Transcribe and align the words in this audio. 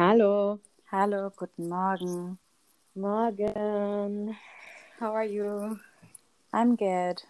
Hallo. 0.00 0.58
Hallo, 0.90 1.28
guten 1.36 1.68
Morgen. 1.68 2.38
Morgen. 2.94 4.34
How 4.98 5.12
are 5.12 5.26
you? 5.26 5.78
I'm 6.54 6.74
good. 6.74 7.22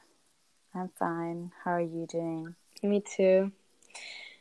I'm 0.72 0.88
fine. 0.96 1.51
How 1.64 1.72
are 1.72 1.80
you 1.80 2.06
doing? 2.06 2.54
Me 2.85 3.01
too. 3.01 3.51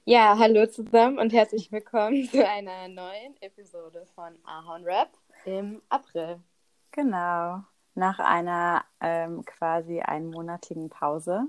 Ja, 0.05 0.37
hallo 0.37 0.67
zusammen 0.67 1.17
und 1.17 1.33
herzlich 1.33 1.71
willkommen 1.71 2.29
zu 2.31 2.47
einer 2.47 2.87
neuen 2.87 3.35
Episode 3.41 4.05
von 4.13 4.37
Ahorn 4.45 4.83
Rap 4.83 5.09
im 5.45 5.81
April. 5.89 6.39
Genau. 6.91 7.63
Nach 7.95 8.19
einer 8.19 8.85
ähm, 9.01 9.43
quasi 9.43 10.01
einmonatigen 10.01 10.91
Pause 10.91 11.47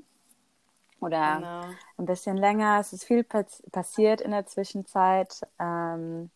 oder 0.98 1.36
Genau. 1.40 1.60
ein 1.98 2.06
bisschen 2.06 2.38
länger. 2.38 2.78
Es 2.80 2.94
ist 2.94 3.04
viel 3.04 3.22
pass 3.22 3.62
passiert 3.70 4.22
in 4.22 4.30
der 4.30 4.46
Zwischenzeit. 4.46 5.42
Ähm, 5.58 6.30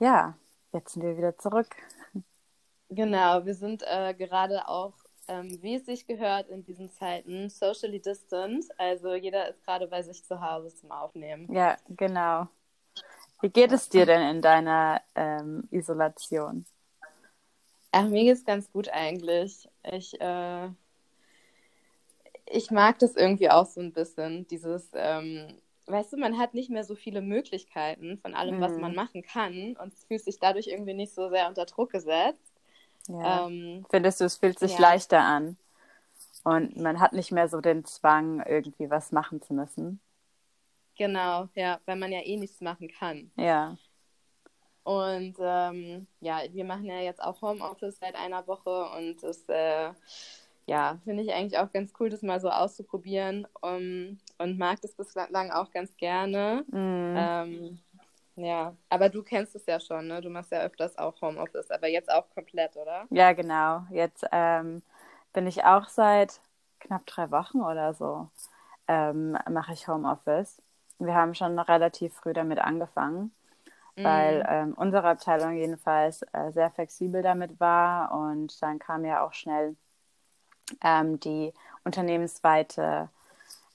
ja, 0.00 0.36
jetzt 0.72 0.92
sind 0.92 1.02
wir 1.02 1.16
wieder 1.16 1.36
zurück. 1.38 1.68
Genau, 2.88 3.44
wir 3.44 3.54
sind 3.54 3.82
äh, 3.86 4.14
gerade 4.14 4.68
auch, 4.68 4.94
ähm, 5.28 5.58
wie 5.60 5.74
es 5.74 5.86
sich 5.86 6.06
gehört 6.06 6.48
in 6.48 6.64
diesen 6.64 6.90
Zeiten, 6.90 7.48
socially 7.48 8.00
distant. 8.00 8.66
Also 8.78 9.14
jeder 9.14 9.48
ist 9.48 9.64
gerade 9.64 9.88
bei 9.88 10.02
sich 10.02 10.24
zu 10.24 10.40
Hause 10.40 10.74
zum 10.74 10.92
Aufnehmen. 10.92 11.52
Ja, 11.52 11.76
genau. 11.88 12.48
Wie 13.40 13.50
geht 13.50 13.72
es 13.72 13.88
dir 13.88 14.06
denn 14.06 14.22
in 14.36 14.40
deiner 14.40 15.02
ähm, 15.14 15.68
Isolation? 15.70 16.64
Ach, 17.92 18.06
mir 18.08 18.24
geht's 18.24 18.44
ganz 18.44 18.70
gut 18.70 18.88
eigentlich. 18.88 19.68
Ich, 19.82 20.18
äh, 20.20 20.68
ich 22.46 22.70
mag 22.70 22.98
das 22.98 23.16
irgendwie 23.16 23.50
auch 23.50 23.66
so 23.66 23.80
ein 23.80 23.92
bisschen, 23.92 24.46
dieses, 24.46 24.90
ähm, 24.94 25.60
weißt 25.86 26.12
du, 26.14 26.16
man 26.18 26.38
hat 26.38 26.54
nicht 26.54 26.70
mehr 26.70 26.84
so 26.84 26.94
viele 26.96 27.22
Möglichkeiten 27.22 28.18
von 28.18 28.34
allem, 28.34 28.60
was 28.60 28.76
Mhm. 28.76 28.80
man 28.80 28.94
machen 28.94 29.22
kann 29.22 29.76
und 29.76 29.94
fühlt 29.94 30.24
sich 30.24 30.38
dadurch 30.38 30.68
irgendwie 30.68 30.94
nicht 30.94 31.14
so 31.14 31.28
sehr 31.30 31.48
unter 31.48 31.66
Druck 31.66 31.90
gesetzt. 31.92 32.52
Ja. 33.08 33.46
Ähm, 33.46 33.86
Findest 33.90 34.20
du, 34.20 34.24
es 34.26 34.36
fühlt 34.36 34.58
sich 34.58 34.78
ja. 34.78 34.78
leichter 34.78 35.20
an? 35.22 35.58
Und 36.44 36.76
man 36.78 37.00
hat 37.00 37.12
nicht 37.14 37.32
mehr 37.32 37.48
so 37.48 37.60
den 37.60 37.84
Zwang, 37.84 38.42
irgendwie 38.46 38.90
was 38.90 39.12
machen 39.12 39.42
zu 39.42 39.54
müssen. 39.54 40.00
genau, 40.96 41.48
ja, 41.54 41.80
weil 41.86 41.96
man 41.96 42.12
ja 42.12 42.20
eh 42.22 42.36
nichts 42.36 42.60
machen 42.60 42.88
kann. 42.88 43.30
Ja. 43.36 43.76
Und 44.84 45.36
ähm, 45.40 46.06
ja, 46.20 46.42
wir 46.52 46.64
machen 46.64 46.84
ja 46.86 47.00
jetzt 47.00 47.20
auch 47.22 47.42
Homeoffice 47.42 47.98
seit 47.98 48.14
einer 48.14 48.46
Woche 48.46 48.88
und 48.96 49.20
das, 49.22 49.42
äh, 49.48 49.92
ja, 50.66 50.98
finde 51.04 51.22
ich 51.22 51.32
eigentlich 51.32 51.58
auch 51.58 51.72
ganz 51.72 51.92
cool, 52.00 52.10
das 52.10 52.22
mal 52.22 52.40
so 52.40 52.50
auszuprobieren 52.50 53.46
um, 53.62 54.18
und 54.38 54.58
mag 54.58 54.80
das 54.82 54.94
bislang 54.94 55.50
auch 55.52 55.70
ganz 55.70 55.96
gerne. 55.96 56.66
Mhm. 56.72 57.14
Ähm, 57.14 57.80
ja, 58.36 58.76
aber 58.90 59.08
du 59.08 59.22
kennst 59.22 59.54
es 59.56 59.66
ja 59.66 59.80
schon, 59.80 60.08
ne? 60.08 60.20
Du 60.20 60.30
machst 60.30 60.52
ja 60.52 60.60
öfters 60.62 60.98
auch 60.98 61.20
Homeoffice, 61.22 61.70
aber 61.70 61.88
jetzt 61.88 62.10
auch 62.10 62.28
komplett, 62.30 62.76
oder? 62.76 63.08
Ja, 63.10 63.32
genau. 63.32 63.84
Jetzt 63.90 64.24
ähm, 64.32 64.82
bin 65.32 65.46
ich 65.46 65.64
auch 65.64 65.88
seit 65.88 66.40
knapp 66.80 67.06
drei 67.06 67.30
Wochen 67.30 67.60
oder 67.60 67.94
so, 67.94 68.30
ähm, 68.88 69.38
mache 69.50 69.72
ich 69.72 69.88
Homeoffice. 69.88 70.62
Wir 70.98 71.14
haben 71.14 71.34
schon 71.34 71.58
relativ 71.58 72.14
früh 72.14 72.32
damit 72.32 72.58
angefangen, 72.58 73.34
weil 74.02 74.44
Mhm. 74.44 74.48
ähm, 74.48 74.74
unsere 74.76 75.08
Abteilung 75.08 75.54
jedenfalls 75.54 76.22
äh, 76.32 76.52
sehr 76.52 76.70
flexibel 76.70 77.22
damit 77.22 77.60
war 77.60 78.12
und 78.12 78.60
dann 78.62 78.78
kam 78.78 79.04
ja 79.04 79.22
auch 79.26 79.34
schnell 79.34 79.76
ähm, 80.82 81.20
die 81.20 81.52
unternehmensweite, 81.84 83.08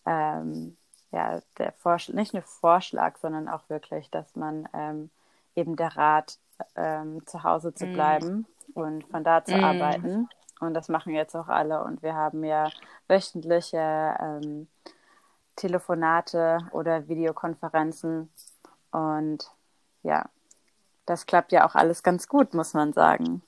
ähm, 0.06 0.78
ja, 1.11 1.42
der 1.58 1.73
Vorschlag, 1.73 2.16
nicht 2.16 2.33
nur 2.33 2.44
Vorschlag, 2.44 3.17
sondern 3.17 3.48
auch 3.50 3.70
wirklich, 3.70 4.09
dass 4.11 4.36
man 4.36 4.67
ähm, 4.73 5.09
eben 5.56 5.75
der 5.75 5.95
Rat, 5.98 6.38
ähm, 6.75 7.25
zu 7.25 7.44
Hause 7.44 7.73
zu 7.73 7.88
Mhm. 7.88 7.94
bleiben 7.94 8.48
und 8.73 9.03
von 9.06 9.23
da 9.23 9.44
zu 9.45 9.56
Mhm. 9.56 9.64
arbeiten. 9.64 10.30
Und 10.59 10.73
das 10.76 10.89
machen 10.89 11.14
jetzt 11.14 11.36
auch 11.36 11.48
alle. 11.48 11.83
Und 11.83 12.04
wir 12.04 12.14
haben 12.15 12.43
ja 12.43 12.70
wöchentliche 13.08 14.15
ähm, 14.20 14.67
Telefonate 15.55 16.60
oder 16.71 17.08
Videokonferenzen. 17.08 18.32
Und 18.92 19.52
ja, 20.04 20.30
das 21.05 21.26
klappt 21.26 21.52
ja 21.52 21.65
auch 21.67 21.76
alles 21.76 22.04
ganz 22.04 22.27
gut, 22.27 22.54
muss 22.54 22.73
man 22.73 22.94
sagen. 22.94 23.42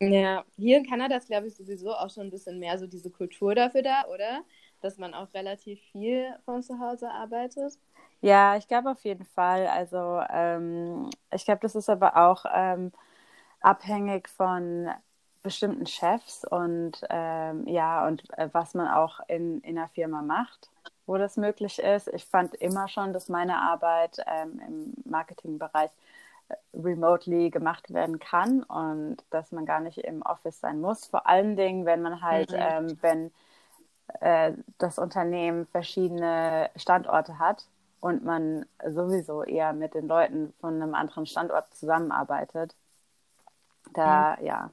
Ja, 0.00 0.44
hier 0.56 0.78
in 0.78 0.86
Kanada 0.86 1.16
ist, 1.16 1.28
glaube 1.28 1.46
ich, 1.46 1.56
sowieso 1.56 1.92
auch 1.94 2.10
schon 2.10 2.24
ein 2.24 2.30
bisschen 2.30 2.58
mehr 2.58 2.78
so 2.78 2.86
diese 2.86 3.10
Kultur 3.10 3.54
dafür 3.54 3.82
da, 3.82 4.04
oder? 4.06 4.44
Dass 4.80 4.98
man 4.98 5.14
auch 5.14 5.32
relativ 5.34 5.80
viel 5.92 6.34
von 6.44 6.62
zu 6.62 6.78
Hause 6.78 7.10
arbeitet. 7.10 7.78
Ja, 8.20 8.56
ich 8.56 8.66
glaube 8.68 8.90
auf 8.90 9.04
jeden 9.04 9.24
Fall. 9.24 9.66
Also 9.66 10.20
ähm, 10.30 11.10
ich 11.32 11.44
glaube, 11.44 11.60
das 11.62 11.74
ist 11.74 11.90
aber 11.90 12.16
auch 12.16 12.44
ähm, 12.54 12.92
abhängig 13.60 14.28
von 14.28 14.88
bestimmten 15.42 15.86
Chefs 15.86 16.44
und 16.44 16.92
ähm, 17.10 17.66
ja, 17.68 18.06
und 18.06 18.22
äh, 18.38 18.48
was 18.52 18.74
man 18.74 18.88
auch 18.88 19.20
in, 19.28 19.60
in 19.60 19.76
der 19.76 19.88
Firma 19.88 20.22
macht, 20.22 20.70
wo 21.06 21.18
das 21.18 21.36
möglich 21.36 21.78
ist. 21.80 22.08
Ich 22.08 22.24
fand 22.24 22.54
immer 22.56 22.88
schon, 22.88 23.12
dass 23.12 23.28
meine 23.28 23.58
Arbeit 23.60 24.18
ähm, 24.26 24.60
im 24.66 24.94
Marketingbereich 25.10 25.90
remotely 26.74 27.50
gemacht 27.50 27.92
werden 27.92 28.18
kann 28.18 28.62
und 28.64 29.18
dass 29.30 29.52
man 29.52 29.66
gar 29.66 29.80
nicht 29.80 29.98
im 29.98 30.22
Office 30.22 30.60
sein 30.60 30.80
muss. 30.80 31.06
Vor 31.06 31.26
allen 31.28 31.56
Dingen, 31.56 31.86
wenn 31.86 32.02
man 32.02 32.22
halt, 32.22 32.50
Mhm. 32.50 32.56
ähm, 32.58 32.98
wenn 33.02 33.32
äh, 34.20 34.52
das 34.78 34.98
Unternehmen 34.98 35.66
verschiedene 35.68 36.70
Standorte 36.76 37.38
hat 37.38 37.66
und 38.00 38.24
man 38.24 38.66
sowieso 38.88 39.42
eher 39.44 39.72
mit 39.72 39.94
den 39.94 40.08
Leuten 40.08 40.52
von 40.60 40.74
einem 40.82 40.94
anderen 40.94 41.26
Standort 41.26 41.72
zusammenarbeitet. 41.74 42.74
Da, 43.94 44.36
ja. 44.40 44.70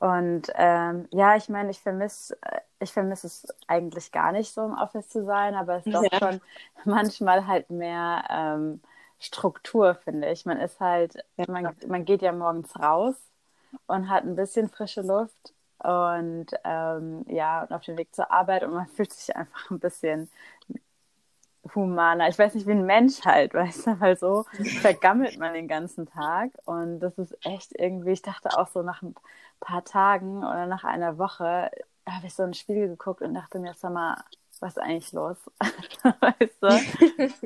Und 0.00 0.50
ähm, 0.56 1.08
ja, 1.12 1.36
ich 1.36 1.48
meine, 1.48 1.70
ich 1.70 1.80
vermisse 1.80 2.36
ich 2.80 2.92
vermisse 2.92 3.26
es 3.28 3.46
eigentlich 3.68 4.12
gar 4.12 4.32
nicht 4.32 4.52
so 4.54 4.64
im 4.66 4.74
Office 4.74 5.08
zu 5.10 5.24
sein, 5.24 5.54
aber 5.54 5.76
es 5.76 5.84
ist 5.86 5.94
doch 5.94 6.10
Ja. 6.12 6.20
schon 6.20 6.40
manchmal 6.84 7.46
halt 7.46 7.70
mehr 7.70 8.24
ähm, 8.30 8.82
Struktur, 9.20 9.94
finde 9.96 10.30
ich. 10.30 10.46
Man 10.46 10.58
ist 10.60 10.80
halt, 10.80 11.14
man, 11.48 11.76
man 11.86 12.04
geht 12.04 12.22
ja 12.22 12.32
morgens 12.32 12.74
raus 12.78 13.16
und 13.86 14.08
hat 14.10 14.24
ein 14.24 14.36
bisschen 14.36 14.68
frische 14.68 15.02
Luft 15.02 15.54
und 15.78 16.46
ähm, 16.64 17.24
ja, 17.28 17.62
und 17.62 17.72
auf 17.72 17.84
dem 17.84 17.96
Weg 17.98 18.14
zur 18.14 18.30
Arbeit 18.32 18.64
und 18.64 18.74
man 18.74 18.88
fühlt 18.88 19.12
sich 19.12 19.34
einfach 19.36 19.70
ein 19.70 19.80
bisschen 19.80 20.30
humaner. 21.74 22.28
Ich 22.28 22.38
weiß 22.38 22.54
nicht, 22.54 22.66
wie 22.66 22.72
ein 22.72 22.86
Mensch 22.86 23.24
halt, 23.24 23.54
weißt 23.54 23.86
du, 23.86 24.00
weil 24.00 24.16
so 24.16 24.44
vergammelt 24.80 25.38
man 25.38 25.54
den 25.54 25.68
ganzen 25.68 26.06
Tag 26.06 26.50
und 26.64 27.00
das 27.00 27.18
ist 27.18 27.36
echt 27.44 27.72
irgendwie, 27.78 28.12
ich 28.12 28.22
dachte 28.22 28.56
auch 28.58 28.68
so 28.68 28.82
nach 28.82 29.02
ein 29.02 29.14
paar 29.60 29.84
Tagen 29.84 30.38
oder 30.38 30.66
nach 30.66 30.84
einer 30.84 31.18
Woche 31.18 31.70
habe 32.08 32.26
ich 32.26 32.34
so 32.34 32.42
ein 32.42 32.54
Spiel 32.54 32.88
geguckt 32.88 33.22
und 33.22 33.34
dachte 33.34 33.58
mir, 33.58 33.74
sag 33.74 33.92
mal, 33.92 34.16
was 34.60 34.76
ist 34.76 34.82
eigentlich 34.82 35.12
los? 35.12 35.36
weißt 36.20 36.62
du? 36.62 36.84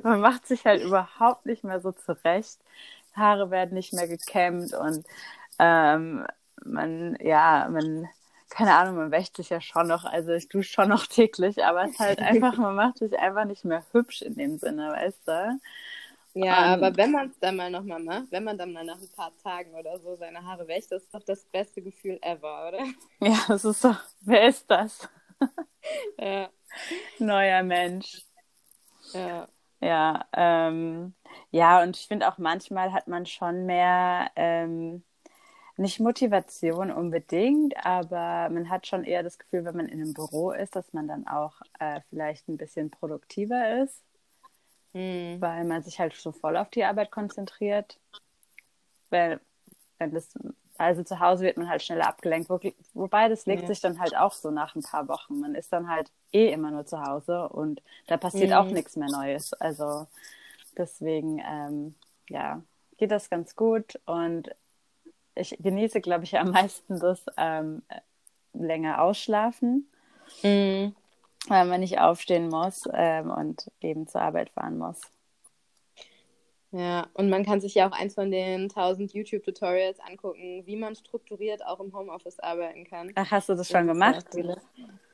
Man 0.02 0.20
macht 0.20 0.46
sich 0.46 0.66
halt 0.66 0.82
überhaupt 0.82 1.46
nicht 1.46 1.64
mehr 1.64 1.80
so 1.80 1.92
zurecht. 1.92 2.58
Haare 3.14 3.50
werden 3.50 3.74
nicht 3.74 3.92
mehr 3.92 4.08
gekämmt 4.08 4.74
und 4.74 5.06
ähm, 5.58 6.26
man, 6.64 7.16
ja, 7.20 7.68
man, 7.70 8.08
keine 8.50 8.74
Ahnung, 8.76 8.96
man 8.96 9.10
wäscht 9.12 9.36
sich 9.36 9.50
ja 9.50 9.60
schon 9.60 9.88
noch, 9.88 10.04
also 10.04 10.32
ich 10.32 10.48
dusche 10.48 10.72
schon 10.72 10.88
noch 10.90 11.06
täglich, 11.08 11.64
aber 11.64 11.84
es 11.84 11.92
ist 11.94 12.00
halt 12.00 12.20
einfach, 12.20 12.56
man 12.58 12.74
macht 12.76 12.98
sich 12.98 13.18
einfach 13.18 13.44
nicht 13.46 13.64
mehr 13.64 13.84
hübsch 13.92 14.22
in 14.22 14.34
dem 14.36 14.58
Sinne, 14.58 14.90
weißt 14.92 15.28
du? 15.28 15.60
Ja, 16.34 16.64
Und- 16.64 16.74
aber 16.74 16.96
wenn 16.96 17.12
man 17.12 17.30
es 17.30 17.38
dann 17.38 17.56
mal 17.56 17.70
nochmal 17.70 18.00
macht, 18.02 18.30
wenn 18.32 18.44
man 18.44 18.58
dann 18.58 18.72
mal 18.72 18.84
nach 18.84 19.00
ein 19.00 19.08
paar 19.12 19.36
Tagen 19.38 19.74
oder 19.74 19.98
so 20.00 20.16
seine 20.16 20.42
Haare 20.44 20.66
wäscht, 20.68 20.90
das 20.92 21.02
ist 21.04 21.14
doch 21.14 21.22
das 21.22 21.44
beste 21.46 21.80
Gefühl 21.82 22.18
ever, 22.22 22.68
oder? 22.68 22.84
Ja, 23.20 23.46
es 23.54 23.64
ist 23.64 23.80
so, 23.80 23.96
wer 24.20 24.48
ist 24.48 24.70
das? 24.70 25.08
Ja, 26.18 26.50
Neuer 27.18 27.62
Mensch. 27.62 28.24
ja. 29.12 29.48
Ja, 29.80 30.26
ähm, 30.32 31.14
ja, 31.50 31.82
und 31.82 31.96
ich 31.96 32.06
finde 32.08 32.28
auch 32.28 32.38
manchmal 32.38 32.92
hat 32.92 33.06
man 33.08 33.26
schon 33.26 33.66
mehr, 33.66 34.30
ähm, 34.36 35.04
nicht 35.76 36.00
Motivation 36.00 36.90
unbedingt, 36.92 37.74
aber 37.86 38.48
man 38.50 38.70
hat 38.70 38.86
schon 38.86 39.04
eher 39.04 39.22
das 39.22 39.38
Gefühl, 39.38 39.64
wenn 39.64 39.76
man 39.76 39.88
in 39.88 40.00
einem 40.02 40.14
Büro 40.14 40.52
ist, 40.52 40.76
dass 40.76 40.92
man 40.92 41.08
dann 41.08 41.26
auch 41.28 41.60
äh, 41.80 42.00
vielleicht 42.10 42.48
ein 42.48 42.56
bisschen 42.58 42.90
produktiver 42.90 43.82
ist, 43.82 44.02
Hm. 44.94 45.40
weil 45.40 45.64
man 45.64 45.82
sich 45.82 46.00
halt 46.00 46.14
so 46.14 46.32
voll 46.32 46.56
auf 46.56 46.70
die 46.70 46.84
Arbeit 46.84 47.10
konzentriert. 47.10 47.98
Weil, 49.10 49.40
wenn 49.98 50.12
das, 50.12 50.28
also 50.78 51.02
zu 51.04 51.20
Hause 51.20 51.44
wird 51.44 51.56
man 51.56 51.68
halt 51.68 51.82
schneller 51.82 52.08
abgelenkt, 52.08 52.50
wo, 52.50 52.58
wobei 52.94 53.28
das 53.28 53.46
legt 53.46 53.62
Ja. 53.62 53.68
sich 53.68 53.80
dann 53.80 54.00
halt 54.00 54.16
auch 54.16 54.32
so 54.32 54.50
nach 54.50 54.74
ein 54.74 54.82
paar 54.82 55.08
Wochen. 55.08 55.40
Man 55.40 55.54
ist 55.54 55.72
dann 55.72 55.88
halt 55.88 56.10
eh 56.32 56.50
immer 56.52 56.70
nur 56.70 56.84
zu 56.86 57.00
Hause 57.04 57.48
und 57.48 57.82
da 58.06 58.16
passiert 58.16 58.50
Mhm. 58.50 58.56
auch 58.58 58.70
nichts 58.70 58.96
mehr 58.96 59.08
Neues. 59.08 59.52
Also 59.54 60.06
deswegen, 60.76 61.40
ähm, 61.46 61.94
ja, 62.28 62.62
geht 62.96 63.10
das 63.10 63.30
ganz 63.30 63.54
gut 63.56 64.00
und 64.06 64.50
ich 65.36 65.56
genieße, 65.60 66.00
glaube 66.00 66.24
ich, 66.24 66.38
am 66.38 66.50
meisten 66.50 66.98
das 66.98 67.24
ähm, 67.36 67.82
länger 68.52 69.02
ausschlafen, 69.02 69.88
Hm. 70.42 70.94
weil 71.48 71.66
man 71.66 71.80
nicht 71.80 71.98
aufstehen 72.00 72.48
muss 72.48 72.88
ähm, 72.92 73.30
und 73.30 73.70
eben 73.80 74.06
zur 74.06 74.22
Arbeit 74.22 74.50
fahren 74.50 74.78
muss. 74.78 75.00
Ja, 76.76 77.06
und 77.14 77.30
man 77.30 77.44
kann 77.44 77.60
sich 77.60 77.76
ja 77.76 77.88
auch 77.88 77.92
eins 77.92 78.14
von 78.14 78.32
den 78.32 78.62
1000 78.62 79.12
YouTube-Tutorials 79.12 80.00
angucken, 80.00 80.66
wie 80.66 80.74
man 80.74 80.96
strukturiert 80.96 81.64
auch 81.64 81.78
im 81.78 81.94
Homeoffice 81.96 82.40
arbeiten 82.40 82.84
kann. 82.84 83.12
Ach, 83.14 83.30
hast 83.30 83.48
du 83.48 83.52
das, 83.52 83.68
das 83.68 83.78
schon 83.78 83.86
gemacht? 83.86 84.26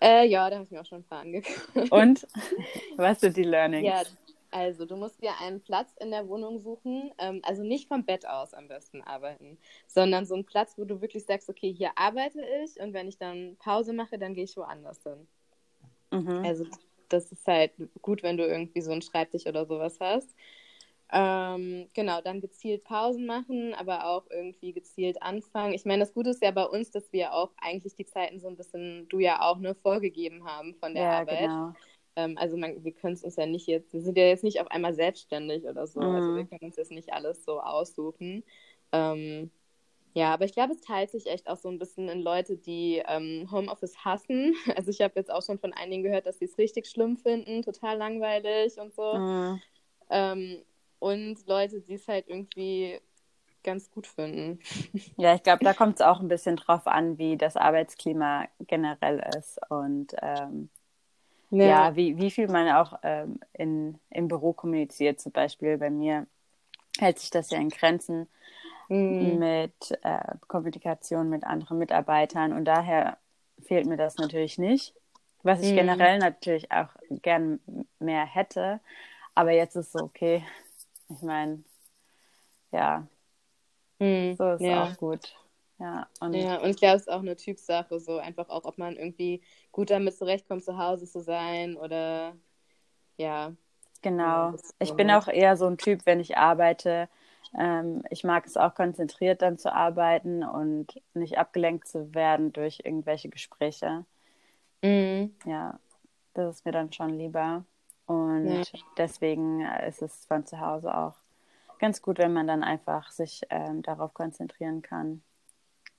Äh, 0.01 0.27
ja, 0.27 0.49
da 0.49 0.57
habe 0.57 0.65
ich 0.65 0.71
mir 0.71 0.81
auch 0.81 0.87
schon 0.87 1.01
ein 1.01 1.05
paar 1.05 1.21
angeguckt. 1.21 1.93
Und? 1.93 2.27
Was 2.97 3.21
sind 3.21 3.37
die 3.37 3.43
Learnings? 3.43 3.87
Ja, 3.87 4.03
also 4.51 4.87
du 4.87 4.97
musst 4.97 5.21
dir 5.21 5.33
einen 5.39 5.61
Platz 5.61 5.95
in 6.01 6.11
der 6.11 6.27
Wohnung 6.29 6.61
suchen, 6.61 7.13
ähm, 7.19 7.43
also 7.43 7.63
nicht 7.63 7.89
vom 7.89 8.07
Bett 8.07 8.27
aus 8.27 8.55
am 8.55 8.67
besten 8.67 9.03
arbeiten, 9.03 9.59
sondern 9.87 10.25
so 10.25 10.37
einen 10.37 10.47
Platz, 10.47 10.79
wo 10.79 10.87
du 10.87 11.03
wirklich 11.03 11.27
sagst, 11.27 11.51
okay, 11.51 11.71
hier 11.71 11.91
arbeite 11.95 12.41
ich 12.65 12.81
und 12.81 12.95
wenn 12.95 13.07
ich 13.07 13.19
dann 13.19 13.57
Pause 13.59 13.93
mache, 13.93 14.19
dann 14.19 14.33
gehe 14.33 14.45
ich 14.45 14.57
woanders 14.57 15.03
hin. 15.03 15.29
Mhm. 16.11 16.43
Also 16.43 16.65
das 17.11 17.31
ist 17.31 17.47
halt 17.47 17.73
gut, 18.01 18.23
wenn 18.23 18.39
du 18.39 18.47
irgendwie 18.47 18.81
so 18.81 18.93
einen 18.93 19.03
Schreibtisch 19.03 19.47
oder 19.47 19.67
sowas 19.67 19.99
hast. 20.01 20.35
Ähm, 21.13 21.89
genau, 21.95 22.21
dann 22.21 22.41
gezielt 22.41 22.85
Pausen 22.85 23.27
machen, 23.27 23.75
aber 23.75 24.07
auch 24.07 24.25
irgendwie 24.31 24.73
gezielt 24.73 25.21
anfangen. 25.23 25.75
Ich 25.75 25.85
meine, 25.85 26.01
das 26.01 26.15
Gute 26.15 26.31
ist 26.31 26.43
ja 26.43 26.53
bei 26.53 26.65
uns, 26.65 26.91
dass 26.91 27.13
wir 27.13 27.33
auch 27.35 27.51
eigentlich 27.61 27.95
die 27.97 28.07
Zeiten 28.07 28.39
so 28.39 28.49
ein 28.49 28.57
bisschen, 28.57 29.09
du 29.09 29.19
ja 29.19 29.43
auch, 29.43 29.59
ne, 29.59 29.75
vorgegeben 29.75 30.45
haben 30.45 30.75
von 30.75 30.95
der 30.95 31.05
ja, 31.05 31.19
Arbeit. 31.21 31.41
Genau. 31.41 31.73
Ähm, 32.17 32.39
also 32.39 32.57
man, 32.57 32.85
wir 32.85 32.93
können 32.93 33.15
es 33.15 33.25
uns 33.25 33.37
ja 33.37 33.47
nicht 33.47 33.67
jetzt, 33.67 33.93
wir 33.93 34.03
sind 34.03 34.17
ja 34.19 34.25
jetzt 34.25 34.45
nicht 34.45 34.61
auf 34.61 34.71
einmal 34.71 34.95
selbstständig 34.95 35.65
oder 35.65 35.87
so. 35.87 36.01
Mhm. 36.01 36.15
Also 36.15 36.37
wir 36.37 36.45
können 36.45 36.65
uns 36.65 36.77
jetzt 36.77 36.93
nicht 36.93 37.13
alles 37.13 37.45
so 37.45 37.61
aussuchen. 37.61 38.45
Ähm, 38.93 39.51
ja, 40.15 40.35
aber 40.35 40.45
ich 40.45 40.53
glaube, 40.53 40.73
es 40.73 40.81
teilt 40.81 41.11
sich 41.11 41.27
echt 41.27 41.49
auch 41.49 41.57
so 41.57 41.69
ein 41.69 41.79
bisschen 41.79 42.09
in 42.09 42.21
Leute, 42.21 42.57
die 42.57 43.03
ähm, 43.07 43.49
Homeoffice 43.51 44.05
hassen. 44.05 44.55
Also 44.77 44.91
ich 44.91 45.01
habe 45.01 45.15
jetzt 45.17 45.31
auch 45.31 45.43
schon 45.43 45.59
von 45.59 45.73
einigen 45.73 46.03
gehört, 46.03 46.27
dass 46.27 46.39
sie 46.39 46.47
es 46.47 46.59
richtig 46.59 46.87
schlimm 46.87 47.17
finden, 47.17 47.63
total 47.63 47.97
langweilig 47.97 48.79
und 48.79 48.93
so. 48.95 49.15
Mhm. 49.15 49.63
Ähm, 50.11 50.63
und 51.01 51.45
Leute, 51.47 51.81
die 51.81 51.95
es 51.95 52.07
halt 52.07 52.29
irgendwie 52.29 53.01
ganz 53.63 53.91
gut 53.91 54.07
finden. 54.07 54.61
Ja, 55.17 55.35
ich 55.35 55.43
glaube, 55.43 55.65
da 55.65 55.75
kommt 55.75 55.97
es 55.97 56.01
auch 56.01 56.21
ein 56.21 56.29
bisschen 56.29 56.57
drauf 56.57 56.87
an, 56.87 57.19
wie 57.19 57.37
das 57.37 57.57
Arbeitsklima 57.57 58.47
generell 58.61 59.23
ist 59.37 59.61
und 59.69 60.15
ähm, 60.23 60.71
ja. 61.51 61.67
ja, 61.67 61.97
wie, 61.97 62.17
wie 62.17 62.31
viel 62.31 62.49
man 62.49 62.69
auch 62.69 62.99
ähm, 63.03 63.41
in, 63.53 63.99
im 64.11 64.29
Büro 64.29 64.53
kommuniziert. 64.53 65.21
Zum 65.21 65.33
Beispiel 65.33 65.77
bei 65.79 65.91
mir 65.91 66.27
hält 66.99 67.19
sich 67.19 67.31
das 67.31 67.51
ja 67.51 67.59
in 67.59 67.69
Grenzen 67.69 68.29
mhm. 68.89 69.39
mit 69.39 69.99
äh, 70.03 70.37
Kommunikation 70.47 71.29
mit 71.29 71.45
anderen 71.45 71.79
Mitarbeitern 71.79 72.53
und 72.53 72.65
daher 72.65 73.19
fehlt 73.63 73.87
mir 73.87 73.97
das 73.97 74.17
natürlich 74.17 74.59
nicht. 74.59 74.95
Was 75.43 75.61
ich 75.63 75.73
mhm. 75.73 75.77
generell 75.77 76.19
natürlich 76.19 76.71
auch 76.71 76.89
gern 77.11 77.61
mehr 77.99 78.25
hätte, 78.25 78.81
aber 79.35 79.53
jetzt 79.53 79.75
ist 79.77 79.93
so, 79.93 80.01
okay, 80.01 80.45
ich 81.11 81.23
meine, 81.23 81.63
ja, 82.73 83.07
hm, 83.99 84.35
so 84.37 84.53
ist 84.53 84.63
ja. 84.63 84.85
auch 84.85 84.97
gut. 84.97 85.35
Ja, 85.79 86.09
und, 86.21 86.35
ja, 86.35 86.61
und 86.61 86.71
ich 86.71 86.77
glaube, 86.77 86.97
es 86.97 87.03
ist 87.03 87.11
auch 87.11 87.21
eine 87.21 87.37
Typsache, 87.37 88.01
so 88.01 88.19
einfach 88.19 88.51
auch, 88.51 88.65
ob 88.65 88.77
man 88.77 88.97
irgendwie 88.97 89.43
gut 89.73 89.91
damit 89.91 90.15
zurechtkommt, 90.15 90.63
zu 90.63 90.77
Hause 90.77 91.07
zu 91.07 91.21
sein 91.21 91.77
oder 91.77 92.37
ja. 93.17 93.53
Genau. 94.03 94.55
Ich 94.79 94.93
bin 94.95 95.11
auch 95.11 95.29
eher 95.29 95.57
so 95.57 95.67
ein 95.67 95.79
Typ, 95.79 96.07
wenn 96.07 96.21
ich 96.21 96.37
arbeite. 96.37 97.09
Ähm, 97.59 98.03
ich 98.11 98.25
mag 98.25 98.47
es 98.47 98.57
auch 98.57 98.75
konzentriert 98.75 99.43
dann 99.43 99.59
zu 99.59 99.73
arbeiten 99.73 100.43
und 100.43 101.01
nicht 101.15 101.39
abgelenkt 101.39 101.89
zu 101.89 102.15
werden 102.15 102.53
durch 102.53 102.81
irgendwelche 102.85 103.29
Gespräche. 103.29 104.05
Mhm. 104.83 105.35
Ja, 105.45 105.79
das 106.35 106.57
ist 106.57 106.65
mir 106.65 106.73
dann 106.73 106.93
schon 106.93 107.19
lieber. 107.19 107.65
Und 108.11 108.49
ja. 108.49 108.81
deswegen 108.97 109.61
ist 109.87 110.03
es 110.03 110.27
von 110.27 110.45
zu 110.45 110.59
Hause 110.59 110.93
auch 110.93 111.15
ganz 111.79 112.03
gut, 112.03 112.19
wenn 112.19 112.33
man 112.33 112.49
dann 112.49 112.65
einfach 112.65 113.13
sich 113.13 113.43
ähm, 113.51 113.83
darauf 113.83 114.15
konzentrieren 114.15 114.83
kann. 114.83 115.23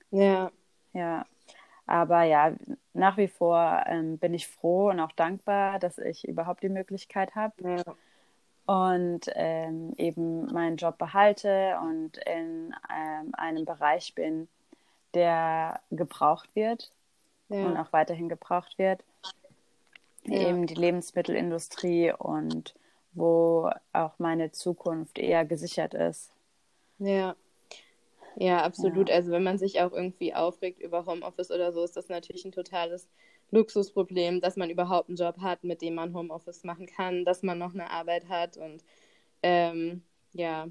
Ja. 0.10 0.52
Ja. 0.92 1.26
Aber 1.86 2.24
ja, 2.24 2.52
nach 2.92 3.16
wie 3.16 3.30
vor 3.30 3.84
ähm, 3.86 4.18
bin 4.18 4.34
ich 4.34 4.50
froh 4.50 4.90
und 4.90 5.00
auch 5.00 5.14
dankbar, 5.14 5.80
dass 5.80 6.00
ich 6.00 6.28
überhaupt 6.28 6.64
die 6.64 6.70
Möglichkeit 6.70 7.34
habe. 7.34 7.54
Ja. 7.64 7.96
Und 8.66 9.32
ähm, 9.34 9.94
eben 9.96 10.48
meinen 10.52 10.76
Job 10.76 10.98
behalte 10.98 11.80
und 11.82 12.18
in 12.18 12.76
ähm, 12.94 13.32
einem 13.38 13.64
Bereich 13.64 14.14
bin, 14.16 14.50
der 15.14 15.80
gebraucht 15.92 16.50
wird 16.56 16.92
ja. 17.48 17.66
und 17.66 17.78
auch 17.78 17.94
weiterhin 17.94 18.28
gebraucht 18.28 18.78
wird 18.78 19.02
ja. 20.26 20.50
eben 20.50 20.68
die 20.68 20.76
Lebensmittelindustrie 20.76 22.14
und 22.18 22.74
wo 23.14 23.70
auch 23.94 24.14
meine 24.20 24.52
Zukunft 24.52 25.20
eher 25.20 25.46
gesichert 25.46 25.94
ist. 25.94 26.32
Ja. 27.00 27.36
Ja, 28.38 28.64
absolut. 28.64 29.10
Ja. 29.10 29.16
Also 29.16 29.32
wenn 29.32 29.44
man 29.44 29.58
sich 29.58 29.82
auch 29.82 29.92
irgendwie 29.92 30.34
aufregt 30.34 30.80
über 30.80 31.06
Homeoffice 31.06 31.52
oder 31.52 31.74
so, 31.74 31.84
ist 31.84 31.98
das 31.98 32.08
natürlich 32.08 32.46
ein 32.46 32.54
totales 32.54 33.10
Luxusproblem, 33.52 34.40
dass 34.40 34.56
man 34.56 34.70
überhaupt 34.70 35.10
einen 35.10 35.18
Job 35.18 35.40
hat, 35.40 35.64
mit 35.64 35.82
dem 35.82 35.96
man 35.96 36.14
Homeoffice 36.14 36.64
machen 36.64 36.88
kann, 36.88 37.26
dass 37.26 37.44
man 37.44 37.58
noch 37.58 37.74
eine 37.74 37.90
Arbeit 37.90 38.30
hat 38.30 38.56
und 38.56 38.84
ähm, 39.44 40.04
ja, 40.34 40.70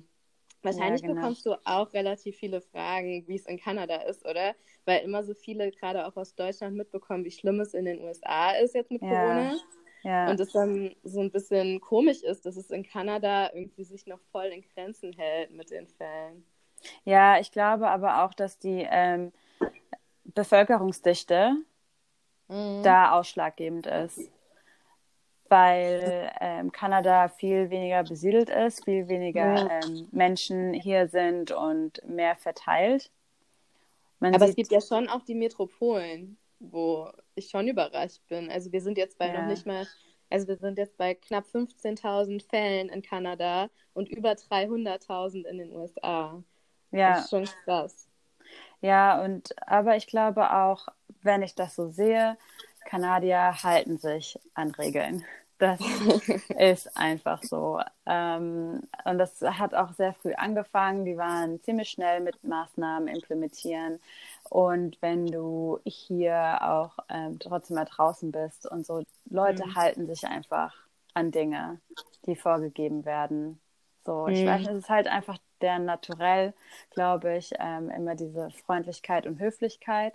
Wahrscheinlich 0.63 1.01
ja, 1.01 1.09
genau. 1.09 1.21
bekommst 1.21 1.47
du 1.47 1.55
auch 1.65 1.93
relativ 1.95 2.37
viele 2.37 2.61
Fragen, 2.61 3.25
wie 3.27 3.37
es 3.37 3.47
in 3.47 3.59
Kanada 3.59 3.97
ist, 4.03 4.27
oder? 4.27 4.55
Weil 4.85 5.03
immer 5.05 5.25
so 5.25 5.35
viele, 5.35 5.71
gerade 5.71 6.07
auch 6.07 6.17
aus 6.17 6.35
Deutschland, 6.35 6.77
mitbekommen, 6.77 7.25
wie 7.25 7.31
schlimm 7.31 7.61
es 7.61 7.73
in 7.73 7.87
den 7.87 8.03
USA 8.03 8.53
ist 8.53 8.75
jetzt 8.75 8.91
mit 8.91 9.03
ja. 9.03 9.09
Corona. 9.09 9.55
Ja. 10.03 10.31
Und 10.31 10.41
es 10.41 10.53
dann 10.53 10.95
so 11.03 11.21
ein 11.21 11.31
bisschen 11.31 11.81
komisch 11.81 12.23
ist, 12.23 12.47
dass 12.47 12.57
es 12.57 12.71
in 12.71 12.83
Kanada 12.83 13.51
irgendwie 13.53 13.85
sich 13.85 14.07
noch 14.07 14.21
voll 14.33 14.47
in 14.47 14.63
Grenzen 14.75 15.13
hält 15.13 15.51
mit 15.51 15.71
den 15.71 15.87
Fällen. 15.89 16.45
Ja, 17.05 17.39
ich 17.39 17.53
glaube 17.53 17.89
aber 17.89 18.25
auch, 18.25 18.33
dass 18.33 18.59
die 18.59 18.87
ähm, 18.91 19.33
Bevölkerungsdichte 20.25 21.57
mhm. 22.49 22.83
da 22.83 23.13
ausschlaggebend 23.13 23.87
ist 23.87 24.31
weil 25.51 26.31
ähm, 26.41 26.71
Kanada 26.73 27.29
viel 27.29 27.69
weniger 27.71 28.05
besiedelt 28.05 28.49
ist, 28.49 28.85
viel 28.85 29.09
weniger 29.09 29.57
ja. 29.57 29.81
ähm, 29.83 30.09
Menschen 30.13 30.73
hier 30.73 31.09
sind 31.09 31.51
und 31.51 32.01
mehr 32.09 32.37
verteilt. 32.37 33.11
Man 34.21 34.35
Aber 34.35 34.49
es 34.49 34.55
gibt 34.55 34.71
ja 34.71 34.81
schon 34.81 35.09
auch 35.09 35.23
die 35.23 35.35
Metropolen, 35.35 36.39
wo 36.61 37.11
ich 37.35 37.49
schon 37.49 37.67
überrascht 37.67 38.21
bin. 38.29 38.51
Also 38.51 38.71
wir 38.71 38.81
sind 38.81 38.97
jetzt 38.97 39.19
bei 39.19 39.27
ja. 39.27 39.41
noch 39.41 39.49
nicht 39.49 39.67
mal, 39.67 39.87
also 40.31 40.47
wir 40.47 40.57
sind 40.57 40.79
jetzt 40.79 40.97
bei 40.97 41.15
knapp 41.15 41.45
15.000 41.53 42.49
Fällen 42.49 42.89
in 42.89 43.03
Kanada 43.03 43.69
und 43.93 44.09
über 44.09 44.33
300.000 44.33 45.47
in 45.47 45.59
den 45.59 45.75
USA. 45.75 46.43
Ja. 46.93 47.15
Das 47.15 47.25
ist 47.25 47.31
schon 47.31 47.49
krass. 47.65 48.09
Ja, 48.81 49.23
und 49.23 49.55
aber 49.67 49.97
ich 49.97 50.07
glaube 50.07 50.53
auch, 50.53 50.89
wenn 51.23 51.43
ich 51.43 51.55
das 51.55 51.75
so 51.75 51.89
sehe, 51.89 52.39
Kanadier 52.85 53.63
halten 53.63 53.99
sich 53.99 54.39
an 54.55 54.71
Regeln. 54.73 55.25
Das 55.61 55.79
ist 56.59 56.97
einfach 56.97 57.43
so. 57.43 57.81
Ähm, 58.07 58.81
und 59.05 59.19
das 59.19 59.43
hat 59.43 59.75
auch 59.75 59.93
sehr 59.93 60.15
früh 60.15 60.33
angefangen. 60.33 61.05
Die 61.05 61.19
waren 61.19 61.63
ziemlich 61.63 61.91
schnell 61.91 62.21
mit 62.21 62.43
Maßnahmen 62.43 63.09
implementieren. 63.09 64.01
Und 64.49 64.97
wenn 65.03 65.27
du 65.27 65.79
hier 65.85 66.61
auch 66.63 66.99
ähm, 67.11 67.39
trotzdem 67.39 67.77
mal 67.77 67.85
draußen 67.85 68.33
bist 68.33 68.67
und 68.67 68.87
so, 68.87 69.03
Leute 69.29 69.67
mhm. 69.67 69.75
halten 69.75 70.07
sich 70.07 70.27
einfach 70.27 70.75
an 71.13 71.31
Dinge, 71.31 71.79
die 72.25 72.37
vorgegeben 72.37 73.05
werden. 73.05 73.61
So, 74.07 74.29
ich 74.29 74.43
mhm. 74.43 74.47
weiß, 74.47 74.67
es 74.67 74.79
ist 74.79 74.89
halt 74.89 75.09
einfach 75.09 75.37
der 75.61 75.79
naturell, 75.79 76.55
glaube 76.91 77.37
ich, 77.37 77.53
ähm, 77.59 77.91
immer 77.91 78.15
diese 78.15 78.51
Freundlichkeit 78.65 79.27
und 79.27 79.39
Höflichkeit 79.39 80.15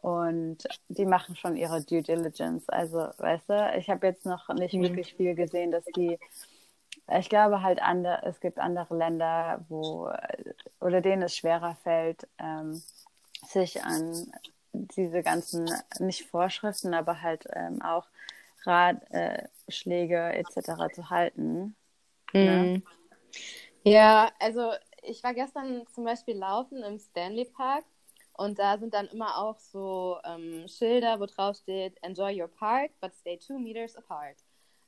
und 0.00 0.58
die 0.88 1.06
machen 1.06 1.36
schon 1.36 1.56
ihre 1.56 1.82
Due 1.82 2.02
Diligence. 2.02 2.68
Also, 2.68 2.98
weißt 3.18 3.48
du, 3.48 3.72
ich 3.78 3.88
habe 3.88 4.06
jetzt 4.06 4.26
noch 4.26 4.48
nicht 4.48 4.74
mhm. 4.74 4.82
wirklich 4.82 5.14
viel 5.14 5.34
gesehen, 5.34 5.70
dass 5.70 5.84
die, 5.96 6.18
ich 7.18 7.28
glaube 7.28 7.62
halt, 7.62 7.80
andere, 7.82 8.22
es 8.24 8.40
gibt 8.40 8.58
andere 8.58 8.96
Länder, 8.96 9.64
wo, 9.68 10.10
oder 10.80 11.00
denen 11.00 11.22
es 11.22 11.36
schwerer 11.36 11.76
fällt, 11.82 12.26
ähm, 12.38 12.82
sich 13.46 13.82
an 13.82 14.32
diese 14.72 15.22
ganzen, 15.22 15.70
nicht 16.00 16.26
Vorschriften, 16.28 16.94
aber 16.94 17.22
halt 17.22 17.46
ähm, 17.52 17.80
auch 17.82 18.06
Ratschläge 18.64 20.16
äh, 20.16 20.38
etc. 20.40 20.92
zu 20.94 21.10
halten. 21.10 21.76
Ne? 22.32 22.40
Mhm. 22.40 22.72
Ne? 22.72 22.82
Ja, 23.84 24.30
also 24.40 24.72
ich 25.02 25.22
war 25.22 25.34
gestern 25.34 25.86
zum 25.94 26.04
Beispiel 26.04 26.36
laufen 26.36 26.82
im 26.82 26.98
Stanley 26.98 27.44
Park 27.44 27.84
und 28.36 28.58
da 28.58 28.78
sind 28.78 28.94
dann 28.94 29.06
immer 29.08 29.38
auch 29.38 29.58
so 29.58 30.18
ähm, 30.24 30.66
Schilder, 30.66 31.20
wo 31.20 31.26
drauf 31.26 31.56
steht, 31.56 32.02
enjoy 32.02 32.40
your 32.40 32.48
park, 32.48 32.90
but 33.00 33.14
stay 33.14 33.38
two 33.38 33.58
meters 33.58 33.96
apart. 33.96 34.36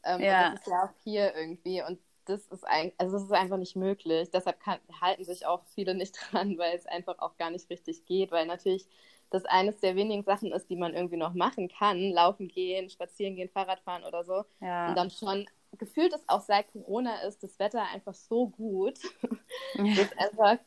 Ähm, 0.04 0.20
ja. 0.20 0.50
das 0.50 0.60
ist 0.60 0.66
ja 0.66 0.84
auch 0.84 0.94
hier 1.04 1.34
irgendwie. 1.34 1.82
Und 1.82 1.98
das 2.24 2.46
ist, 2.48 2.66
ein, 2.66 2.92
also 2.98 3.14
das 3.14 3.24
ist 3.24 3.32
einfach 3.32 3.56
nicht 3.56 3.76
möglich. 3.76 4.30
Deshalb 4.30 4.60
kann, 4.60 4.78
halten 5.00 5.24
sich 5.24 5.46
auch 5.46 5.62
viele 5.74 5.94
nicht 5.94 6.16
dran, 6.32 6.58
weil 6.58 6.76
es 6.76 6.86
einfach 6.86 7.18
auch 7.18 7.36
gar 7.36 7.50
nicht 7.50 7.70
richtig 7.70 8.04
geht. 8.04 8.32
Weil 8.32 8.46
natürlich 8.46 8.86
das 9.30 9.44
eines 9.44 9.78
der 9.78 9.94
wenigen 9.94 10.24
Sachen 10.24 10.52
ist, 10.52 10.68
die 10.68 10.76
man 10.76 10.94
irgendwie 10.94 11.16
noch 11.16 11.34
machen 11.34 11.68
kann. 11.68 12.10
Laufen 12.10 12.48
gehen, 12.48 12.90
spazieren 12.90 13.36
gehen, 13.36 13.48
Fahrrad 13.48 13.80
fahren 13.80 14.04
oder 14.04 14.24
so. 14.24 14.44
Ja. 14.60 14.88
Und 14.88 14.96
dann 14.96 15.10
schon 15.10 15.46
gefühlt 15.78 16.12
ist 16.14 16.28
auch 16.28 16.40
seit 16.40 16.72
Corona 16.72 17.20
ist 17.22 17.42
das 17.42 17.58
Wetter 17.58 17.82
einfach 17.82 18.14
so 18.14 18.48
gut, 18.48 18.98
dass 19.74 20.12
einfach 20.16 20.58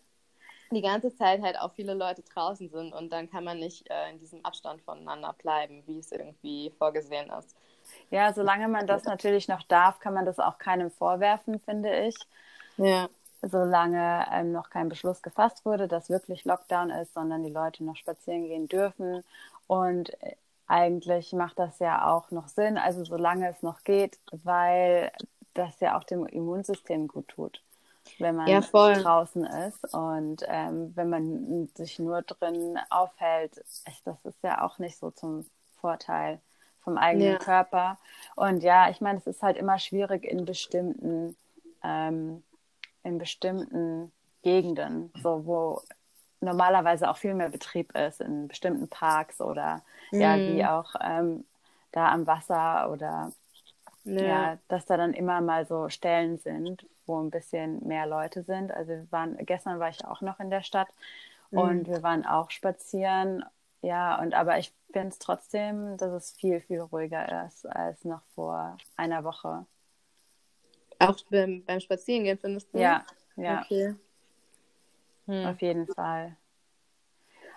die 0.71 0.81
ganze 0.81 1.13
Zeit 1.15 1.41
halt 1.41 1.59
auch 1.59 1.73
viele 1.73 1.93
Leute 1.93 2.23
draußen 2.23 2.69
sind 2.69 2.93
und 2.93 3.11
dann 3.11 3.29
kann 3.29 3.43
man 3.43 3.59
nicht 3.59 3.89
äh, 3.89 4.11
in 4.11 4.19
diesem 4.19 4.43
Abstand 4.45 4.81
voneinander 4.81 5.33
bleiben, 5.41 5.83
wie 5.85 5.99
es 5.99 6.11
irgendwie 6.11 6.71
vorgesehen 6.77 7.29
ist. 7.31 7.55
Ja, 8.11 8.33
solange 8.33 8.67
man 8.67 8.87
das 8.87 9.03
natürlich 9.05 9.47
noch 9.47 9.63
darf, 9.63 9.99
kann 9.99 10.13
man 10.13 10.25
das 10.25 10.39
auch 10.39 10.57
keinem 10.57 10.91
vorwerfen, 10.91 11.59
finde 11.59 12.07
ich. 12.07 12.15
Ja. 12.77 13.09
Solange 13.41 14.25
ähm, 14.31 14.51
noch 14.51 14.69
kein 14.69 14.89
Beschluss 14.89 15.21
gefasst 15.21 15.65
wurde, 15.65 15.87
dass 15.87 16.09
wirklich 16.09 16.45
Lockdown 16.45 16.89
ist, 16.89 17.13
sondern 17.13 17.43
die 17.43 17.51
Leute 17.51 17.83
noch 17.83 17.95
spazieren 17.95 18.45
gehen 18.45 18.67
dürfen. 18.67 19.23
Und 19.67 20.11
eigentlich 20.67 21.33
macht 21.33 21.57
das 21.57 21.79
ja 21.79 22.11
auch 22.11 22.31
noch 22.31 22.47
Sinn, 22.47 22.77
also 22.77 23.03
solange 23.03 23.49
es 23.49 23.63
noch 23.63 23.83
geht, 23.83 24.19
weil 24.31 25.11
das 25.53 25.79
ja 25.79 25.97
auch 25.97 26.03
dem 26.03 26.25
Immunsystem 26.25 27.07
gut 27.07 27.27
tut, 27.29 27.61
wenn 28.17 28.35
man 28.35 28.61
Ja, 28.61 28.61
draußen 28.93 29.45
ist. 29.45 29.85
Und 29.93 30.43
ähm, 30.47 30.91
wenn 30.95 31.09
man 31.09 31.69
sich 31.75 31.99
nur 31.99 32.21
drin 32.21 32.77
aufhält, 32.89 33.63
das 34.05 34.25
ist 34.25 34.43
ja 34.43 34.61
auch 34.63 34.79
nicht 34.79 34.97
so 34.97 35.11
zum 35.11 35.45
Vorteil 35.81 36.39
vom 36.81 36.97
eigenen 36.97 37.25
Ja. 37.25 37.37
Körper. 37.37 37.97
Und 38.35 38.63
ja, 38.63 38.89
ich 38.89 39.01
meine, 39.01 39.19
es 39.19 39.27
ist 39.27 39.43
halt 39.43 39.57
immer 39.57 39.79
schwierig 39.79 40.23
in 40.25 40.45
bestimmten, 40.45 41.35
ähm, 41.83 42.43
in 43.03 43.17
bestimmten 43.17 44.11
Gegenden, 44.43 45.11
so 45.21 45.45
wo 45.45 45.81
normalerweise 46.41 47.09
auch 47.09 47.17
viel 47.17 47.33
mehr 47.33 47.49
Betrieb 47.49 47.95
ist, 47.97 48.21
in 48.21 48.47
bestimmten 48.47 48.87
Parks 48.89 49.41
oder 49.41 49.83
ja, 50.17 50.39
Mhm. 50.39 50.45
wie 50.45 50.65
auch 50.65 50.95
ähm, 51.01 51.45
da 51.91 52.11
am 52.11 52.27
Wasser 52.27 52.91
oder 52.91 53.31
Ja. 54.03 54.15
ja, 54.19 54.57
dass 54.67 54.85
da 54.85 54.97
dann 54.97 55.13
immer 55.13 55.41
mal 55.41 55.65
so 55.65 55.89
Stellen 55.89 56.37
sind, 56.39 56.85
wo 57.09 57.19
ein 57.21 57.31
bisschen 57.31 57.85
mehr 57.85 58.05
Leute 58.05 58.43
sind. 58.43 58.71
Also 58.71 58.91
wir 58.91 59.11
waren, 59.11 59.35
gestern 59.45 59.79
war 59.79 59.89
ich 59.89 60.05
auch 60.05 60.21
noch 60.21 60.39
in 60.39 60.49
der 60.49 60.61
Stadt 60.63 60.87
und 61.51 61.87
wir 61.87 62.03
waren 62.03 62.25
auch 62.25 62.51
spazieren. 62.51 63.43
Ja, 63.81 64.19
und 64.21 64.33
aber 64.33 64.59
ich 64.59 64.71
finde 64.93 65.09
es 65.09 65.19
trotzdem, 65.19 65.97
dass 65.97 66.11
es 66.11 66.31
viel, 66.33 66.61
viel 66.61 66.81
ruhiger 66.81 67.45
ist 67.47 67.65
als 67.65 68.05
noch 68.05 68.21
vor 68.35 68.77
einer 68.95 69.23
Woche. 69.23 69.65
Auch 70.99 71.17
beim, 71.29 71.63
beim 71.65 71.79
Spazierengehen 71.79 72.37
findest 72.37 72.73
du? 72.73 72.79
Ja, 72.79 73.03
ja, 73.37 73.61
Okay. 73.61 73.95
Hm. 75.25 75.45
auf 75.45 75.61
jeden 75.61 75.87
Fall. 75.87 76.35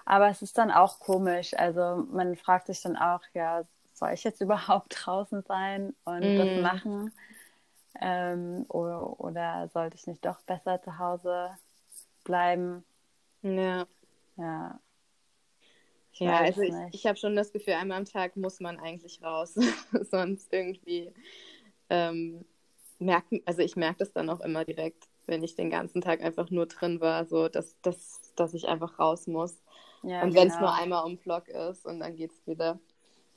Aber 0.05 0.29
es 0.29 0.43
ist 0.43 0.59
dann 0.59 0.71
auch 0.71 0.99
komisch. 1.01 1.55
Also 1.55 2.07
man 2.11 2.37
fragt 2.37 2.67
sich 2.67 2.81
dann 2.83 2.97
auch, 2.97 3.21
ja, 3.35 3.65
soll 3.95 4.11
ich 4.13 4.25
jetzt 4.25 4.41
überhaupt 4.41 4.95
draußen 5.05 5.43
sein 5.43 5.95
und 6.05 6.39
das 6.39 6.49
Mhm. 6.57 6.63
machen? 6.63 7.13
Ähm, 8.01 8.65
oder, 8.69 9.21
oder 9.21 9.69
sollte 9.69 9.97
ich 9.97 10.07
nicht 10.07 10.25
doch 10.25 10.41
besser 10.43 10.81
zu 10.83 10.99
Hause 10.99 11.51
bleiben? 12.25 12.85
Ja. 13.43 13.87
Ja. 14.37 14.81
Ich 16.13 16.21
Ja, 16.21 16.39
also 16.39 16.61
ich, 16.63 16.73
nicht. 16.73 16.95
ich 16.95 17.07
habe 17.07 17.17
schon 17.19 17.37
das 17.37 17.53
Gefühl, 17.53 17.75
einmal 17.75 17.99
am 17.99 18.05
Tag 18.05 18.37
muss 18.37 18.61
man 18.61 18.79
eigentlich 18.79 19.23
raus. 19.23 19.55
Sonst 20.11 20.53
irgendwie 20.53 21.13
ähm, 21.89 22.45
merken, 22.99 23.41
also 23.47 23.63
ich 23.63 23.77
merke 23.77 23.99
das 23.99 24.13
dann 24.13 24.31
auch 24.31 24.41
immer 24.41 24.65
direkt, 24.65 25.09
wenn 25.27 25.43
ich 25.43 25.55
den 25.55 25.71
ganzen 25.71 26.01
Tag 26.01 26.21
einfach 26.23 26.51
nur 26.51 26.67
drin 26.67 27.01
war, 27.01 27.25
so 27.25 27.49
dass, 27.49 27.81
dass, 27.83 28.21
dass 28.37 28.55
ich 28.55 28.69
einfach 28.69 28.99
raus 28.99 29.27
muss. 29.27 29.63
ja, 30.03 30.25
und 30.25 30.35
wenn 30.35 30.49
es 30.49 30.55
genau. 30.55 30.61
nur 30.61 30.75
einmal 30.75 31.05
um 31.05 31.17
Block 31.19 31.49
ist 31.49 31.87
und 31.87 32.01
dann 32.01 32.17
geht's 32.17 32.47
wieder. 32.47 32.79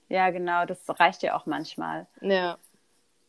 Ja, 0.10 0.30
genau, 0.30 0.66
das 0.66 0.80
reicht 0.88 1.24
ja 1.24 1.36
auch 1.38 1.46
manchmal. 1.46 2.08
Ja, 2.22 2.58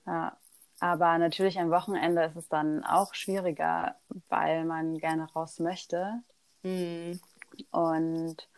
Ja. 0.07 0.37
Aber 0.81 1.19
natürlich 1.19 1.59
am 1.61 1.71
Wochenende 1.71 2.25
ist 2.25 2.37
es 2.37 2.49
dann 2.49 2.85
auch 2.85 3.15
schwieriger, 3.15 3.97
weil 4.29 4.65
man 4.65 4.99
gerne 4.99 5.31
raus 5.33 5.59
möchte. 5.61 6.23
hm. 6.65 7.19
Und 7.71 8.49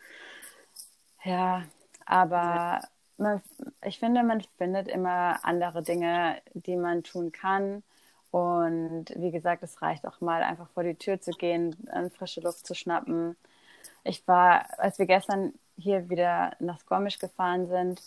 ja, 1.23 1.63
aber 2.05 2.81
man, 3.17 3.41
ich 3.83 3.99
finde, 3.99 4.23
man 4.23 4.41
findet 4.57 4.87
immer 4.87 5.39
andere 5.43 5.83
Dinge, 5.83 6.41
die 6.53 6.77
man 6.77 7.03
tun 7.03 7.31
kann. 7.31 7.83
Und 8.31 9.05
wie 9.15 9.31
gesagt, 9.31 9.63
es 9.63 9.81
reicht 9.81 10.05
auch 10.05 10.21
mal 10.21 10.43
einfach 10.43 10.69
vor 10.71 10.83
die 10.83 10.95
Tür 10.95 11.19
zu 11.19 11.31
gehen, 11.33 11.75
frische 12.17 12.41
Luft 12.41 12.65
zu 12.67 12.75
schnappen. 12.75 13.35
Ich 14.03 14.27
war, 14.27 14.67
als 14.79 14.99
wir 14.99 15.07
gestern 15.07 15.53
hier 15.77 16.09
wieder 16.09 16.55
nach 16.59 16.79
Squamish 16.79 17.19
gefahren 17.19 17.67
sind, 17.67 18.01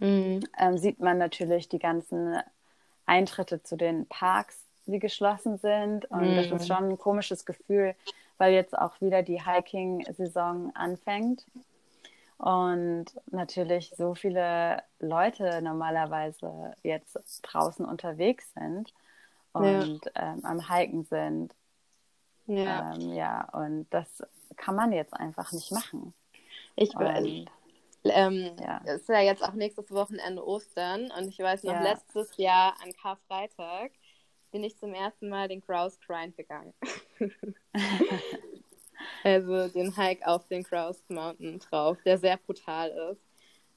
Hm. 0.00 0.40
ähm, 0.58 0.78
sieht 0.78 1.00
man 1.00 1.18
natürlich 1.18 1.68
die 1.68 1.78
ganzen 1.78 2.36
Eintritte 3.10 3.62
zu 3.62 3.76
den 3.76 4.06
Parks, 4.08 4.56
die 4.86 5.00
geschlossen 5.00 5.58
sind. 5.58 6.06
Und 6.10 6.36
das 6.36 6.50
Mhm. 6.50 6.56
ist 6.56 6.68
schon 6.68 6.90
ein 6.90 6.98
komisches 6.98 7.44
Gefühl, 7.46 7.94
weil 8.38 8.54
jetzt 8.54 8.76
auch 8.78 9.00
wieder 9.00 9.22
die 9.22 9.44
Hiking-Saison 9.44 10.72
anfängt. 10.74 11.44
Und 12.38 13.06
natürlich 13.30 13.92
so 13.96 14.14
viele 14.14 14.82
Leute 15.00 15.60
normalerweise 15.62 16.74
jetzt 16.82 17.18
draußen 17.42 17.84
unterwegs 17.84 18.52
sind 18.54 18.94
und 19.52 20.00
ähm, 20.14 20.44
am 20.44 20.68
Hiken 20.70 21.04
sind. 21.04 21.54
ja. 22.46 22.90
Ähm, 22.94 23.12
ja, 23.14 23.48
und 23.52 23.86
das 23.90 24.06
kann 24.56 24.74
man 24.76 24.92
jetzt 24.92 25.14
einfach 25.14 25.52
nicht 25.52 25.72
machen. 25.72 26.14
Ich 26.76 26.94
Und, 26.96 27.50
ähm, 28.04 28.56
ja. 28.60 28.80
es 28.84 29.02
ist 29.02 29.08
ja 29.08 29.20
jetzt 29.20 29.42
auch 29.44 29.52
nächstes 29.52 29.90
Wochenende 29.90 30.46
Ostern 30.46 31.10
und 31.16 31.28
ich 31.28 31.38
weiß 31.38 31.64
noch, 31.64 31.72
Ja. 31.74 31.82
letztes 31.82 32.36
Jahr 32.36 32.74
an 32.82 32.92
Karfreitag 32.92 33.92
bin 34.52 34.64
ich 34.64 34.76
zum 34.78 34.94
ersten 34.94 35.28
Mal 35.28 35.48
den 35.48 35.60
Grouse 35.60 35.98
Grind 36.00 36.36
gegangen. 36.36 36.74
also 39.24 39.68
den 39.68 39.96
Hike 39.96 40.26
auf 40.26 40.46
den 40.48 40.62
Grouse 40.62 41.04
Mountain 41.08 41.58
drauf, 41.60 41.98
der 42.04 42.18
sehr 42.18 42.36
brutal 42.36 42.90
ist. 43.12 43.22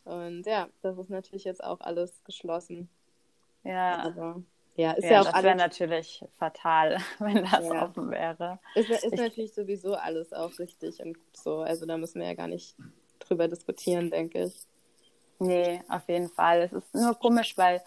Und 0.05 0.45
ja, 0.45 0.67
das 0.81 0.97
ist 0.97 1.09
natürlich 1.09 1.43
jetzt 1.43 1.63
auch 1.63 1.79
alles 1.79 2.23
geschlossen. 2.23 2.89
ja, 3.63 3.99
Aber 4.03 4.41
ja, 4.75 4.91
ist 4.93 5.03
ja, 5.05 5.11
ja, 5.11 5.21
auch 5.21 5.25
das 5.25 5.33
wäre 5.43 5.51
alles. 5.53 5.61
natürlich 5.61 6.25
fatal, 6.37 6.97
wenn 7.19 7.43
das 7.45 7.63
Ja. 7.63 7.83
offen 7.85 8.09
wäre. 8.11 8.59
Ist, 8.75 8.89
ist 8.89 9.03
ich- 9.13 9.19
natürlich 9.19 9.53
sowieso 9.53 9.93
alles 9.95 10.33
auch 10.33 10.57
richtig 10.59 10.99
und 11.01 11.17
so. 11.33 11.59
Also 11.59 11.85
da 11.85 11.97
müssen 11.97 12.19
wir 12.19 12.27
ja 12.27 12.33
gar 12.33 12.47
nicht 12.47 12.75
drüber 13.19 13.47
diskutieren, 13.47 14.09
denke 14.09 14.45
ich. 14.45 14.67
Nee, 15.39 15.81
auf 15.89 16.07
jeden 16.07 16.29
Fall. 16.29 16.61
Es 16.61 16.73
ist 16.73 16.93
nur 16.95 17.15
komisch, 17.19 17.57
weil 17.57 17.81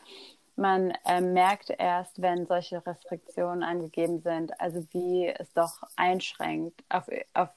man 0.57 0.91
äh, 1.05 1.21
merkt 1.21 1.71
erst, 1.71 2.21
wenn 2.21 2.47
solche 2.47 2.85
Restriktionen 2.87 3.63
angegeben 3.63 4.21
sind, 4.21 4.59
also 4.61 4.87
wie 4.93 5.29
es 5.29 5.53
doch 5.53 5.83
einschränkt 5.97 6.83
auf, 6.89 7.09
auf 7.35 7.51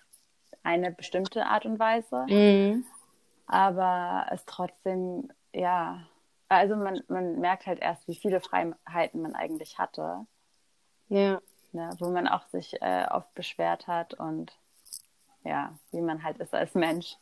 eine 0.63 0.91
bestimmte 0.91 1.45
Art 1.45 1.65
und 1.65 1.79
Weise, 1.79 2.25
Mhm. 2.27 2.85
aber 3.47 4.27
es 4.31 4.45
trotzdem, 4.45 5.31
ja, 5.53 6.05
also 6.49 6.75
man, 6.75 7.01
man 7.07 7.39
merkt 7.39 7.65
halt 7.67 7.79
erst, 7.79 8.07
wie 8.07 8.15
viele 8.15 8.41
Freiheiten 8.41 9.21
man 9.21 9.35
eigentlich 9.35 9.77
hatte, 9.79 10.25
Ja, 11.09 11.41
ne, 11.71 11.89
wo 11.99 12.09
man 12.09 12.27
auch 12.27 12.47
sich 12.47 12.81
äh, 12.81 13.07
oft 13.09 13.33
beschwert 13.33 13.87
hat 13.87 14.13
und 14.15 14.57
ja, 15.43 15.73
wie 15.91 16.01
man 16.01 16.23
halt 16.23 16.37
ist 16.37 16.53
als 16.53 16.73
Mensch. 16.75 17.17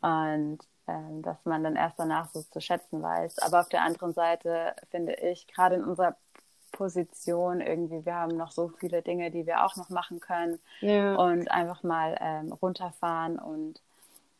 Und 0.00 0.58
ähm, 0.88 1.22
dass 1.22 1.36
man 1.44 1.62
dann 1.62 1.76
erst 1.76 1.98
danach 1.98 2.28
so 2.30 2.42
zu 2.42 2.60
schätzen 2.60 3.02
weiß. 3.02 3.38
Aber 3.38 3.60
auf 3.60 3.68
der 3.68 3.82
anderen 3.82 4.12
Seite 4.12 4.74
finde 4.90 5.14
ich, 5.14 5.46
gerade 5.46 5.76
in 5.76 5.84
unserer 5.84 6.16
Position 6.72 7.60
irgendwie, 7.60 8.04
wir 8.04 8.14
haben 8.14 8.36
noch 8.36 8.50
so 8.50 8.68
viele 8.80 9.02
Dinge, 9.02 9.30
die 9.30 9.46
wir 9.46 9.64
auch 9.64 9.76
noch 9.76 9.90
machen 9.90 10.20
können 10.20 10.58
ja. 10.80 11.14
und 11.14 11.50
einfach 11.50 11.82
mal 11.82 12.18
ähm, 12.20 12.52
runterfahren 12.52 13.38
und 13.38 13.80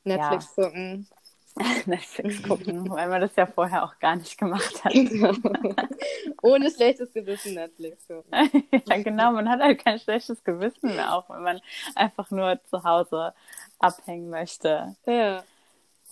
Netflix 0.04 0.54
gucken. 0.54 1.06
Netflix 1.86 2.42
gucken, 2.48 2.88
weil 2.90 3.08
man 3.08 3.20
das 3.20 3.36
ja 3.36 3.46
vorher 3.46 3.84
auch 3.84 3.98
gar 3.98 4.16
nicht 4.16 4.38
gemacht 4.38 4.84
hat. 4.84 4.94
Ohne 6.42 6.70
schlechtes 6.70 7.12
Gewissen 7.12 7.54
Netflix 7.54 8.06
gucken. 8.06 8.30
ja, 8.86 9.02
genau, 9.02 9.32
man 9.32 9.48
hat 9.48 9.60
halt 9.60 9.84
kein 9.84 9.98
schlechtes 9.98 10.42
Gewissen 10.44 10.94
mehr, 10.94 11.14
auch 11.14 11.28
wenn 11.28 11.42
man 11.42 11.60
einfach 11.94 12.30
nur 12.30 12.58
zu 12.64 12.82
Hause 12.84 13.34
abhängen 13.78 14.30
möchte. 14.30 14.96
Ja. 15.06 15.44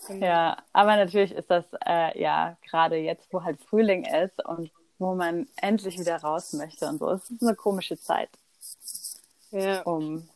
Genau. 0.06 0.26
Ja, 0.26 0.56
aber 0.72 0.96
natürlich 0.96 1.32
ist 1.32 1.50
das 1.50 1.64
äh, 1.86 2.18
ja 2.20 2.56
gerade 2.62 2.96
jetzt, 2.96 3.30
wo 3.32 3.42
halt 3.42 3.60
Frühling 3.60 4.04
ist 4.04 4.42
und 4.46 4.70
wo 4.98 5.14
man 5.14 5.46
endlich 5.56 5.98
wieder 5.98 6.16
raus 6.16 6.52
möchte 6.54 6.86
und 6.86 6.98
so. 6.98 7.10
Es 7.10 7.30
ist 7.30 7.42
eine 7.42 7.54
komische 7.54 7.98
Zeit, 7.98 8.30
Ja, 9.50 9.82
um 9.82 10.28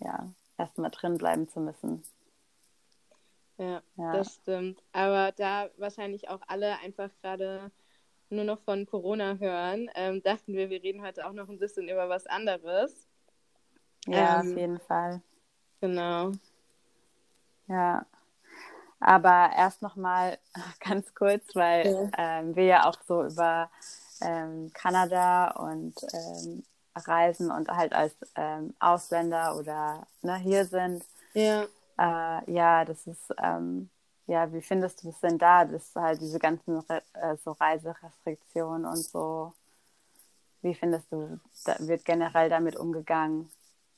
ja 0.00 0.28
erstmal 0.58 0.90
drin 0.90 1.18
bleiben 1.18 1.48
zu 1.48 1.60
müssen. 1.60 2.02
Ja, 3.62 3.82
Ja. 3.96 4.12
das 4.12 4.34
stimmt. 4.34 4.82
Aber 4.92 5.32
da 5.32 5.68
wahrscheinlich 5.76 6.28
auch 6.28 6.40
alle 6.46 6.78
einfach 6.78 7.10
gerade 7.22 7.70
nur 8.30 8.44
noch 8.44 8.60
von 8.60 8.86
Corona 8.86 9.36
hören, 9.38 9.90
ähm, 9.94 10.22
dachten 10.22 10.54
wir, 10.54 10.70
wir 10.70 10.82
reden 10.82 11.02
heute 11.02 11.26
auch 11.26 11.32
noch 11.32 11.48
ein 11.48 11.58
bisschen 11.58 11.88
über 11.88 12.08
was 12.08 12.26
anderes. 12.26 13.06
Ja, 14.06 14.40
Ähm, 14.40 14.50
auf 14.52 14.56
jeden 14.56 14.80
Fall. 14.80 15.22
Genau. 15.80 16.32
Ja. 17.68 18.06
Aber 19.00 19.50
erst 19.56 19.82
noch 19.82 19.96
mal 19.96 20.38
ganz 20.80 21.14
kurz, 21.14 21.54
weil 21.54 22.10
ähm, 22.16 22.54
wir 22.56 22.64
ja 22.64 22.88
auch 22.88 22.96
so 23.06 23.24
über 23.24 23.70
ähm, 24.20 24.70
Kanada 24.72 25.50
und 25.52 25.94
ähm, 26.12 26.64
reisen 26.94 27.50
und 27.50 27.68
halt 27.68 27.92
als 27.92 28.14
ähm, 28.36 28.74
Ausländer 28.78 29.56
oder 29.56 30.06
ne, 30.22 30.36
hier 30.36 30.64
sind. 30.64 31.04
Ja. 31.34 31.66
Äh, 31.98 32.52
ja, 32.52 32.84
das 32.84 33.06
ist, 33.06 33.32
ähm, 33.42 33.90
ja, 34.26 34.52
wie 34.52 34.62
findest 34.62 35.02
du 35.02 35.08
das 35.08 35.20
denn 35.20 35.38
da, 35.38 35.64
dass 35.64 35.94
halt 35.94 36.20
diese 36.20 36.38
ganzen 36.38 36.78
Re 36.78 37.02
äh, 37.14 37.36
so 37.36 37.52
Reiserestriktionen 37.52 38.86
und 38.86 38.96
so, 38.96 39.52
wie 40.62 40.74
findest 40.74 41.10
du, 41.12 41.40
da 41.64 41.76
wird 41.80 42.04
generell 42.04 42.48
damit 42.48 42.76
umgegangen? 42.76 43.50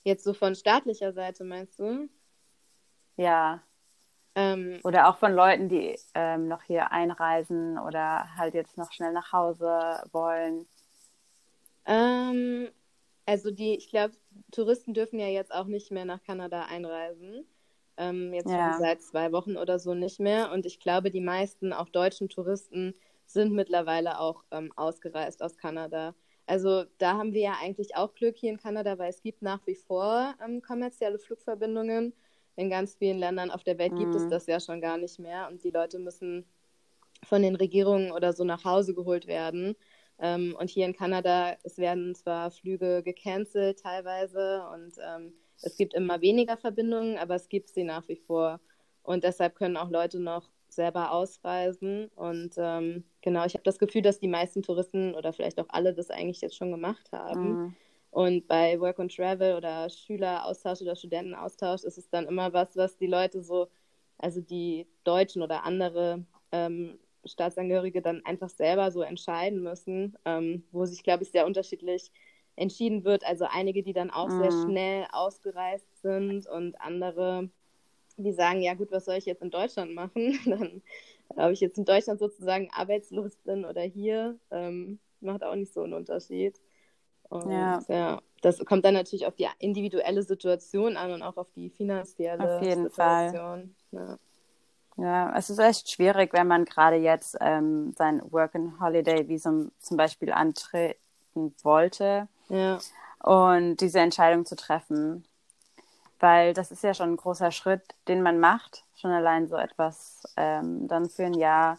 Jetzt 0.03 0.25
so 0.25 0.35
von 0.35 0.55
staatlicher 0.55 1.13
Seite 1.13 1.45
meinst 1.45 1.79
du? 1.79 2.09
Ja. 3.17 3.63
Ähm, 4.35 4.81
oder 4.83 5.09
auch 5.09 5.19
von 5.19 5.33
Leuten, 5.33 5.69
die 5.69 5.97
ähm, 6.15 6.49
noch 6.49 6.63
hier 6.65 6.91
einreisen 6.91 7.79
oder 7.79 8.37
halt 8.37 8.55
jetzt 8.55 8.77
noch 8.77 8.93
schnell 8.93 9.13
nach 9.13 9.33
Hause 9.33 10.03
wollen. 10.13 10.67
Ähm, 11.87 12.69
also 13.27 13.51
die, 13.51 13.77
ich 13.77 13.89
glaube, 13.89 14.15
Touristen 14.51 14.95
dürfen 14.95 15.19
ja 15.19 15.29
jetzt 15.29 15.55
auch 15.55 15.67
nicht 15.67 15.91
mehr 15.91 16.05
nach 16.05 16.23
Kanada 16.23 16.65
einreisen. 16.65 17.47
Ähm, 17.97 18.33
jetzt 18.35 18.53
Ja. 18.53 18.77
seit 18.77 19.03
zwei 19.03 19.33
Wochen 19.33 19.57
oder 19.57 19.79
so 19.79 19.95
nicht 19.95 20.21
mehr. 20.21 20.51
Und 20.53 20.67
ich 20.67 20.81
glaube, 20.81 21.11
die 21.11 21.21
meisten, 21.21 21.73
auch 21.73 21.89
deutschen 21.89 22.29
Touristen, 22.29 22.95
sind 23.27 23.53
mittlerweile 23.53 24.21
auch 24.21 24.45
ähm, 24.51 24.73
ausgereist 24.77 25.43
aus 25.43 25.57
Kanada. 25.57 26.15
Also 26.47 26.85
da 26.99 27.15
haben 27.17 27.33
wir 27.33 27.41
ja 27.43 27.55
eigentlich 27.63 27.97
auch 27.97 28.15
Glück 28.15 28.37
hier 28.37 28.51
in 28.51 28.59
Kanada, 28.59 28.99
weil 28.99 29.11
es 29.11 29.23
gibt 29.23 29.41
nach 29.43 29.67
wie 29.67 29.77
vor 29.77 30.35
ähm, 30.45 30.61
kommerzielle 30.63 31.19
Flugverbindungen. 31.19 32.15
In 32.57 32.71
ganz 32.71 32.97
vielen 32.97 33.19
Ländern 33.19 33.51
auf 33.51 33.65
der 33.65 33.79
Welt 33.79 33.97
gibt 33.97 34.15
es 34.15 34.27
Mhm. 34.27 34.29
das 34.29 34.47
ja 34.47 34.61
schon 34.61 34.81
gar 34.81 34.99
nicht 34.99 35.19
mehr. 35.19 35.49
Und 35.49 35.65
die 35.65 35.71
Leute 35.71 35.99
müssen 35.99 36.45
von 37.25 37.43
den 37.43 37.57
Regierungen 37.57 38.13
oder 38.13 38.33
so 38.33 38.45
nach 38.45 38.65
Hause 38.65 38.95
geholt 38.95 39.27
werden. 39.27 39.77
Ähm, 40.19 40.57
und 40.59 40.71
hier 40.71 40.87
in 40.87 40.95
Kanada, 40.95 41.57
es 41.65 41.79
werden 41.79 42.15
zwar 42.15 42.51
Flüge 42.51 43.03
gecancelt 43.03 43.81
teilweise 43.81 44.65
und 44.73 44.95
ähm, 45.05 45.35
es 45.63 45.77
gibt 45.77 45.95
immer 45.95 46.21
weniger 46.21 46.57
Verbindungen, 46.57 47.19
aber 47.19 47.35
es 47.35 47.49
gibt 47.49 47.69
sie 47.69 47.85
nach 47.85 48.09
wie 48.09 48.17
vor. 48.17 48.61
Und 49.03 49.25
deshalb 49.25 49.55
können 49.55 49.77
auch 49.77 49.91
Leute 49.91 50.19
noch 50.19 50.51
selber 50.69 51.13
ausreisen. 51.13 52.09
Und 52.17 52.55
ähm, 52.57 53.05
genau, 53.23 53.45
ich 53.45 53.55
habe 53.55 53.65
das 53.65 53.79
Gefühl, 53.79 54.03
dass 54.03 54.19
die 54.19 54.29
meisten 54.29 54.63
Touristen 54.63 55.15
oder 55.15 55.33
vielleicht 55.33 55.61
auch 55.61 55.69
alle 55.69 55.95
das 55.95 56.11
eigentlich 56.11 56.41
jetzt 56.41 56.57
schon 56.57 56.71
gemacht 56.71 57.11
haben. 57.13 57.49
Mhm. 57.49 57.77
Und 58.11 58.47
bei 58.47 58.79
Work 58.81 59.01
and 59.01 59.15
Travel 59.15 59.57
oder 59.57 59.89
Schüleraustausch 59.91 60.83
oder 60.83 60.95
Studentenaustausch 60.95 61.83
ist 61.83 61.99
es 61.99 62.09
dann 62.11 62.27
immer 62.27 62.53
was, 62.53 62.77
was 62.77 62.97
die 62.97 63.09
Leute 63.09 63.43
so, 63.43 63.69
also 64.19 64.41
die 64.41 64.87
Deutschen 65.03 65.43
oder 65.43 65.65
andere 65.65 66.25
ähm, 66.53 66.99
Staatsangehörige 67.25 68.03
dann 68.03 68.25
einfach 68.25 68.51
selber 68.51 68.91
so 68.91 69.03
entscheiden 69.03 69.63
müssen, 69.63 70.17
ähm, 70.25 70.65
wo 70.71 70.85
sich, 70.85 71.03
glaube 71.03 71.25
ich, 71.25 71.31
sehr 71.31 71.47
unterschiedlich 71.47 72.13
entschieden 72.57 73.05
wird. 73.05 73.25
Also 73.27 73.47
einige, 73.51 73.83
die 73.83 73.93
dann 73.93 74.11
auch 74.11 74.31
sehr 74.31 74.51
Mhm. 74.51 74.65
schnell 74.65 75.07
ausgereist 75.13 75.87
sind 76.03 76.47
und 76.49 76.81
andere, 76.81 77.49
die 78.17 78.33
sagen, 78.33 78.63
ja 78.63 78.75
gut, 78.75 78.93
was 78.93 79.05
soll 79.07 79.17
ich 79.17 79.27
jetzt 79.27 79.43
in 79.43 79.51
Deutschland 79.51 79.95
machen? 79.95 80.39
Dann, 80.47 80.83
ob 81.37 81.51
ich 81.51 81.61
jetzt 81.61 81.79
in 81.79 81.85
Deutschland 81.85 82.21
sozusagen 82.21 82.71
arbeitslos 82.73 83.37
bin 83.45 83.65
oder 83.65 83.83
hier, 83.83 84.39
ähm, 84.51 84.99
macht 85.21 85.43
auch 85.43 85.55
nicht 85.57 85.73
so 85.73 85.83
einen 85.83 85.95
Unterschied. 85.95 86.61
Und 87.31 87.51
Ja. 87.51 87.83
ja, 87.89 88.23
das 88.43 88.59
kommt 88.65 88.85
dann 88.85 88.95
natürlich 88.95 89.27
auf 89.27 89.35
die 89.35 89.49
individuelle 89.59 90.23
Situation 90.23 90.97
an 90.97 91.13
und 91.13 91.23
auch 91.23 91.37
auf 91.37 91.49
die 91.57 91.71
finanzielle 91.71 92.59
Auf 92.59 92.63
jeden 92.63 92.91
Fall. 92.91 93.31
Situation. 93.31 93.75
Ja. 93.91 94.19
Ja, 94.97 95.37
es 95.37 95.51
ist 95.51 95.59
echt 95.59 95.91
schwierig, 95.91 96.33
wenn 96.35 96.47
man 96.47 96.65
gerade 96.65 96.97
jetzt 96.97 97.37
ähm, 97.41 97.93
sein 97.99 98.23
Work-and-Holiday-Visum 98.31 99.73
zum 99.81 99.97
Beispiel 99.97 100.31
antreten 100.31 100.97
wollte 101.63 102.29
Ja, 102.49 102.79
und 103.21 103.77
diese 103.79 104.01
Entscheidung 104.01 104.45
zu 104.45 104.57
treffen. 104.57 105.25
Weil 106.21 106.55
das 106.55 106.71
ist 106.71 106.83
ja 106.85 106.95
schon 106.95 107.13
ein 107.13 107.17
großer 107.17 107.51
Schritt, 107.51 107.83
den 108.09 108.23
man 108.23 108.39
macht, 108.39 108.85
schon 108.97 109.11
allein 109.11 109.49
so 109.49 109.57
etwas 109.57 110.23
ähm, 110.37 110.89
dann 110.89 111.11
für 111.11 111.25
ein 111.25 111.35
Jahr 111.35 111.79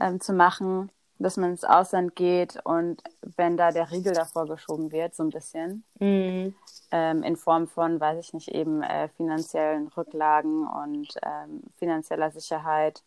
ähm, 0.00 0.20
zu 0.20 0.32
machen, 0.32 0.90
dass 1.18 1.36
man 1.36 1.50
ins 1.50 1.64
Ausland 1.64 2.16
geht 2.16 2.58
und 2.64 3.02
wenn 3.36 3.56
da 3.56 3.70
der 3.70 3.90
Riegel 3.90 4.14
davor 4.14 4.46
geschoben 4.46 4.90
wird, 4.90 5.14
so 5.14 5.22
ein 5.22 5.30
bisschen, 5.30 5.84
mhm. 6.00 6.54
ähm, 6.90 7.22
in 7.22 7.36
Form 7.36 7.68
von, 7.68 8.00
weiß 8.00 8.18
ich 8.18 8.34
nicht, 8.34 8.48
eben 8.48 8.82
äh, 8.82 9.08
finanziellen 9.08 9.88
Rücklagen 9.88 10.66
und 10.66 11.14
ähm, 11.22 11.62
finanzieller 11.76 12.30
Sicherheit 12.30 13.02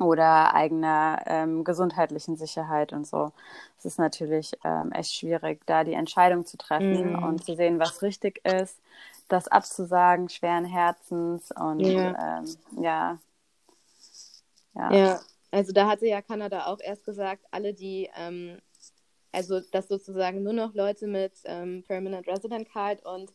oder 0.00 0.54
eigener 0.54 1.22
ähm, 1.26 1.64
gesundheitlichen 1.64 2.36
Sicherheit 2.36 2.92
und 2.92 3.06
so. 3.06 3.32
Es 3.78 3.84
ist 3.84 3.98
natürlich 3.98 4.52
ähm, 4.64 4.92
echt 4.92 5.14
schwierig, 5.14 5.64
da 5.66 5.84
die 5.84 5.94
Entscheidung 5.94 6.46
zu 6.46 6.56
treffen 6.56 7.14
Mhm. 7.14 7.16
und 7.16 7.44
zu 7.44 7.54
sehen, 7.56 7.78
was 7.78 8.02
richtig 8.02 8.44
ist, 8.44 8.78
das 9.28 9.48
abzusagen, 9.48 10.28
schweren 10.28 10.64
Herzens 10.64 11.52
und 11.52 11.80
Ja. 11.80 12.16
ähm, 12.18 12.56
ja. 12.82 13.18
Ja. 14.74 14.96
Ja, 14.96 15.20
also 15.50 15.72
da 15.72 15.86
hatte 15.88 16.06
ja 16.06 16.20
Kanada 16.22 16.66
auch 16.66 16.80
erst 16.80 17.04
gesagt, 17.04 17.44
alle, 17.50 17.72
die, 17.74 18.10
ähm, 18.16 18.58
also 19.32 19.60
dass 19.72 19.88
sozusagen 19.88 20.42
nur 20.42 20.52
noch 20.52 20.74
Leute 20.74 21.06
mit 21.06 21.32
ähm, 21.44 21.84
Permanent 21.86 22.26
Resident 22.28 22.68
Card 22.70 23.04
und 23.04 23.30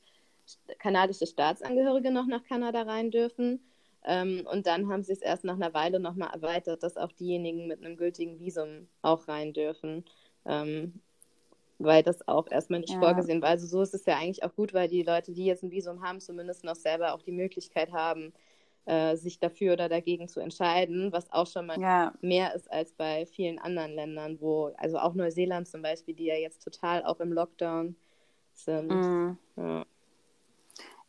kanadische 0.80 1.28
Staatsangehörige 1.28 2.12
noch 2.12 2.28
nach 2.28 2.44
Kanada 2.46 2.84
rein 2.84 3.12
dürfen. 3.12 3.60
Ähm, 4.06 4.48
und 4.52 4.66
dann 4.68 4.90
haben 4.92 5.04
sie 5.04 5.14
es 5.14 5.22
erst 5.22 5.44
nach 5.44 5.56
einer 5.56 5.74
Weile 5.74 6.00
nochmal 6.00 6.32
erweitert, 6.34 6.84
dass 6.84 6.98
auch 6.98 7.12
diejenigen 7.12 7.68
mit 7.68 7.84
einem 7.84 7.98
gültigen 7.98 8.40
Visum 8.40 8.88
auch 9.02 9.28
rein 9.28 9.54
dürfen. 9.54 10.06
Ähm, 10.46 11.02
weil 11.80 12.04
das 12.04 12.28
auch 12.28 12.52
erstmal 12.52 12.82
nicht 12.82 12.94
Ja. 12.94 13.00
vorgesehen 13.00 13.42
war. 13.42 13.50
Also 13.50 13.66
so 13.66 13.82
ist 13.82 13.94
es 13.94 14.06
ja 14.06 14.18
eigentlich 14.18 14.44
auch 14.44 14.54
gut, 14.54 14.74
weil 14.74 14.90
die 14.90 15.04
Leute, 15.04 15.32
die 15.32 15.46
jetzt 15.46 15.64
ein 15.64 15.72
Visum 15.72 16.04
haben, 16.04 16.20
zumindest 16.20 16.64
noch 16.66 16.76
selber 16.76 17.14
auch 17.14 17.22
die 17.22 17.32
Möglichkeit 17.32 17.94
haben, 17.94 18.34
äh, 18.86 19.16
sich 19.16 19.40
dafür 19.40 19.74
oder 19.74 19.88
dagegen 19.88 20.28
zu 20.28 20.42
entscheiden, 20.42 21.12
was 21.14 21.32
auch 21.32 21.48
schon 21.48 21.68
mal 21.68 21.80
ja. 21.80 22.14
mehr 22.22 22.54
ist 22.54 22.70
als 22.72 22.92
bei 22.94 23.26
vielen 23.26 23.60
anderen 23.60 23.94
Ländern, 23.94 24.42
wo, 24.42 24.74
also 24.78 24.98
auch 24.98 25.14
Neuseeland 25.14 25.68
zum 25.68 25.82
Beispiel, 25.82 26.16
die 26.16 26.26
ja 26.26 26.36
jetzt 26.36 26.64
total 26.64 27.04
auch 27.06 27.20
im 27.22 27.32
Lockdown 27.32 27.96
sind. 28.54 28.92
Mm. 28.92 29.38
Ja. 29.56 29.86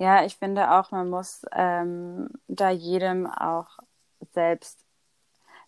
Ja, 0.01 0.25
ich 0.25 0.37
finde 0.37 0.71
auch, 0.71 0.91
man 0.93 1.11
muss 1.11 1.45
ähm, 1.53 2.31
da 2.49 2.71
jedem 2.71 3.27
auch 3.27 3.69
selbst 4.33 4.79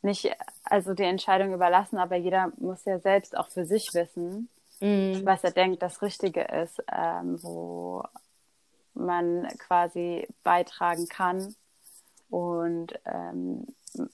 nicht, 0.00 0.34
also 0.64 0.94
die 0.94 1.02
Entscheidung 1.02 1.52
überlassen, 1.52 1.98
aber 1.98 2.16
jeder 2.16 2.50
muss 2.56 2.84
ja 2.86 2.98
selbst 2.98 3.36
auch 3.36 3.50
für 3.50 3.66
sich 3.66 3.92
wissen, 3.92 4.48
Mhm. 4.80 5.24
was 5.24 5.44
er 5.44 5.52
denkt, 5.52 5.82
das 5.82 6.00
Richtige 6.02 6.40
ist, 6.42 6.82
ähm, 6.90 7.40
wo 7.42 8.02
man 8.94 9.46
quasi 9.58 10.26
beitragen 10.42 11.06
kann. 11.08 11.54
Und 12.30 12.98
ähm, 13.04 13.66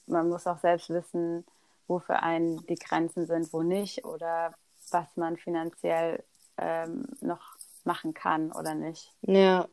man 0.07 0.29
muss 0.29 0.47
auch 0.49 0.59
selbst 0.59 0.91
wissen, 0.91 1.47
wo 1.87 2.01
für 2.01 2.23
einen 2.23 2.67
die 2.67 2.75
Grenzen 2.75 3.27
sind, 3.27 3.53
wo 3.53 3.63
nicht 3.63 4.05
oder 4.05 4.53
was 4.91 5.07
man 5.17 5.37
finanziell 5.37 6.23
ähm, 6.59 7.07
noch 7.21 7.57
machen 7.85 8.13
kann 8.13 8.51
oder 8.53 8.75
nicht. 8.75 9.15
ja, 9.23 9.67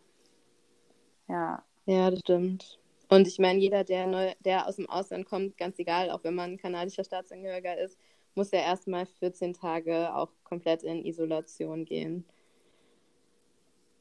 Ja, 1.27 1.63
ja, 1.85 2.09
das 2.11 2.19
stimmt. 2.19 2.79
Und 3.09 3.27
ich 3.27 3.37
meine, 3.39 3.59
jeder, 3.59 3.83
der, 3.83 4.07
neu, 4.07 4.33
der 4.39 4.67
aus 4.67 4.77
dem 4.77 4.89
Ausland 4.89 5.25
kommt, 5.27 5.57
ganz 5.57 5.77
egal, 5.79 6.09
auch 6.09 6.23
wenn 6.23 6.35
man 6.35 6.57
kanadischer 6.57 7.03
Staatsangehöriger 7.03 7.77
ist, 7.77 7.97
muss 8.33 8.51
ja 8.51 8.59
erstmal 8.59 9.05
14 9.05 9.53
Tage 9.53 10.13
auch 10.15 10.29
komplett 10.43 10.83
in 10.83 11.05
Isolation 11.05 11.85
gehen. 11.85 12.25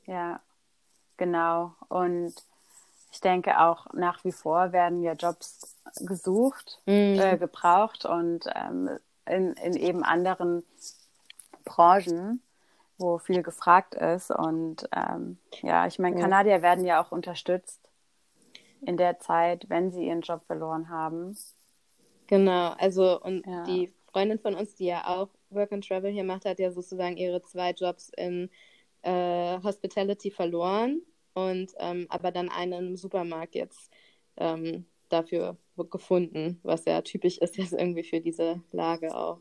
ja, 0.07 0.41
genau. 1.17 1.75
Und 1.89 2.35
ich 3.13 3.21
denke 3.21 3.61
auch 3.61 3.87
nach 3.95 4.25
wie 4.25 4.33
vor 4.33 4.73
werden 4.73 5.03
ja 5.03 5.13
Jobs 5.13 5.77
gesucht, 6.01 6.81
Mhm. 6.87 7.19
äh, 7.21 7.39
gebraucht 7.39 8.05
und 8.05 8.45
ähm, 8.55 8.91
in, 9.27 9.53
in 9.55 9.75
eben 9.77 10.03
anderen 10.03 10.65
Branchen, 11.65 12.43
wo 13.05 13.19
viel 13.19 13.43
gefragt 13.43 13.95
ist. 13.95 14.31
Und 14.31 14.89
ähm, 14.95 15.39
ja, 15.63 15.87
ich 15.87 15.99
meine. 15.99 16.21
Kanadier 16.21 16.63
werden 16.63 16.85
ja 16.85 17.03
auch 17.03 17.13
unterstützt 17.13 17.81
in 18.87 18.97
der 18.97 19.19
Zeit, 19.19 19.69
wenn 19.69 19.91
sie 19.91 20.07
ihren 20.07 20.23
Job 20.23 20.45
verloren 20.47 20.89
haben. 20.89 21.37
Genau, 22.27 22.73
also 22.79 23.21
und 23.21 23.47
Ja. 23.47 23.65
die 23.65 23.93
Freundin 24.11 24.39
von 24.39 24.55
uns, 24.55 24.75
die 24.75 24.87
ja 24.87 25.07
auch 25.07 25.29
Work 25.51 25.73
and 25.73 25.87
Travel 25.87 26.11
hier 26.11 26.25
macht, 26.25 26.45
hat 26.45 26.59
ja 26.59 26.71
sozusagen 26.71 27.17
ihre 27.17 27.43
zwei 27.43 27.71
Jobs 27.73 28.11
in 28.17 28.51
äh, 29.03 29.59
Hospitality 29.63 30.31
verloren 30.31 31.03
und 31.35 31.73
ähm, 31.79 32.07
aber 32.09 32.31
dann 32.31 32.49
einen 32.49 32.89
im 32.89 32.97
Supermarkt 32.97 33.55
jetzt 33.55 33.93
ähm, 34.37 34.87
dafür 35.09 35.57
gefunden, 35.91 36.61
was 36.63 36.85
ja 36.85 37.03
typisch 37.03 37.39
ist 37.39 37.57
jetzt 37.57 37.73
irgendwie 37.73 38.05
für 38.05 38.21
diese 38.21 38.63
Lage 38.73 39.15
auch. 39.15 39.41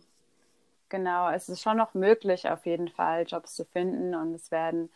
Genau, 0.89 1.29
es 1.29 1.49
ist 1.49 1.61
schon 1.61 1.77
noch 1.77 1.93
möglich, 1.93 2.47
auf 2.49 2.65
jeden 2.65 2.87
Fall 2.87 3.23
Jobs 3.27 3.55
zu 3.55 3.65
finden 3.65 4.13
und 4.13 4.33
es 4.35 4.51
werden 4.51 4.91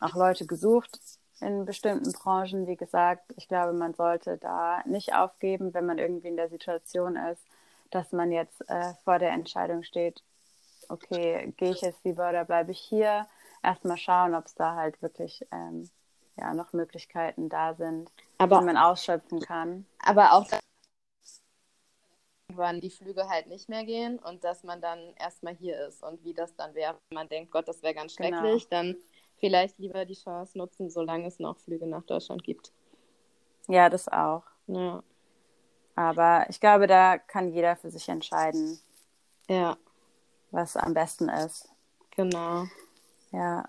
auch 0.00 0.14
Leute 0.14 0.46
gesucht 0.46 0.98
in 1.40 1.64
bestimmten 1.64 2.12
Branchen. 2.12 2.66
Wie 2.66 2.76
gesagt, 2.76 3.32
ich 3.36 3.48
glaube, 3.48 3.72
man 3.72 3.94
sollte 3.94 4.38
da 4.38 4.82
nicht 4.86 5.14
aufgeben, 5.14 5.74
wenn 5.74 5.86
man 5.86 5.98
irgendwie 5.98 6.28
in 6.28 6.36
der 6.36 6.48
Situation 6.48 7.16
ist, 7.16 7.42
dass 7.90 8.12
man 8.12 8.32
jetzt 8.32 8.68
äh, 8.68 8.94
vor 9.04 9.18
der 9.18 9.32
Entscheidung 9.32 9.82
steht, 9.82 10.22
okay, 10.88 11.52
gehe 11.56 11.70
ich 11.72 11.80
jetzt 11.80 12.04
lieber 12.04 12.28
oder 12.28 12.44
bleibe 12.44 12.72
ich 12.72 12.80
hier? 12.80 13.26
Erstmal 13.62 13.96
schauen, 13.96 14.34
ob 14.34 14.46
es 14.46 14.54
da 14.54 14.74
halt 14.74 15.00
wirklich 15.02 15.46
ähm, 15.52 15.88
ja, 16.36 16.54
noch 16.54 16.72
Möglichkeiten 16.72 17.48
da 17.48 17.74
sind, 17.74 18.10
aber, 18.38 18.58
die 18.58 18.64
man 18.64 18.76
ausschöpfen 18.76 19.40
kann. 19.40 19.86
Aber 20.04 20.32
auch 20.32 20.46
wann 22.56 22.80
die 22.80 22.90
Flüge 22.90 23.28
halt 23.28 23.46
nicht 23.46 23.68
mehr 23.68 23.84
gehen 23.84 24.18
und 24.18 24.44
dass 24.44 24.64
man 24.64 24.80
dann 24.80 24.98
erstmal 25.18 25.54
hier 25.54 25.86
ist 25.86 26.02
und 26.02 26.24
wie 26.24 26.34
das 26.34 26.54
dann 26.56 26.74
wäre. 26.74 26.96
Wenn 27.08 27.16
man 27.16 27.28
denkt, 27.28 27.50
Gott, 27.50 27.68
das 27.68 27.82
wäre 27.82 27.94
ganz 27.94 28.16
genau. 28.16 28.38
schrecklich, 28.38 28.68
genau. 28.68 28.82
dann 28.82 28.96
vielleicht 29.38 29.78
lieber 29.78 30.04
die 30.04 30.14
Chance 30.14 30.56
nutzen, 30.58 30.90
solange 30.90 31.26
es 31.26 31.38
noch 31.38 31.58
Flüge 31.58 31.86
nach 31.86 32.04
Deutschland 32.04 32.42
gibt. 32.44 32.72
Ja, 33.68 33.88
das 33.88 34.08
auch. 34.08 34.44
Ja. 34.66 35.02
Aber 35.96 36.46
ich 36.48 36.60
glaube, 36.60 36.86
da 36.86 37.18
kann 37.18 37.52
jeder 37.52 37.76
für 37.76 37.90
sich 37.90 38.08
entscheiden. 38.08 38.78
Ja. 39.48 39.76
Was 40.50 40.76
am 40.76 40.94
besten 40.94 41.28
ist. 41.28 41.68
Genau. 42.16 42.64
Ja. 43.30 43.68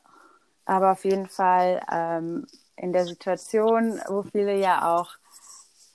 Aber 0.66 0.92
auf 0.94 1.06
jeden 1.06 1.28
Fall 1.28 1.82
ähm, 1.92 2.48
in 2.76 2.92
der 2.92 3.06
Situation, 3.06 4.02
wo 4.08 4.24
viele 4.24 4.58
ja 4.58 4.96
auch 4.96 5.12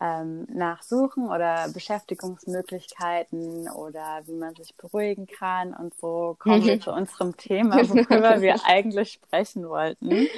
ähm, 0.01 0.47
nachsuchen 0.51 1.29
oder 1.29 1.69
Beschäftigungsmöglichkeiten 1.69 3.69
oder 3.69 4.23
wie 4.27 4.35
man 4.35 4.55
sich 4.55 4.75
beruhigen 4.77 5.27
kann 5.27 5.75
und 5.75 5.95
so 5.99 6.37
kommen 6.39 6.65
wir 6.65 6.81
zu 6.81 6.93
unserem 6.93 7.37
Thema, 7.37 7.77
worüber 7.89 8.41
wir 8.41 8.57
eigentlich 8.65 9.13
sprechen 9.13 9.69
wollten. 9.69 10.29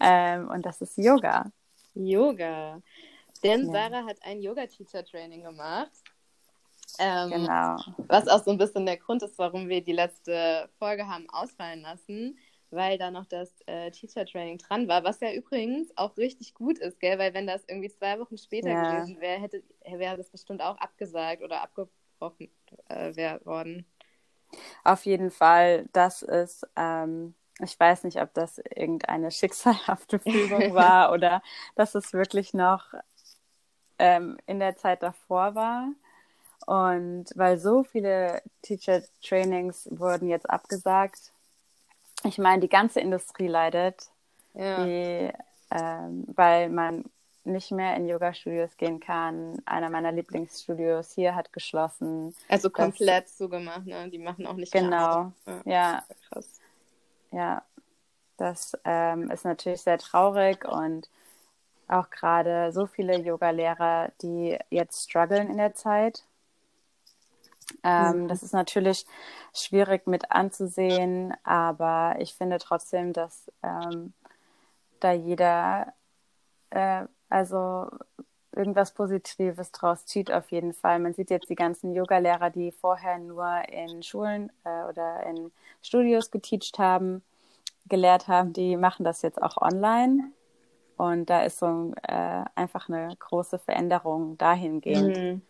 Ähm, 0.00 0.48
und 0.48 0.64
das 0.64 0.80
ist 0.80 0.96
Yoga. 0.96 1.50
Yoga. 1.94 2.80
Denn 3.42 3.66
ja. 3.66 3.72
Sarah 3.72 4.06
hat 4.06 4.16
ein 4.22 4.40
Yoga-Teacher-Training 4.40 5.42
gemacht. 5.42 5.90
Ähm, 6.98 7.30
genau. 7.30 7.76
Was 8.08 8.28
auch 8.28 8.42
so 8.42 8.50
ein 8.50 8.58
bisschen 8.58 8.86
der 8.86 8.96
Grund 8.96 9.22
ist, 9.22 9.38
warum 9.38 9.68
wir 9.68 9.82
die 9.82 9.92
letzte 9.92 10.68
Folge 10.78 11.06
haben 11.06 11.28
ausfallen 11.28 11.82
lassen, 11.82 12.38
weil 12.74 12.98
da 12.98 13.10
noch 13.10 13.26
das 13.26 13.50
äh, 13.66 13.90
Teacher-Training 13.90 14.58
dran 14.58 14.88
war, 14.88 15.04
was 15.04 15.20
ja 15.20 15.32
übrigens 15.32 15.96
auch 15.96 16.16
richtig 16.16 16.54
gut 16.54 16.78
ist, 16.78 17.00
gell? 17.00 17.18
Weil 17.18 17.34
wenn 17.34 17.46
das 17.46 17.64
irgendwie 17.66 17.90
zwei 17.90 18.18
Wochen 18.20 18.38
später 18.38 18.70
ja. 18.70 18.82
gewesen 18.82 19.20
wäre, 19.20 19.40
hätte 19.40 19.62
wäre 19.84 20.16
das 20.16 20.30
bestimmt 20.30 20.62
auch 20.62 20.76
abgesagt 20.78 21.42
oder 21.42 21.62
abgebrochen 21.62 22.50
äh, 22.88 23.44
worden. 23.44 23.86
Auf 24.84 25.04
jeden 25.04 25.30
Fall, 25.30 25.86
das 25.92 26.22
ist 26.22 26.66
ähm, 26.76 27.34
ich 27.60 27.78
weiß 27.78 28.04
nicht, 28.04 28.20
ob 28.20 28.34
das 28.34 28.58
irgendeine 28.58 29.30
schicksalhafte 29.30 30.18
Fügung 30.18 30.74
war 30.74 31.12
oder 31.12 31.42
dass 31.76 31.94
es 31.94 32.12
wirklich 32.12 32.52
noch 32.52 32.94
ähm, 33.98 34.38
in 34.46 34.58
der 34.58 34.76
Zeit 34.76 35.02
davor 35.02 35.54
war. 35.54 35.88
Und 36.66 37.26
weil 37.34 37.58
so 37.58 37.84
viele 37.84 38.42
Teacher-Trainings 38.62 39.88
wurden 39.92 40.28
jetzt 40.28 40.48
abgesagt, 40.48 41.32
ich 42.24 42.38
meine, 42.38 42.60
die 42.60 42.68
ganze 42.68 43.00
Industrie 43.00 43.48
leidet, 43.48 44.10
ja. 44.54 44.84
die, 44.84 45.32
ähm, 45.70 46.24
weil 46.34 46.68
man 46.70 47.04
nicht 47.44 47.70
mehr 47.70 47.94
in 47.96 48.08
Yoga-Studios 48.08 48.76
gehen 48.76 49.00
kann. 49.00 49.60
Einer 49.66 49.90
meiner 49.90 50.12
Lieblingsstudios 50.12 51.12
hier 51.12 51.34
hat 51.34 51.52
geschlossen. 51.52 52.34
Also 52.48 52.70
komplett 52.70 53.26
das, 53.26 53.36
zugemacht, 53.36 53.86
ne? 53.86 54.08
Die 54.08 54.18
machen 54.18 54.46
auch 54.46 54.54
nicht 54.54 54.72
Genau, 54.72 55.32
ja. 55.46 55.62
ja. 55.64 56.04
Krass. 56.28 56.60
Ja, 57.30 57.62
das 58.36 58.76
ähm, 58.84 59.30
ist 59.30 59.44
natürlich 59.44 59.82
sehr 59.82 59.98
traurig 59.98 60.64
und 60.66 61.10
auch 61.86 62.08
gerade 62.10 62.72
so 62.72 62.86
viele 62.86 63.18
Yoga-Lehrer, 63.18 64.12
die 64.22 64.58
jetzt 64.70 65.04
strugglen 65.04 65.50
in 65.50 65.58
der 65.58 65.74
Zeit. 65.74 66.24
Ähm, 67.84 68.22
mhm. 68.22 68.28
Das 68.28 68.42
ist 68.42 68.52
natürlich 68.52 69.06
schwierig 69.52 70.06
mit 70.06 70.30
anzusehen, 70.30 71.34
aber 71.44 72.16
ich 72.18 72.34
finde 72.34 72.58
trotzdem, 72.58 73.12
dass 73.12 73.52
ähm, 73.62 74.14
da 75.00 75.12
jeder 75.12 75.92
äh, 76.70 77.04
also 77.28 77.88
irgendwas 78.56 78.92
Positives 78.92 79.72
draus 79.72 80.06
zieht 80.06 80.32
auf 80.32 80.50
jeden 80.50 80.72
Fall. 80.72 80.98
Man 80.98 81.12
sieht 81.14 81.30
jetzt 81.30 81.50
die 81.50 81.56
ganzen 81.56 81.92
Yoga-Lehrer, 81.92 82.50
die 82.50 82.72
vorher 82.72 83.18
nur 83.18 83.68
in 83.68 84.02
Schulen 84.02 84.50
äh, 84.64 84.84
oder 84.88 85.24
in 85.26 85.50
Studios 85.82 86.30
geteacht 86.30 86.78
haben, 86.78 87.22
gelehrt 87.86 88.28
haben, 88.28 88.52
die 88.52 88.76
machen 88.76 89.04
das 89.04 89.22
jetzt 89.22 89.42
auch 89.42 89.56
online. 89.58 90.30
Und 90.96 91.28
da 91.28 91.42
ist 91.42 91.58
so 91.58 91.92
äh, 92.02 92.44
einfach 92.54 92.88
eine 92.88 93.14
große 93.18 93.58
Veränderung 93.58 94.38
dahingehend. 94.38 95.16
Mhm. 95.16 95.42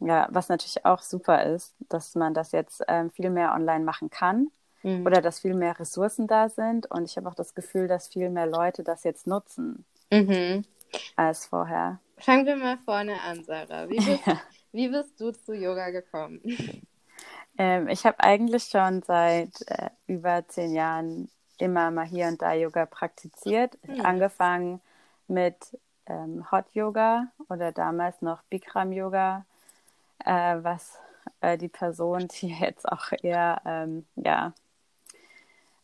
Ja, 0.00 0.28
was 0.30 0.48
natürlich 0.48 0.84
auch 0.84 1.02
super 1.02 1.44
ist, 1.44 1.74
dass 1.88 2.14
man 2.14 2.34
das 2.34 2.52
jetzt 2.52 2.82
ähm, 2.88 3.10
viel 3.10 3.30
mehr 3.30 3.52
online 3.52 3.84
machen 3.84 4.10
kann 4.10 4.50
mhm. 4.82 5.04
oder 5.06 5.20
dass 5.20 5.40
viel 5.40 5.54
mehr 5.54 5.78
Ressourcen 5.78 6.26
da 6.26 6.48
sind. 6.48 6.90
Und 6.90 7.04
ich 7.04 7.16
habe 7.16 7.28
auch 7.28 7.34
das 7.34 7.54
Gefühl, 7.54 7.88
dass 7.88 8.08
viel 8.08 8.30
mehr 8.30 8.46
Leute 8.46 8.84
das 8.84 9.04
jetzt 9.04 9.26
nutzen 9.26 9.84
mhm. 10.10 10.64
als 11.16 11.46
vorher. 11.46 12.00
Fangen 12.18 12.46
wir 12.46 12.56
mal 12.56 12.78
vorne 12.78 13.20
an, 13.22 13.44
Sarah. 13.44 13.88
Wie 13.88 13.96
bist, 13.96 14.26
ja. 14.26 14.40
wie 14.72 14.88
bist 14.88 15.20
du 15.20 15.32
zu 15.32 15.52
Yoga 15.54 15.90
gekommen? 15.90 16.40
Ähm, 17.56 17.88
ich 17.88 18.06
habe 18.06 18.20
eigentlich 18.20 18.64
schon 18.64 19.02
seit 19.02 19.50
äh, 19.66 19.90
über 20.06 20.46
zehn 20.46 20.74
Jahren 20.74 21.28
immer 21.58 21.90
mal 21.90 22.06
hier 22.06 22.28
und 22.28 22.40
da 22.40 22.52
Yoga 22.52 22.86
praktiziert. 22.86 23.76
Mhm. 23.84 24.00
Angefangen 24.04 24.80
mit 25.26 25.56
ähm, 26.06 26.50
Hot 26.50 26.66
Yoga 26.72 27.28
oder 27.48 27.72
damals 27.72 28.22
noch 28.22 28.42
Bikram 28.44 28.92
Yoga, 28.92 29.44
äh, 30.24 30.56
was 30.62 30.98
äh, 31.40 31.58
die 31.58 31.68
Person, 31.68 32.28
die 32.28 32.48
jetzt 32.60 32.90
auch 32.90 33.12
eher, 33.22 33.60
ähm, 33.64 34.06
ja, 34.16 34.52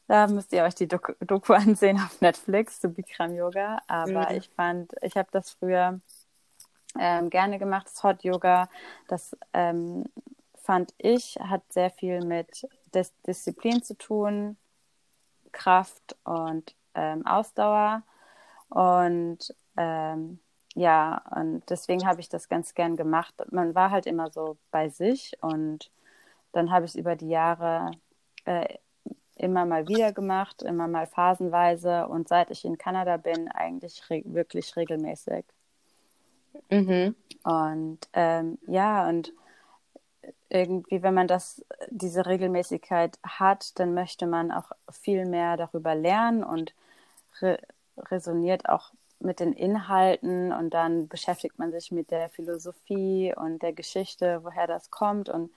da 0.06 0.26
müsst 0.26 0.52
ihr 0.52 0.64
euch 0.64 0.74
die 0.74 0.86
Doku, 0.86 1.12
Doku 1.20 1.54
ansehen 1.54 1.98
auf 1.98 2.20
Netflix 2.20 2.80
zu 2.80 2.90
Bikram 2.90 3.34
Yoga. 3.34 3.80
Aber 3.86 4.30
mhm. 4.30 4.36
ich 4.36 4.50
fand, 4.50 4.92
ich 5.00 5.16
habe 5.16 5.28
das 5.32 5.52
früher 5.52 6.00
ähm, 6.98 7.30
gerne 7.30 7.58
gemacht, 7.58 7.86
das 7.86 8.02
Hot 8.02 8.22
Yoga. 8.22 8.68
Das 9.08 9.36
ähm, 9.54 10.04
fand 10.62 10.92
ich, 10.98 11.38
hat 11.40 11.62
sehr 11.70 11.90
viel 11.90 12.24
mit 12.24 12.68
Dis 12.94 13.12
Disziplin 13.26 13.82
zu 13.82 13.96
tun, 13.96 14.56
Kraft 15.52 16.16
und 16.24 16.74
ähm, 16.94 17.26
Ausdauer. 17.26 18.02
Und 18.68 19.54
ähm, 19.76 20.38
ja, 20.74 21.22
und 21.34 21.62
deswegen 21.70 22.06
habe 22.06 22.20
ich 22.20 22.28
das 22.28 22.48
ganz 22.48 22.74
gern 22.74 22.96
gemacht. 22.96 23.34
Man 23.50 23.74
war 23.74 23.90
halt 23.90 24.06
immer 24.06 24.30
so 24.30 24.56
bei 24.70 24.88
sich 24.88 25.36
und 25.40 25.90
dann 26.52 26.70
habe 26.70 26.84
ich 26.84 26.92
es 26.92 26.96
über 26.96 27.16
die 27.16 27.28
Jahre 27.28 27.92
äh, 28.44 28.78
immer 29.36 29.66
mal 29.66 29.88
wieder 29.88 30.12
gemacht, 30.12 30.62
immer 30.62 30.88
mal 30.88 31.06
phasenweise 31.06 32.08
und 32.08 32.28
seit 32.28 32.50
ich 32.50 32.64
in 32.64 32.78
Kanada 32.78 33.16
bin, 33.16 33.48
eigentlich 33.48 34.08
re 34.10 34.22
wirklich 34.26 34.76
regelmäßig. 34.76 35.44
Mhm. 36.70 37.14
Und 37.44 37.98
ähm, 38.12 38.58
ja, 38.66 39.08
und 39.08 39.32
irgendwie, 40.48 41.02
wenn 41.02 41.14
man 41.14 41.26
das, 41.26 41.64
diese 41.90 42.26
Regelmäßigkeit 42.26 43.18
hat, 43.22 43.78
dann 43.78 43.94
möchte 43.94 44.26
man 44.26 44.50
auch 44.50 44.70
viel 44.90 45.26
mehr 45.26 45.56
darüber 45.56 45.94
lernen 45.94 46.44
und 46.44 46.74
re 47.40 47.58
resoniert 47.96 48.68
auch 48.68 48.92
mit 49.24 49.40
den 49.40 49.52
Inhalten 49.52 50.52
und 50.52 50.74
dann 50.74 51.08
beschäftigt 51.08 51.58
man 51.58 51.72
sich 51.72 51.90
mit 51.90 52.10
der 52.10 52.28
Philosophie 52.28 53.34
und 53.36 53.62
der 53.62 53.72
Geschichte, 53.72 54.40
woher 54.44 54.66
das 54.66 54.90
kommt 54.90 55.28
und 55.28 55.50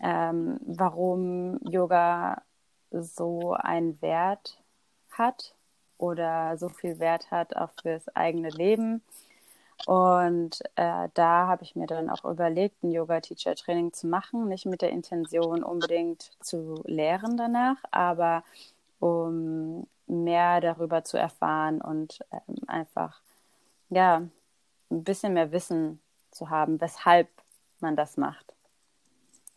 ähm, 0.00 0.58
warum 0.66 1.58
Yoga 1.62 2.42
so 2.90 3.54
einen 3.54 4.00
Wert 4.02 4.60
hat 5.10 5.54
oder 5.98 6.56
so 6.58 6.68
viel 6.68 6.98
Wert 6.98 7.30
hat 7.30 7.56
auch 7.56 7.70
fürs 7.80 8.08
eigene 8.14 8.50
Leben. 8.50 9.02
Und 9.86 10.60
äh, 10.76 11.08
da 11.14 11.46
habe 11.46 11.64
ich 11.64 11.74
mir 11.74 11.86
dann 11.86 12.08
auch 12.08 12.24
überlegt, 12.24 12.82
ein 12.82 12.92
Yoga-Teacher-Training 12.92 13.92
zu 13.92 14.06
machen. 14.06 14.48
Nicht 14.48 14.66
mit 14.66 14.82
der 14.82 14.90
Intention, 14.90 15.64
unbedingt 15.64 16.30
zu 16.40 16.82
lehren 16.86 17.36
danach, 17.36 17.78
aber 17.90 18.44
um 19.00 19.86
mehr 20.06 20.60
darüber 20.60 21.04
zu 21.04 21.16
erfahren 21.16 21.80
und 21.80 22.20
ähm, 22.32 22.56
einfach, 22.66 23.20
ja, 23.88 24.22
ein 24.90 25.04
bisschen 25.04 25.34
mehr 25.34 25.52
Wissen 25.52 26.00
zu 26.30 26.50
haben, 26.50 26.80
weshalb 26.80 27.28
man 27.80 27.96
das 27.96 28.16
macht. 28.16 28.52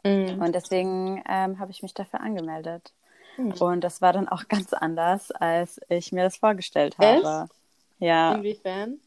Mhm. 0.04 0.42
Und 0.42 0.54
deswegen 0.54 1.24
ähm, 1.28 1.60
habe 1.60 1.72
ich 1.72 1.82
mich 1.82 1.94
dafür 1.94 2.22
angemeldet. 2.22 2.94
Mhm. 3.38 3.54
Und 3.54 3.82
das 3.82 4.02
war 4.02 4.14
dann 4.14 4.30
auch 4.30 4.44
ganz 4.50 4.74
anders, 4.74 5.32
als 5.32 5.82
ich 5.90 6.12
mir 6.12 6.24
das 6.24 6.38
vorgestellt 6.38 6.98
habe. 6.98 7.48
Echt? 7.48 7.52
Ja. 8.00 8.36
Inwiefern? 8.36 9.00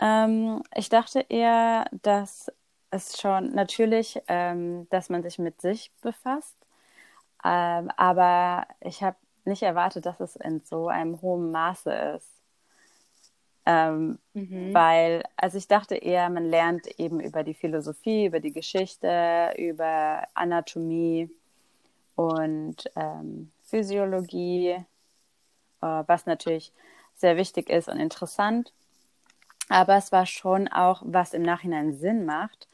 Ähm, 0.00 0.62
ich 0.74 0.88
dachte 0.88 1.24
eher, 1.28 1.86
dass 2.02 2.52
es 2.90 3.18
schon 3.20 3.54
natürlich, 3.54 4.20
ähm, 4.28 4.86
dass 4.90 5.08
man 5.08 5.22
sich 5.22 5.38
mit 5.38 5.60
sich 5.60 5.90
befasst. 6.02 6.56
Ähm, 7.44 7.90
aber 7.96 8.66
ich 8.80 9.02
habe 9.02 9.16
nicht 9.46 9.62
erwartet, 9.62 10.06
dass 10.06 10.20
es 10.20 10.36
in 10.36 10.60
so 10.64 10.88
einem 10.88 11.20
hohen 11.22 11.50
Maße 11.50 11.92
ist. 12.16 12.30
Ähm, 13.64 14.18
mhm. 14.32 14.72
Weil, 14.72 15.24
also 15.36 15.58
ich 15.58 15.66
dachte 15.66 15.96
eher, 15.96 16.30
man 16.30 16.44
lernt 16.44 16.86
eben 16.98 17.18
über 17.20 17.42
die 17.42 17.54
Philosophie, 17.54 18.26
über 18.26 18.38
die 18.38 18.52
Geschichte, 18.52 19.54
über 19.58 20.22
Anatomie 20.34 21.28
und 22.14 22.84
ähm, 22.94 23.50
Physiologie, 23.64 24.68
äh, 24.68 24.84
was 25.80 26.26
natürlich 26.26 26.72
sehr 27.16 27.36
wichtig 27.36 27.68
ist 27.68 27.88
und 27.88 27.98
interessant. 27.98 28.72
Aber 29.68 29.96
es 29.96 30.12
war 30.12 30.26
schon 30.26 30.68
auch, 30.68 31.02
was 31.04 31.34
im 31.34 31.42
Nachhinein 31.42 31.94
Sinn 31.94 32.24
macht, 32.24 32.68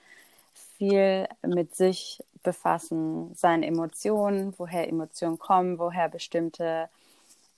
viel 0.77 1.27
mit 1.43 1.75
sich 1.75 2.23
befassen, 2.43 3.35
seine 3.35 3.67
Emotionen, 3.67 4.55
woher 4.59 4.89
Emotionen 4.89 5.39
kommen, 5.39 5.79
woher 5.79 6.09
bestimmte 6.09 6.89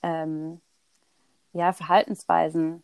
ähm, 0.02 0.60
ja, 1.52 1.72
Verhaltensweisen 1.72 2.82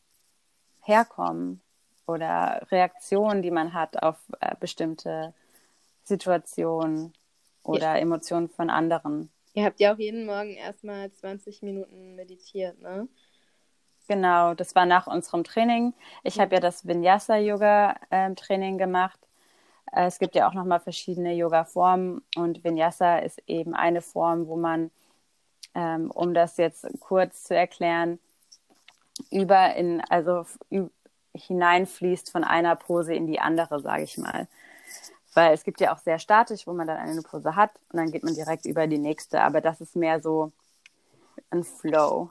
herkommen 0.82 1.60
oder 2.06 2.66
Reaktionen, 2.70 3.42
die 3.42 3.50
man 3.50 3.74
hat 3.74 4.02
auf 4.02 4.16
äh, 4.40 4.54
bestimmte 4.58 5.34
Situationen 6.04 7.12
oder 7.62 7.94
ja. 7.94 7.96
Emotionen 7.96 8.48
von 8.48 8.70
anderen. 8.70 9.30
Ihr 9.54 9.64
habt 9.64 9.80
ja 9.80 9.92
auch 9.92 9.98
jeden 9.98 10.26
Morgen 10.26 10.54
erstmal 10.54 11.10
20 11.12 11.62
Minuten 11.62 12.14
meditiert, 12.14 12.80
ne? 12.80 13.08
Genau, 14.08 14.54
das 14.54 14.74
war 14.74 14.86
nach 14.86 15.06
unserem 15.06 15.44
Training. 15.44 15.94
Ich 16.24 16.36
mhm. 16.36 16.40
habe 16.40 16.54
ja 16.56 16.60
das 16.60 16.86
Vinyasa-Yoga-Training 16.86 18.72
ähm, 18.72 18.78
gemacht. 18.78 19.20
Äh, 19.92 20.06
es 20.06 20.18
gibt 20.18 20.34
ja 20.34 20.48
auch 20.48 20.54
nochmal 20.54 20.80
verschiedene 20.80 21.34
Yoga-Formen 21.34 22.22
und 22.36 22.64
Vinyasa 22.64 23.18
ist 23.18 23.42
eben 23.46 23.74
eine 23.74 24.02
Form, 24.02 24.46
wo 24.46 24.56
man, 24.56 24.90
ähm, 25.74 26.10
um 26.10 26.34
das 26.34 26.56
jetzt 26.56 26.86
kurz 27.00 27.44
zu 27.44 27.54
erklären, 27.54 28.18
über 29.30 29.74
in, 29.74 30.00
also 30.08 30.46
hineinfließt 31.34 32.30
von 32.30 32.44
einer 32.44 32.76
Pose 32.76 33.14
in 33.14 33.26
die 33.26 33.40
andere, 33.40 33.80
sage 33.80 34.04
ich 34.04 34.18
mal. 34.18 34.48
Weil 35.34 35.54
es 35.54 35.62
gibt 35.62 35.80
ja 35.80 35.94
auch 35.94 35.98
sehr 35.98 36.18
statisch, 36.18 36.66
wo 36.66 36.72
man 36.72 36.88
dann 36.88 36.96
eine 36.96 37.22
Pose 37.22 37.54
hat 37.54 37.70
und 37.92 37.98
dann 37.98 38.10
geht 38.10 38.24
man 38.24 38.34
direkt 38.34 38.66
über 38.66 38.86
die 38.86 38.98
nächste. 38.98 39.42
Aber 39.42 39.60
das 39.60 39.80
ist 39.80 39.94
mehr 39.94 40.20
so 40.20 40.50
ein 41.50 41.62
Flow. 41.62 42.30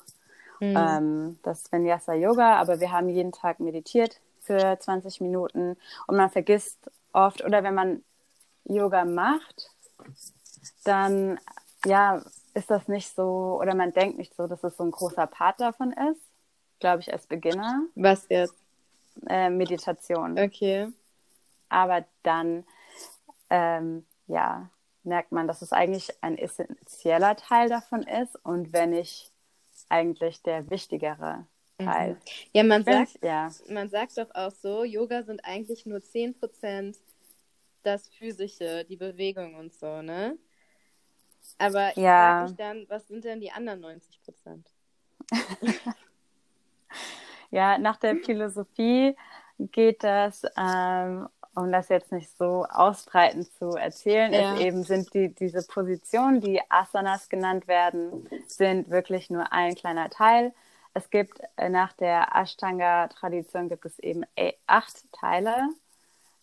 Mhm. 0.59 0.75
Ähm, 0.77 1.39
das 1.43 1.61
ist 1.61 1.71
Vinyasa 1.71 2.13
Yoga, 2.13 2.57
aber 2.57 2.79
wir 2.79 2.91
haben 2.91 3.07
jeden 3.07 3.31
Tag 3.31 3.61
meditiert 3.61 4.19
für 4.41 4.77
20 4.77 5.21
Minuten 5.21 5.77
und 6.07 6.17
man 6.17 6.29
vergisst 6.29 6.77
oft, 7.13 7.43
oder 7.43 7.63
wenn 7.63 7.75
man 7.75 8.03
Yoga 8.65 9.05
macht, 9.05 9.69
dann 10.83 11.39
ja, 11.85 12.21
ist 12.53 12.69
das 12.69 12.87
nicht 12.87 13.15
so, 13.15 13.57
oder 13.61 13.75
man 13.75 13.93
denkt 13.93 14.17
nicht 14.17 14.35
so, 14.35 14.47
dass 14.47 14.63
es 14.63 14.77
so 14.77 14.83
ein 14.83 14.91
großer 14.91 15.27
Part 15.27 15.59
davon 15.59 15.91
ist, 15.93 16.21
glaube 16.79 17.01
ich, 17.01 17.11
als 17.11 17.25
Beginner. 17.25 17.83
Was 17.95 18.27
jetzt? 18.29 18.55
Äh, 19.27 19.49
Meditation. 19.49 20.37
Okay. 20.37 20.91
Aber 21.69 22.05
dann, 22.23 22.65
ähm, 23.49 24.05
ja, 24.27 24.69
merkt 25.03 25.31
man, 25.31 25.47
dass 25.47 25.61
es 25.61 25.71
eigentlich 25.71 26.11
ein 26.21 26.37
essentieller 26.37 27.35
Teil 27.35 27.69
davon 27.69 28.03
ist 28.03 28.35
und 28.43 28.73
wenn 28.73 28.91
nicht 28.91 29.31
eigentlich 29.87 30.41
der 30.43 30.69
wichtigere 30.69 31.45
mhm. 31.79 31.85
Teil. 31.85 32.17
Ja, 32.53 32.63
man 32.63 32.83
sagt, 32.83 33.15
ich, 33.15 33.21
ja. 33.21 33.49
man 33.69 33.89
sagt 33.89 34.17
doch 34.17 34.33
auch 34.33 34.51
so, 34.51 34.83
Yoga 34.83 35.23
sind 35.23 35.43
eigentlich 35.43 35.85
nur 35.85 35.99
10% 35.99 36.95
das 37.83 38.09
Physische, 38.09 38.85
die 38.85 38.97
Bewegung 38.97 39.55
und 39.55 39.73
so, 39.73 40.01
ne? 40.01 40.37
Aber 41.57 41.89
ich 41.91 41.97
ja. 41.97 42.31
frage 42.31 42.49
mich 42.49 42.57
dann, 42.57 42.85
was 42.89 43.07
sind 43.07 43.23
denn 43.23 43.39
die 43.39 43.51
anderen 43.51 43.83
90% 43.83 43.99
ja, 47.51 47.77
nach 47.77 47.97
der 47.97 48.15
Philosophie 48.17 49.15
geht 49.57 50.03
das 50.03 50.43
ähm, 50.57 51.27
um 51.55 51.71
das 51.71 51.89
jetzt 51.89 52.11
nicht 52.11 52.29
so 52.37 52.65
ausbreitend 52.69 53.51
zu 53.53 53.71
erzählen, 53.71 54.33
ja. 54.33 54.53
ist 54.53 54.61
eben 54.61 54.83
sind 54.83 55.13
die, 55.13 55.33
diese 55.33 55.65
Positionen, 55.65 56.41
die 56.41 56.61
Asanas 56.69 57.29
genannt 57.29 57.67
werden, 57.67 58.27
sind 58.47 58.89
wirklich 58.89 59.29
nur 59.29 59.51
ein 59.51 59.75
kleiner 59.75 60.09
Teil. 60.09 60.53
Es 60.99 61.09
gibt 61.09 61.39
äh, 61.55 61.69
nach 61.69 61.93
der 61.93 62.35
Ashtanga-Tradition 62.35 63.69
gibt 63.69 63.85
es 63.85 63.99
eben 63.99 64.25
e, 64.35 64.51
acht 64.67 65.09
Teile. 65.13 65.69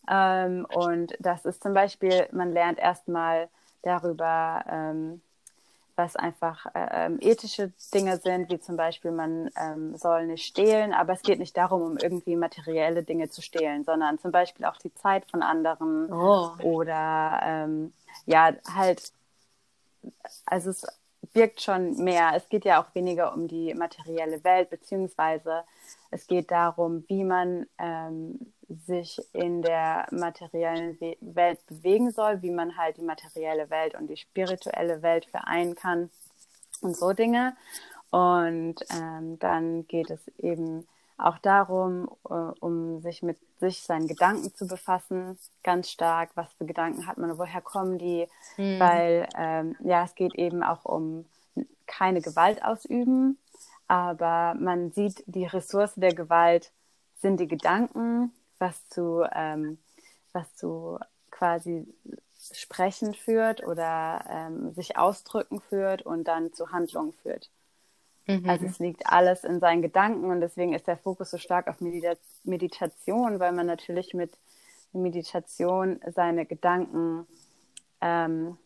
Ähm, 0.08 0.66
und 0.74 1.14
das 1.18 1.44
ist 1.44 1.62
zum 1.62 1.74
Beispiel, 1.74 2.26
man 2.32 2.52
lernt 2.52 2.78
erstmal 2.78 3.50
darüber, 3.82 4.64
ähm, 4.66 5.20
was 5.94 6.16
einfach 6.16 6.64
äh, 6.74 7.06
ähm, 7.06 7.18
ethische 7.20 7.70
Dinge 7.92 8.16
sind, 8.16 8.48
wie 8.48 8.58
zum 8.58 8.78
Beispiel, 8.78 9.10
man 9.10 9.50
ähm, 9.60 9.94
soll 9.94 10.26
nicht 10.26 10.46
stehlen, 10.46 10.94
aber 10.94 11.12
es 11.12 11.22
geht 11.22 11.38
nicht 11.38 11.56
darum, 11.56 11.82
um 11.82 11.98
irgendwie 11.98 12.36
materielle 12.36 13.02
Dinge 13.02 13.28
zu 13.28 13.42
stehlen, 13.42 13.84
sondern 13.84 14.18
zum 14.18 14.32
Beispiel 14.32 14.64
auch 14.64 14.78
die 14.78 14.94
Zeit 14.94 15.30
von 15.30 15.42
anderen 15.42 16.10
oh. 16.10 16.52
oder 16.62 17.40
ähm, 17.42 17.92
ja, 18.24 18.54
halt, 18.74 19.12
also 20.46 20.70
es 20.70 20.86
wirkt 21.36 21.62
schon 21.62 22.02
mehr. 22.02 22.32
Es 22.34 22.48
geht 22.48 22.64
ja 22.64 22.82
auch 22.82 22.94
weniger 22.94 23.32
um 23.32 23.46
die 23.46 23.74
materielle 23.74 24.42
Welt, 24.42 24.70
beziehungsweise 24.70 25.62
es 26.10 26.26
geht 26.26 26.50
darum, 26.50 27.04
wie 27.08 27.24
man 27.24 27.66
ähm, 27.78 28.52
sich 28.68 29.20
in 29.32 29.62
der 29.62 30.06
materiellen 30.10 30.98
Welt 31.20 31.64
bewegen 31.66 32.10
soll, 32.10 32.42
wie 32.42 32.50
man 32.50 32.76
halt 32.76 32.96
die 32.96 33.02
materielle 33.02 33.70
Welt 33.70 33.94
und 33.94 34.08
die 34.08 34.16
spirituelle 34.16 35.02
Welt 35.02 35.26
vereinen 35.26 35.74
kann 35.74 36.10
und 36.80 36.96
so 36.96 37.12
Dinge. 37.12 37.56
Und 38.10 38.76
ähm, 38.90 39.38
dann 39.38 39.86
geht 39.86 40.10
es 40.10 40.20
eben 40.38 40.86
auch 41.18 41.38
darum, 41.38 42.10
äh, 42.28 42.34
um 42.60 43.00
sich 43.00 43.22
mit 43.22 43.38
sich, 43.58 43.82
seinen 43.82 44.06
Gedanken 44.06 44.54
zu 44.54 44.66
befassen, 44.66 45.38
ganz 45.62 45.90
stark. 45.90 46.30
Was 46.34 46.52
für 46.54 46.66
Gedanken 46.66 47.06
hat 47.06 47.18
man, 47.18 47.38
woher 47.38 47.62
kommen 47.62 47.98
die? 47.98 48.26
Mhm. 48.56 48.80
Weil 48.80 49.28
ähm, 49.36 49.76
ja, 49.80 50.04
es 50.04 50.14
geht 50.14 50.34
eben 50.34 50.62
auch 50.62 50.84
um 50.84 51.24
keine 51.86 52.20
Gewalt 52.20 52.62
ausüben, 52.64 53.38
aber 53.88 54.54
man 54.58 54.90
sieht, 54.90 55.22
die 55.26 55.46
Ressource 55.46 55.94
der 55.96 56.14
Gewalt 56.14 56.72
sind 57.16 57.40
die 57.40 57.48
Gedanken, 57.48 58.32
was 58.58 58.88
zu, 58.88 59.24
ähm, 59.32 59.78
was 60.32 60.54
zu 60.54 60.98
quasi 61.30 61.86
Sprechen 62.52 63.14
führt 63.14 63.64
oder 63.66 64.24
ähm, 64.28 64.72
sich 64.74 64.96
ausdrücken 64.98 65.60
führt 65.60 66.02
und 66.02 66.24
dann 66.24 66.52
zu 66.52 66.70
Handlungen 66.70 67.12
führt. 67.12 67.50
Mhm. 68.26 68.48
Also 68.48 68.66
es 68.66 68.78
liegt 68.78 69.06
alles 69.06 69.44
in 69.44 69.60
seinen 69.60 69.82
Gedanken 69.82 70.30
und 70.30 70.40
deswegen 70.40 70.74
ist 70.74 70.86
der 70.86 70.96
Fokus 70.96 71.30
so 71.30 71.38
stark 71.38 71.68
auf 71.68 71.80
Medita 71.80 72.14
Meditation, 72.44 73.38
weil 73.40 73.52
man 73.52 73.66
natürlich 73.66 74.14
mit 74.14 74.36
Meditation 74.92 76.00
seine 76.14 76.46
Gedanken 76.46 77.26
ähm, 78.00 78.56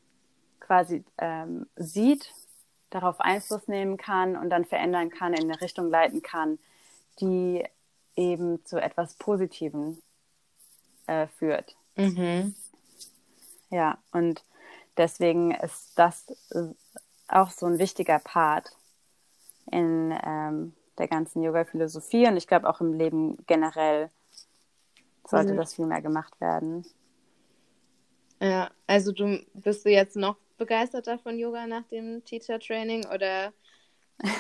quasi 0.61 1.05
ähm, 1.19 1.67
sieht, 1.77 2.33
darauf 2.91 3.21
Einfluss 3.21 3.69
nehmen 3.69 3.97
kann 3.97 4.37
und 4.37 4.51
dann 4.51 4.65
verändern 4.65 5.11
kann, 5.11 5.35
in 5.35 5.45
eine 5.45 5.61
Richtung 5.61 5.91
leiten 5.91 6.23
kann, 6.23 6.59
die 7.21 7.65
eben 8.17 8.65
zu 8.65 8.81
etwas 8.81 9.15
Positivem 9.15 9.99
äh, 11.07 11.27
führt. 11.27 11.77
Mhm. 11.97 12.55
Ja, 13.71 13.99
und 14.13 14.45
deswegen 14.97 15.53
ist 15.53 15.99
das 15.99 16.29
äh, 16.51 16.69
auch 17.29 17.51
so 17.51 17.67
ein 17.67 17.79
wichtiger 17.79 18.19
Part 18.19 18.73
in 19.71 20.15
ähm, 20.25 20.73
der 20.99 21.09
ganzen 21.09 21.43
Yoga-Philosophie 21.43 22.27
und 22.27 22.37
ich 22.37 22.47
glaube 22.47 22.69
auch 22.69 22.81
im 22.81 22.93
Leben 22.93 23.39
generell 23.47 24.11
sollte 25.27 25.53
mhm. 25.53 25.59
das 25.59 25.75
viel 25.75 25.87
mehr 25.87 26.03
gemacht 26.03 26.41
werden. 26.41 26.85
Ja, 28.41 28.71
also 28.87 29.13
du 29.13 29.41
bist 29.55 29.85
du 29.85 29.91
jetzt 29.91 30.17
noch 30.17 30.37
begeisterter 30.57 31.19
von 31.19 31.39
Yoga 31.39 31.67
nach 31.67 31.85
dem 31.85 32.25
Teacher 32.25 32.59
Training 32.59 33.07
oder 33.07 33.53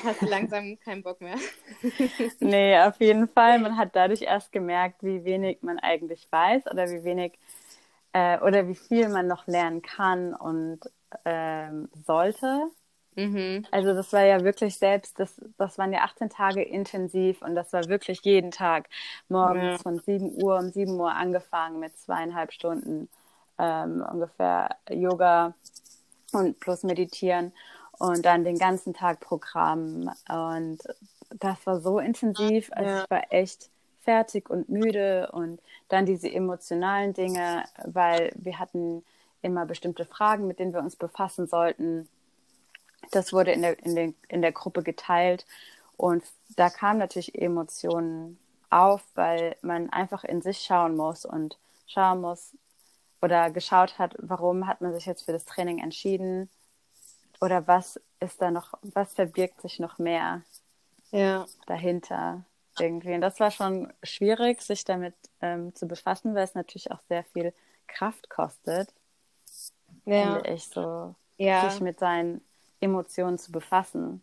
Hast 0.04 0.22
du 0.22 0.26
langsam 0.28 0.78
keinen 0.80 1.02
Bock 1.02 1.20
mehr? 1.20 1.36
nee, 2.40 2.78
auf 2.78 3.00
jeden 3.00 3.28
Fall. 3.28 3.58
Man 3.58 3.76
hat 3.76 3.90
dadurch 3.96 4.22
erst 4.22 4.52
gemerkt, 4.52 5.02
wie 5.02 5.24
wenig 5.24 5.62
man 5.62 5.78
eigentlich 5.78 6.26
weiß 6.30 6.66
oder 6.66 6.88
wie 6.90 7.04
wenig 7.04 7.38
äh, 8.12 8.38
oder 8.40 8.68
wie 8.68 8.74
viel 8.74 9.08
man 9.08 9.26
noch 9.26 9.46
lernen 9.46 9.82
kann 9.82 10.34
und 10.34 10.80
ähm, 11.24 11.88
sollte. 12.06 12.70
Mhm. 13.16 13.66
Also 13.70 13.92
das 13.92 14.12
war 14.12 14.24
ja 14.24 14.42
wirklich 14.44 14.76
selbst, 14.76 15.18
das, 15.18 15.40
das 15.58 15.78
waren 15.78 15.92
ja 15.92 16.00
18 16.00 16.30
Tage 16.30 16.62
intensiv 16.62 17.42
und 17.42 17.54
das 17.54 17.72
war 17.72 17.88
wirklich 17.88 18.20
jeden 18.22 18.50
Tag 18.50 18.88
morgens 19.28 19.62
ja. 19.62 19.78
von 19.78 19.98
7 19.98 20.42
Uhr 20.42 20.58
um 20.58 20.70
7 20.70 20.92
Uhr 20.92 21.12
angefangen 21.12 21.80
mit 21.80 21.96
zweieinhalb 21.98 22.52
Stunden 22.52 23.08
ähm, 23.58 24.04
ungefähr 24.10 24.76
Yoga 24.88 25.54
und 26.32 26.60
plus 26.60 26.82
meditieren 26.82 27.52
und 27.98 28.24
dann 28.24 28.44
den 28.44 28.58
ganzen 28.58 28.94
Tag 28.94 29.20
Programm. 29.20 30.10
Und 30.28 30.78
das 31.38 31.66
war 31.66 31.80
so 31.80 31.98
intensiv. 31.98 32.70
Also 32.72 32.90
ja. 32.90 33.02
ich 33.02 33.10
war 33.10 33.32
echt 33.32 33.70
fertig 34.00 34.48
und 34.48 34.68
müde 34.68 35.30
und 35.32 35.60
dann 35.88 36.06
diese 36.06 36.30
emotionalen 36.30 37.12
Dinge, 37.12 37.64
weil 37.84 38.32
wir 38.36 38.58
hatten 38.58 39.04
immer 39.42 39.66
bestimmte 39.66 40.04
Fragen, 40.04 40.46
mit 40.46 40.58
denen 40.58 40.72
wir 40.72 40.80
uns 40.80 40.96
befassen 40.96 41.46
sollten. 41.46 42.08
Das 43.10 43.32
wurde 43.32 43.52
in 43.52 43.62
der, 43.62 43.78
in 43.84 43.96
den, 43.96 44.14
in 44.28 44.42
der 44.42 44.52
Gruppe 44.52 44.82
geteilt 44.82 45.46
und 45.96 46.24
da 46.56 46.70
kamen 46.70 46.98
natürlich 46.98 47.34
Emotionen 47.34 48.38
auf, 48.70 49.02
weil 49.14 49.56
man 49.62 49.90
einfach 49.90 50.24
in 50.24 50.42
sich 50.42 50.60
schauen 50.60 50.96
muss 50.96 51.24
und 51.24 51.58
schauen 51.86 52.20
muss 52.20 52.56
oder 53.20 53.50
geschaut 53.50 53.98
hat, 53.98 54.14
warum 54.18 54.66
hat 54.66 54.80
man 54.80 54.94
sich 54.94 55.06
jetzt 55.06 55.24
für 55.24 55.32
das 55.32 55.44
Training 55.44 55.78
entschieden 55.78 56.48
oder 57.40 57.66
was 57.66 58.00
ist 58.20 58.40
da 58.40 58.50
noch, 58.50 58.74
was 58.82 59.14
verbirgt 59.14 59.60
sich 59.60 59.78
noch 59.78 59.98
mehr 59.98 60.42
ja. 61.10 61.46
dahinter 61.66 62.44
irgendwie. 62.78 63.14
Und 63.14 63.20
das 63.20 63.40
war 63.40 63.50
schon 63.50 63.92
schwierig, 64.02 64.62
sich 64.62 64.84
damit 64.84 65.14
ähm, 65.40 65.74
zu 65.74 65.86
befassen, 65.86 66.34
weil 66.34 66.44
es 66.44 66.54
natürlich 66.54 66.90
auch 66.92 67.00
sehr 67.08 67.24
viel 67.24 67.52
Kraft 67.86 68.30
kostet, 68.30 68.92
ja. 70.04 70.34
finde 70.34 70.54
ich, 70.54 70.68
so 70.68 71.14
ja. 71.36 71.68
sich 71.68 71.80
mit 71.80 71.98
seinen 71.98 72.40
Emotionen 72.80 73.38
zu 73.38 73.52
befassen. 73.52 74.22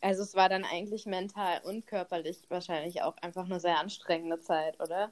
Also 0.00 0.22
es 0.22 0.34
war 0.34 0.48
dann 0.48 0.64
eigentlich 0.64 1.06
mental 1.06 1.60
und 1.64 1.86
körperlich 1.86 2.42
wahrscheinlich 2.48 3.02
auch 3.02 3.16
einfach 3.18 3.44
eine 3.44 3.60
sehr 3.60 3.78
anstrengende 3.80 4.40
Zeit, 4.40 4.78
oder? 4.80 5.10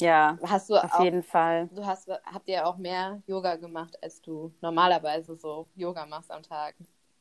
Ja, 0.00 0.38
hast 0.42 0.70
du 0.70 0.76
auf 0.76 0.92
auch, 0.94 1.04
jeden 1.04 1.22
Fall. 1.22 1.68
Du 1.72 1.86
hast, 1.86 2.08
habt 2.08 2.48
ihr 2.48 2.66
auch 2.66 2.76
mehr 2.76 3.22
Yoga 3.26 3.56
gemacht, 3.56 3.96
als 4.02 4.20
du 4.20 4.52
normalerweise 4.60 5.36
so 5.36 5.66
Yoga 5.76 6.04
machst 6.06 6.32
am 6.32 6.42
Tag, 6.42 6.74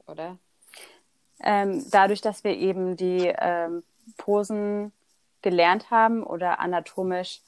oder? 0.08 0.38
Ähm, 1.40 1.86
dadurch, 1.92 2.22
dass 2.22 2.44
wir 2.44 2.58
eben 2.58 2.98
die 2.98 3.32
ähm, 3.38 3.84
Posen 4.18 4.92
gelernt 5.42 5.92
haben 5.92 6.24
oder 6.24 6.60
anatomisch 6.60 7.42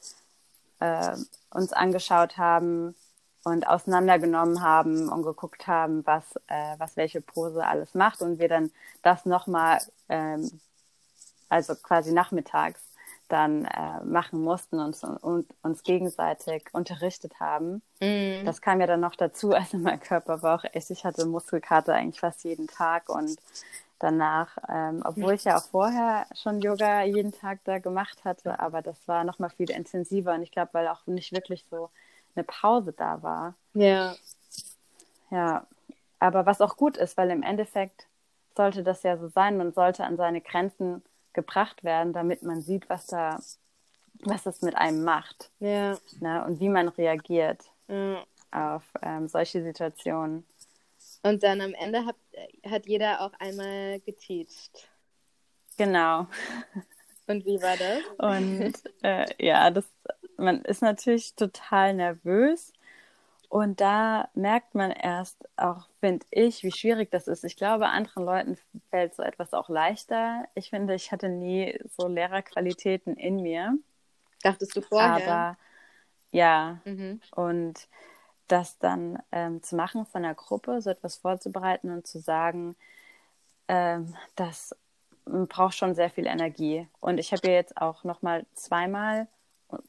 äh, 0.79 1.15
uns 1.49 1.73
angeschaut 1.73 2.37
haben 2.37 2.95
und 3.45 3.67
auseinandergenommen 3.67 4.61
haben 4.63 5.07
und 5.07 5.21
geguckt 5.21 5.67
haben, 5.67 6.05
was, 6.05 6.23
äh, 6.47 6.75
was 6.79 6.97
welche 6.97 7.21
Pose 7.21 7.65
alles 7.65 7.93
macht 7.93 8.21
und 8.23 8.39
wir 8.39 8.49
dann 8.49 8.71
das 9.03 9.25
nochmal, 9.25 9.79
ähm, 10.09 10.59
also 11.47 11.75
quasi 11.75 12.11
nachmittags 12.11 12.81
dann 13.27 13.65
äh, 13.65 14.03
machen 14.03 14.41
mussten 14.41 14.79
und, 14.79 15.01
und 15.21 15.47
uns 15.61 15.83
gegenseitig 15.83 16.65
unterrichtet 16.73 17.39
haben. 17.39 17.83
Mhm. 18.01 18.45
Das 18.45 18.61
kam 18.61 18.81
ja 18.81 18.87
dann 18.87 18.99
noch 18.99 19.15
dazu, 19.15 19.53
also 19.53 19.77
mein 19.77 19.99
Körper 19.99 20.41
war 20.41 20.59
auch 20.59 20.65
echt, 20.73 20.89
ich 20.89 21.05
hatte 21.05 21.27
Muskelkater 21.27 21.93
eigentlich 21.93 22.19
fast 22.19 22.43
jeden 22.43 22.67
Tag 22.67 23.09
und 23.09 23.37
danach, 23.99 24.57
ähm, 24.67 25.03
obwohl 25.05 25.33
ich 25.33 25.43
ja 25.43 25.57
auch 25.57 25.65
vorher 25.65 26.25
schon 26.33 26.61
Yoga 26.61 27.03
jeden 27.03 27.31
Tag 27.31 27.59
da 27.63 27.77
gemacht 27.77 28.25
hatte, 28.25 28.59
aber 28.59 28.81
das 28.81 29.07
war 29.07 29.23
noch 29.23 29.37
mal 29.37 29.49
viel 29.49 29.69
intensiver 29.69 30.33
und 30.33 30.41
ich 30.41 30.51
glaube, 30.51 30.69
weil 30.73 30.87
auch 30.87 31.05
nicht 31.05 31.31
wirklich 31.31 31.63
so 31.69 31.91
eine 32.35 32.43
Pause 32.43 32.93
da 32.93 33.21
war. 33.21 33.55
Ja. 33.73 34.15
Ja, 35.31 35.67
aber 36.19 36.45
was 36.45 36.61
auch 36.61 36.77
gut 36.77 36.97
ist, 36.97 37.17
weil 37.17 37.29
im 37.31 37.43
Endeffekt 37.43 38.07
sollte 38.55 38.83
das 38.83 39.03
ja 39.03 39.17
so 39.17 39.27
sein, 39.27 39.57
man 39.57 39.73
sollte 39.73 40.03
an 40.03 40.17
seine 40.17 40.41
Grenzen 40.41 41.03
gebracht 41.33 41.83
werden, 41.83 42.13
damit 42.13 42.43
man 42.43 42.61
sieht, 42.61 42.89
was 42.89 43.07
da, 43.07 43.39
was 44.23 44.45
es 44.45 44.61
mit 44.61 44.75
einem 44.75 45.03
macht. 45.03 45.51
Ja. 45.59 45.97
Ne, 46.19 46.45
und 46.45 46.59
wie 46.59 46.69
man 46.69 46.87
reagiert 46.87 47.63
ja. 47.87 48.23
auf 48.51 48.83
ähm, 49.01 49.27
solche 49.27 49.61
Situationen. 49.61 50.45
Und 51.23 51.43
dann 51.43 51.61
am 51.61 51.73
Ende 51.73 52.05
hat, 52.05 52.15
hat 52.65 52.85
jeder 52.85 53.21
auch 53.21 53.33
einmal 53.39 53.99
geteacht. 53.99 54.87
Genau. 55.77 56.27
Und 57.27 57.45
wie 57.45 57.61
war 57.61 57.75
das? 57.75 58.03
Und 58.17 58.73
äh, 59.03 59.25
ja, 59.43 59.71
das, 59.71 59.85
man 60.37 60.61
ist 60.61 60.81
natürlich 60.81 61.35
total 61.35 61.93
nervös. 61.93 62.73
Und 63.49 63.79
da 63.79 64.27
merkt 64.33 64.75
man 64.75 64.91
erst 64.91 65.47
auch, 65.55 65.87
finde 65.99 66.25
ich, 66.31 66.63
wie 66.63 66.71
schwierig 66.71 67.11
das 67.11 67.27
ist. 67.27 67.45
Ich 67.45 67.55
glaube, 67.55 67.87
anderen 67.87 68.25
Leuten 68.25 68.57
fällt 68.89 69.15
so 69.15 69.23
etwas 69.23 69.53
auch 69.53 69.69
leichter. 69.69 70.45
Ich 70.55 70.71
finde, 70.71 70.95
ich 70.95 71.11
hatte 71.11 71.29
nie 71.29 71.79
so 71.95 72.07
Lehrerqualitäten 72.07 73.15
in 73.15 73.41
mir. 73.41 73.77
Dachtest 74.41 74.75
du 74.75 74.81
vorher? 74.81 75.13
Aber 75.13 75.57
ja. 76.31 76.79
Mhm. 76.85 77.21
Und 77.31 77.87
das 78.47 78.77
dann 78.77 79.19
ähm, 79.31 79.63
zu 79.63 79.75
machen 79.75 80.05
von 80.05 80.23
der 80.23 80.35
Gruppe, 80.35 80.81
so 80.81 80.89
etwas 80.89 81.15
vorzubereiten 81.15 81.91
und 81.91 82.05
zu 82.05 82.19
sagen, 82.19 82.75
ähm, 83.67 84.15
das 84.35 84.75
braucht 85.25 85.75
schon 85.75 85.95
sehr 85.95 86.09
viel 86.09 86.27
Energie. 86.27 86.87
Und 86.99 87.17
ich 87.17 87.31
habe 87.31 87.47
ja 87.47 87.53
jetzt 87.53 87.77
auch 87.77 88.03
noch 88.03 88.21
mal 88.21 88.45
zweimal 88.53 89.27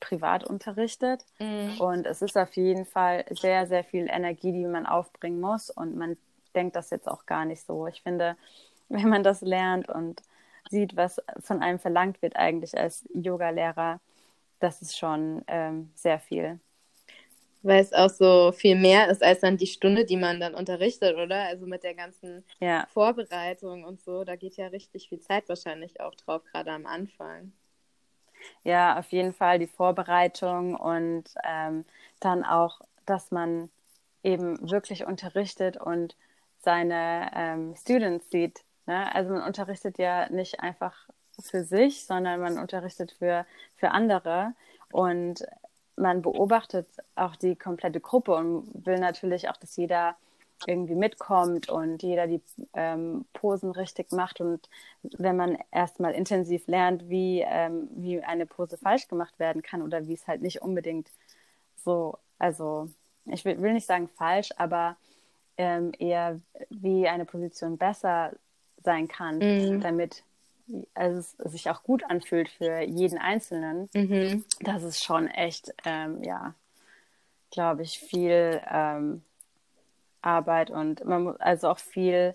privat 0.01 0.45
unterrichtet 0.45 1.25
mhm. 1.39 1.81
und 1.81 2.07
es 2.07 2.23
ist 2.23 2.37
auf 2.37 2.57
jeden 2.57 2.87
Fall 2.87 3.25
sehr, 3.31 3.67
sehr 3.67 3.85
viel 3.85 4.09
Energie, 4.11 4.53
die 4.53 4.67
man 4.67 4.87
aufbringen 4.87 5.41
muss 5.41 5.71
und 5.71 5.97
man 5.97 6.17
denkt 6.55 6.77
das 6.77 6.91
jetzt 6.91 7.09
auch 7.09 7.27
gar 7.27 7.45
nicht 7.45 7.65
so. 7.65 7.87
Ich 7.87 8.03
finde, 8.03 8.37
wenn 8.89 9.09
man 9.09 9.23
das 9.23 9.41
lernt 9.41 9.89
und 9.89 10.23
sieht, 10.71 10.97
was 10.97 11.23
von 11.41 11.62
einem 11.62 11.79
verlangt 11.79 12.23
wird 12.23 12.37
eigentlich 12.37 12.77
als 12.77 13.05
Yoga-Lehrer, 13.15 14.01
das 14.59 14.83
ist 14.83 14.99
schon 14.99 15.43
ähm, 15.47 15.91
sehr 15.95 16.19
viel 16.19 16.59
weil 17.67 17.81
es 17.81 17.93
auch 17.93 18.09
so 18.09 18.53
viel 18.53 18.77
mehr 18.77 19.09
ist 19.09 19.23
als 19.23 19.41
dann 19.41 19.57
die 19.57 19.67
Stunde, 19.67 20.05
die 20.05 20.17
man 20.17 20.39
dann 20.39 20.55
unterrichtet, 20.55 21.17
oder? 21.17 21.43
Also 21.43 21.67
mit 21.67 21.83
der 21.83 21.95
ganzen 21.95 22.45
ja. 22.61 22.87
Vorbereitung 22.93 23.85
und 23.85 24.01
so, 24.01 24.25
da 24.25 24.37
geht 24.37 24.57
ja 24.57 24.69
richtig 24.69 25.09
viel 25.09 25.21
Zeit 25.21 25.49
wahrscheinlich 25.49 26.01
auch 26.01 26.15
drauf, 26.15 26.43
gerade 26.53 26.71
am 26.71 26.87
Anfang. 26.87 27.53
Ja, 28.65 28.99
auf 28.99 29.11
jeden 29.13 29.33
Fall 29.33 29.59
die 29.59 29.67
Vorbereitung 29.67 30.75
und 30.75 31.25
ähm, 31.45 31.85
dann 32.21 32.45
auch, 32.45 32.81
dass 33.05 33.31
man 33.31 33.71
eben 34.23 34.71
wirklich 34.71 35.07
unterrichtet 35.07 35.77
und 35.77 36.17
seine 36.59 37.31
ähm, 37.35 37.77
Students 37.77 38.29
sieht. 38.31 38.65
Ne? 38.87 39.15
Also 39.15 39.33
man 39.33 39.43
unterrichtet 39.43 39.99
ja 39.99 40.29
nicht 40.31 40.61
einfach 40.61 40.95
für 41.41 41.65
sich, 41.65 42.05
sondern 42.07 42.41
man 42.41 42.59
unterrichtet 42.59 43.13
für, 43.13 43.47
für 43.77 43.91
andere. 43.93 44.53
Und 44.91 45.47
man 45.97 46.23
beobachtet 46.23 46.89
auch 47.15 47.37
die 47.37 47.57
komplette 47.57 48.01
Gruppe 48.01 48.35
und 48.35 48.87
will 48.87 48.99
natürlich 48.99 49.49
auch, 49.49 49.57
dass 49.57 49.77
jeder 49.77 50.17
irgendwie 50.66 50.95
mitkommt 50.95 51.69
und 51.69 52.03
jeder 52.03 52.27
die 52.27 52.40
ähm, 52.75 53.27
Posen 53.33 53.71
richtig 53.71 54.12
macht. 54.12 54.40
Und 54.40 54.69
wenn 55.03 55.37
man 55.37 55.59
erstmal 55.71 56.12
intensiv 56.12 56.66
lernt, 56.66 57.09
wie, 57.09 57.45
ähm, 57.47 57.88
wie 57.95 58.23
eine 58.23 58.47
Pose 58.47 58.79
falsch 58.79 59.09
gemacht 59.09 59.38
werden 59.38 59.62
kann 59.62 59.83
oder 59.83 60.07
wie 60.07 60.14
es 60.14 60.27
halt 60.27 60.42
nicht 60.42 60.62
unbedingt 60.62 61.11
so, 61.85 62.19
also 62.38 62.88
ich 63.27 63.45
will, 63.45 63.61
will 63.61 63.75
nicht 63.75 63.87
sagen 63.87 64.09
falsch, 64.09 64.51
aber 64.57 64.97
ähm, 65.59 65.92
eher 65.99 66.40
wie 66.71 67.09
eine 67.09 67.25
Position 67.25 67.77
besser 67.77 68.33
sein 68.83 69.09
kann, 69.09 69.38
mhm. 69.38 69.81
damit 69.81 70.23
also 70.95 71.21
es 71.21 71.53
sich 71.53 71.71
auch 71.71 71.83
gut 71.83 72.03
anfühlt 72.05 72.49
für 72.49 72.81
jeden 72.81 73.19
Einzelnen, 73.19 73.88
mhm. 73.95 74.45
das 74.61 74.83
ist 74.83 75.05
schon 75.05 75.29
echt, 75.29 75.73
ähm, 75.85 76.23
ja, 76.25 76.55
glaube 77.51 77.83
ich, 77.83 78.01
viel 78.01 78.61
ähm, 78.69 79.23
Arbeit 80.27 80.71
und 80.71 81.05
man 81.05 81.25
muss 81.25 81.41
also 81.41 81.69
auch 81.69 81.79
viel, 81.79 82.33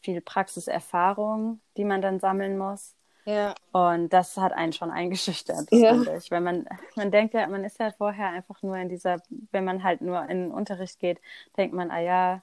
viel 0.00 0.20
Praxiserfahrung, 0.20 1.60
die 1.76 1.84
man 1.84 2.02
dann 2.02 2.20
sammeln 2.20 2.58
muss. 2.58 2.94
Ja. 3.24 3.54
Und 3.72 4.10
das 4.10 4.36
hat 4.36 4.52
einen 4.52 4.72
schon 4.72 4.90
eingeschüchtert, 4.90 5.68
ja. 5.70 5.94
finde 5.94 6.16
ich. 6.16 6.30
Weil 6.30 6.40
man, 6.40 6.66
man 6.96 7.10
denkt 7.10 7.34
ja, 7.34 7.46
man 7.46 7.64
ist 7.64 7.78
ja 7.78 7.90
vorher 7.92 8.28
einfach 8.28 8.62
nur 8.62 8.76
in 8.76 8.88
dieser, 8.88 9.16
wenn 9.52 9.64
man 9.64 9.82
halt 9.82 10.00
nur 10.00 10.22
in 10.22 10.44
den 10.44 10.50
Unterricht 10.50 10.98
geht, 10.98 11.20
denkt 11.56 11.74
man, 11.74 11.90
ah 11.90 12.00
ja, 12.00 12.42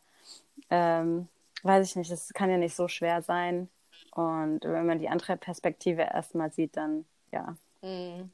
ähm, 0.70 1.28
weiß 1.64 1.88
ich 1.88 1.96
nicht, 1.96 2.12
das 2.12 2.34
kann 2.34 2.50
ja 2.50 2.58
nicht 2.58 2.76
so 2.76 2.88
schwer 2.88 3.22
sein. 3.22 3.70
Und 4.12 4.64
wenn 4.64 4.86
man 4.86 5.00
die 5.00 5.10
andere 5.10 5.38
Perspektive 5.38 6.02
erstmal 6.02 6.52
sieht, 6.52 6.78
dann 6.78 7.06
ja. 7.32 7.56
Mhm. 7.82 8.32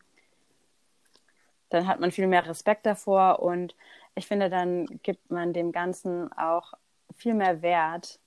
Dann 1.69 1.88
hat 1.88 1.99
man 1.99 2.12
viel 2.12 2.28
mehr 2.28 2.45
Respekt 2.45 2.86
davor 2.86 3.39
und 3.39 3.76
ich 4.15 4.28
finde, 4.28 4.49
dann 4.49 4.86
gibt 5.04 5.32
man 5.32 5.54
dem 5.54 5.71
Ganzen 5.71 6.32
auch 6.34 6.73
viel 7.15 7.34
mehr 7.34 7.62
Wert. 7.62 8.19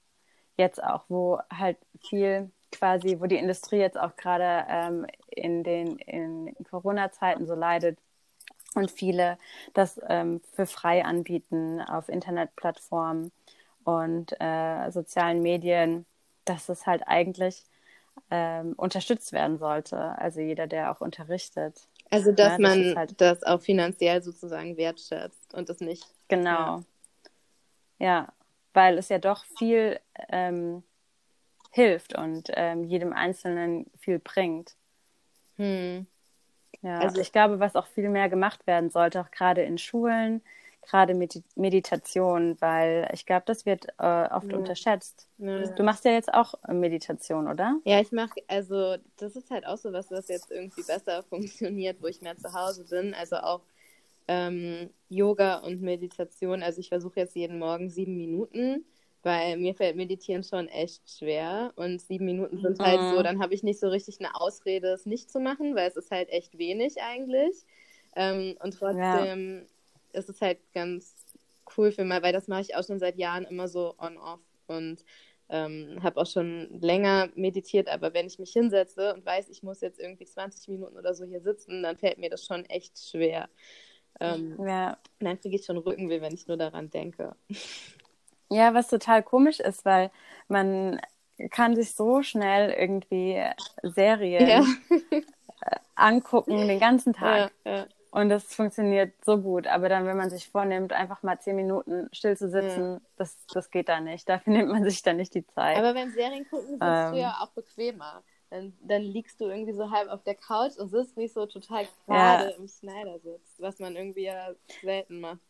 Jetzt 0.56 0.82
auch, 0.82 1.04
wo 1.08 1.40
halt 1.52 1.78
viel 2.08 2.50
quasi, 2.72 3.20
wo 3.20 3.26
die 3.26 3.36
Industrie 3.36 3.78
jetzt 3.78 3.98
auch 3.98 4.16
gerade 4.16 4.66
ähm, 4.68 5.06
in 5.28 5.64
den 5.64 5.98
in 5.98 6.54
Corona-Zeiten 6.70 7.46
so 7.46 7.54
leidet 7.54 7.98
und 8.74 8.90
viele 8.90 9.38
das 9.74 10.00
ähm, 10.08 10.40
für 10.52 10.66
frei 10.66 11.04
anbieten 11.04 11.80
auf 11.80 12.08
Internetplattformen 12.08 13.32
und 13.84 14.34
äh, 14.40 14.90
sozialen 14.90 15.42
Medien 15.42 16.06
dass 16.46 16.68
es 16.70 16.86
halt 16.86 17.02
eigentlich 17.06 17.64
ähm, 18.30 18.72
unterstützt 18.76 19.32
werden 19.32 19.58
sollte. 19.58 20.18
Also 20.18 20.40
jeder, 20.40 20.66
der 20.66 20.90
auch 20.90 21.00
unterrichtet. 21.02 21.88
Also 22.16 22.32
dass 22.32 22.52
ja, 22.52 22.58
man 22.58 22.82
das, 22.82 22.96
halt... 22.96 23.20
das, 23.20 23.42
auch 23.42 23.60
finanziell 23.60 24.22
sozusagen 24.22 24.76
wertschätzt 24.76 25.54
und 25.54 25.68
das 25.68 25.80
nicht. 25.80 26.06
Genau. 26.28 26.82
Ja, 27.98 28.06
ja 28.06 28.32
weil 28.72 28.98
es 28.98 29.08
ja 29.08 29.18
doch 29.18 29.44
viel 29.58 29.98
ähm, 30.28 30.82
hilft 31.72 32.16
und 32.16 32.50
ähm, 32.54 32.84
jedem 32.84 33.12
Einzelnen 33.12 33.86
viel 33.98 34.18
bringt. 34.18 34.76
Hm. 35.56 36.06
Ja, 36.82 36.98
also 36.98 37.20
ich 37.20 37.32
glaube, 37.32 37.58
was 37.58 37.74
auch 37.74 37.86
viel 37.86 38.10
mehr 38.10 38.28
gemacht 38.28 38.66
werden 38.66 38.90
sollte, 38.90 39.20
auch 39.20 39.30
gerade 39.30 39.62
in 39.62 39.78
Schulen, 39.78 40.42
gerade 40.86 41.14
Medi 41.14 41.44
Meditation, 41.56 42.56
weil 42.60 43.08
ich 43.12 43.26
glaube, 43.26 43.44
das 43.46 43.66
wird 43.66 43.86
äh, 43.98 44.28
oft 44.30 44.52
ja. 44.52 44.58
unterschätzt. 44.58 45.28
Ja. 45.38 45.66
Du 45.74 45.82
machst 45.84 46.04
ja 46.04 46.12
jetzt 46.12 46.32
auch 46.32 46.54
Meditation, 46.68 47.48
oder? 47.48 47.80
Ja, 47.84 48.00
ich 48.00 48.12
mache, 48.12 48.40
also 48.48 48.96
das 49.16 49.36
ist 49.36 49.50
halt 49.50 49.66
auch 49.66 49.78
so 49.78 49.92
was, 49.92 50.10
was 50.10 50.28
jetzt 50.28 50.50
irgendwie 50.50 50.82
besser 50.82 51.22
funktioniert, 51.24 52.02
wo 52.02 52.06
ich 52.08 52.20
mehr 52.22 52.36
zu 52.36 52.52
Hause 52.52 52.84
bin. 52.84 53.14
Also 53.14 53.36
auch 53.36 53.62
ähm, 54.28 54.90
Yoga 55.08 55.58
und 55.58 55.82
Meditation. 55.82 56.62
Also 56.62 56.80
ich 56.80 56.88
versuche 56.88 57.20
jetzt 57.20 57.36
jeden 57.36 57.58
Morgen 57.58 57.90
sieben 57.90 58.16
Minuten 58.16 58.84
Weil 59.22 59.56
mir 59.58 59.74
fällt 59.74 59.96
Meditieren 59.96 60.44
schon 60.44 60.68
echt 60.68 61.10
schwer 61.10 61.72
und 61.76 62.00
sieben 62.00 62.26
Minuten 62.26 62.58
sind 62.60 62.80
halt 62.80 63.02
Mhm. 63.02 63.08
so, 63.08 63.22
dann 63.22 63.40
habe 63.42 63.54
ich 63.54 63.62
nicht 63.64 63.80
so 63.80 63.88
richtig 63.88 64.20
eine 64.20 64.34
Ausrede, 64.36 64.88
es 64.92 65.06
nicht 65.06 65.30
zu 65.30 65.40
machen, 65.40 65.74
weil 65.74 65.88
es 65.88 65.96
ist 65.96 66.10
halt 66.12 66.30
echt 66.30 66.58
wenig 66.58 67.02
eigentlich. 67.02 67.66
Ähm, 68.14 68.56
und 68.62 68.72
trotzdem 68.74 69.62
ist 69.64 69.75
es 70.16 70.40
halt 70.40 70.58
ganz 70.72 71.14
cool 71.76 71.92
für 71.92 72.04
mich, 72.04 72.22
weil 72.22 72.32
das 72.32 72.48
mache 72.48 72.62
ich 72.62 72.74
auch 72.76 72.84
schon 72.86 72.98
seit 72.98 73.16
Jahren 73.18 73.44
immer 73.44 73.68
so 73.68 73.94
on-off 73.98 74.40
und 74.66 75.04
ähm, 75.48 75.98
habe 76.02 76.20
auch 76.20 76.26
schon 76.26 76.80
länger 76.80 77.28
meditiert, 77.36 77.88
aber 77.88 78.14
wenn 78.14 78.26
ich 78.26 78.38
mich 78.38 78.52
hinsetze 78.52 79.14
und 79.14 79.24
weiß, 79.24 79.48
ich 79.48 79.62
muss 79.62 79.80
jetzt 79.80 80.00
irgendwie 80.00 80.26
20 80.26 80.68
Minuten 80.68 80.96
oder 80.96 81.14
so 81.14 81.24
hier 81.24 81.40
sitzen, 81.40 81.82
dann 81.82 81.96
fällt 81.96 82.18
mir 82.18 82.30
das 82.30 82.44
schon 82.44 82.64
echt 82.66 82.98
schwer. 82.98 83.48
Ähm, 84.20 84.58
Ja. 84.58 84.98
dann 85.20 85.40
kriege 85.40 85.56
ich 85.56 85.64
schon 85.66 85.78
Rückenweh, 85.78 86.20
wenn 86.20 86.34
ich 86.34 86.46
nur 86.48 86.56
daran 86.56 86.90
denke. 86.90 87.36
Ja, 88.50 88.74
was 88.74 88.88
total 88.88 89.22
komisch 89.22 89.60
ist, 89.60 89.84
weil 89.84 90.10
man 90.48 91.00
kann 91.50 91.74
sich 91.74 91.94
so 91.94 92.22
schnell 92.22 92.70
irgendwie 92.70 93.42
Serien 93.82 94.48
Ja, 94.48 94.62
angucken 95.96 96.68
den 96.68 96.80
ganzen 96.80 97.12
Tag. 97.12 97.44
ja, 97.44 97.50
ja. 97.64 97.88
Und 98.16 98.30
das 98.30 98.54
funktioniert 98.54 99.12
so 99.26 99.36
gut. 99.36 99.66
Aber 99.66 99.90
dann, 99.90 100.06
wenn 100.06 100.16
man 100.16 100.30
sich 100.30 100.48
vornimmt, 100.48 100.94
einfach 100.94 101.22
mal 101.22 101.38
zehn 101.38 101.54
Minuten 101.54 102.08
still 102.12 102.34
zu 102.34 102.48
sitzen, 102.48 103.02
das, 103.18 103.36
das 103.52 103.70
geht 103.70 103.90
da 103.90 104.00
nicht. 104.00 104.26
Dafür 104.26 104.52
nimmt 104.54 104.70
man 104.70 104.84
sich 104.84 105.02
dann 105.02 105.18
nicht 105.18 105.34
die 105.34 105.46
Zeit. 105.48 105.76
Aber 105.76 105.92
beim 105.92 106.10
Serien 106.10 106.48
gucken 106.48 106.78
Ähm. 106.80 107.12
du 107.12 107.18
ja 107.18 107.36
auch 107.42 107.50
bequemer. 107.50 108.22
Dann, 108.48 108.72
dann 108.80 109.02
liegst 109.02 109.38
du 109.38 109.46
irgendwie 109.46 109.74
so 109.74 109.90
halb 109.90 110.08
auf 110.08 110.22
der 110.22 110.34
Couch 110.34 110.78
und 110.78 110.88
sitzt 110.88 111.18
nicht 111.18 111.34
so 111.34 111.44
total 111.44 111.86
gerade 112.06 112.54
im 112.58 112.68
Schneidersitz, 112.68 113.56
was 113.58 113.80
man 113.80 113.96
irgendwie 113.96 114.24
ja 114.24 114.48
selten 114.82 115.20
macht, 115.20 115.40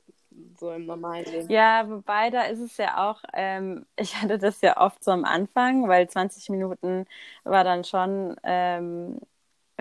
so 0.58 0.72
im 0.72 0.86
normalen 0.86 1.24
Leben. 1.26 1.50
Ja, 1.50 1.88
wobei 1.88 2.30
da 2.30 2.44
ist 2.44 2.58
es 2.58 2.76
ja 2.78 3.08
auch, 3.08 3.22
ähm, 3.32 3.86
ich 3.96 4.20
hatte 4.20 4.38
das 4.38 4.60
ja 4.60 4.76
oft 4.78 5.04
so 5.04 5.12
am 5.12 5.24
Anfang, 5.24 5.86
weil 5.86 6.08
20 6.08 6.48
Minuten 6.48 7.06
war 7.44 7.62
dann 7.62 7.84
schon 7.84 8.34
ähm, 8.42 9.20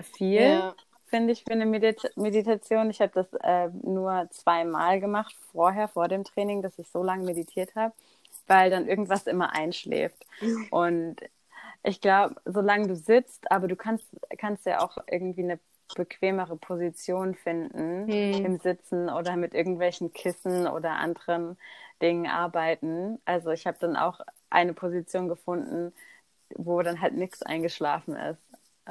viel, 0.00 0.42
Ja. 0.42 0.74
Finde 1.06 1.32
ich, 1.32 1.44
für 1.44 1.52
eine 1.54 1.66
Medita 1.66 2.08
Meditation. 2.16 2.90
Ich 2.90 3.00
habe 3.00 3.12
das 3.14 3.32
äh, 3.42 3.68
nur 3.82 4.28
zweimal 4.30 5.00
gemacht, 5.00 5.34
vorher, 5.52 5.88
vor 5.88 6.08
dem 6.08 6.24
Training, 6.24 6.62
dass 6.62 6.78
ich 6.78 6.88
so 6.90 7.02
lange 7.02 7.24
meditiert 7.24 7.74
habe, 7.74 7.94
weil 8.46 8.70
dann 8.70 8.88
irgendwas 8.88 9.26
immer 9.26 9.52
einschläft. 9.54 10.26
Und 10.70 11.16
ich 11.82 12.00
glaube, 12.00 12.36
solange 12.44 12.88
du 12.88 12.96
sitzt, 12.96 13.50
aber 13.50 13.68
du 13.68 13.76
kannst, 13.76 14.06
kannst 14.38 14.66
ja 14.66 14.80
auch 14.82 14.98
irgendwie 15.10 15.44
eine 15.44 15.60
bequemere 15.94 16.56
Position 16.56 17.34
finden 17.34 18.08
Hm. 18.08 18.44
im 18.44 18.58
Sitzen 18.58 19.08
oder 19.08 19.36
mit 19.36 19.54
irgendwelchen 19.54 20.12
Kissen 20.12 20.66
oder 20.66 20.92
anderen 20.92 21.58
Dingen 22.02 22.26
arbeiten. 22.26 23.20
Also 23.24 23.50
ich 23.50 23.66
habe 23.66 23.78
dann 23.80 23.96
auch 23.96 24.20
eine 24.50 24.74
Position 24.74 25.28
gefunden, 25.28 25.94
wo 26.56 26.82
dann 26.82 27.00
halt 27.00 27.14
nichts 27.14 27.42
eingeschlafen 27.42 28.16
ist. 28.16 28.40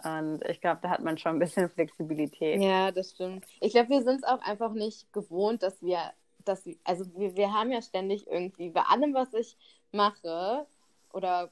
Und 0.04 0.44
ich 0.50 0.60
glaube, 0.60 0.80
da 0.82 0.90
hat 0.90 1.04
man 1.04 1.18
schon 1.18 1.38
ein 1.38 1.40
bisschen 1.40 1.70
Flexibilität. 1.70 2.62
Ja, 2.62 2.92
das 2.92 3.12
stimmt. 3.12 3.46
Ich 3.62 3.74
glaube, 3.74 3.90
wir 3.90 4.04
sind 4.04 4.18
es 4.18 4.24
auch 4.24 4.42
einfach 4.42 4.74
nicht 4.74 5.12
gewohnt, 5.14 5.64
dass 5.64 5.82
wir, 5.82 6.00
dass 6.44 6.66
wir, 6.66 6.76
also 6.84 7.06
wir, 7.16 7.36
wir 7.36 7.54
haben 7.54 7.72
ja 7.72 7.82
ständig 7.82 8.28
irgendwie 8.28 8.70
bei 8.70 8.82
allem, 8.82 9.14
was 9.14 9.34
ich 9.34 9.58
mache 9.92 10.66
oder 11.14 11.50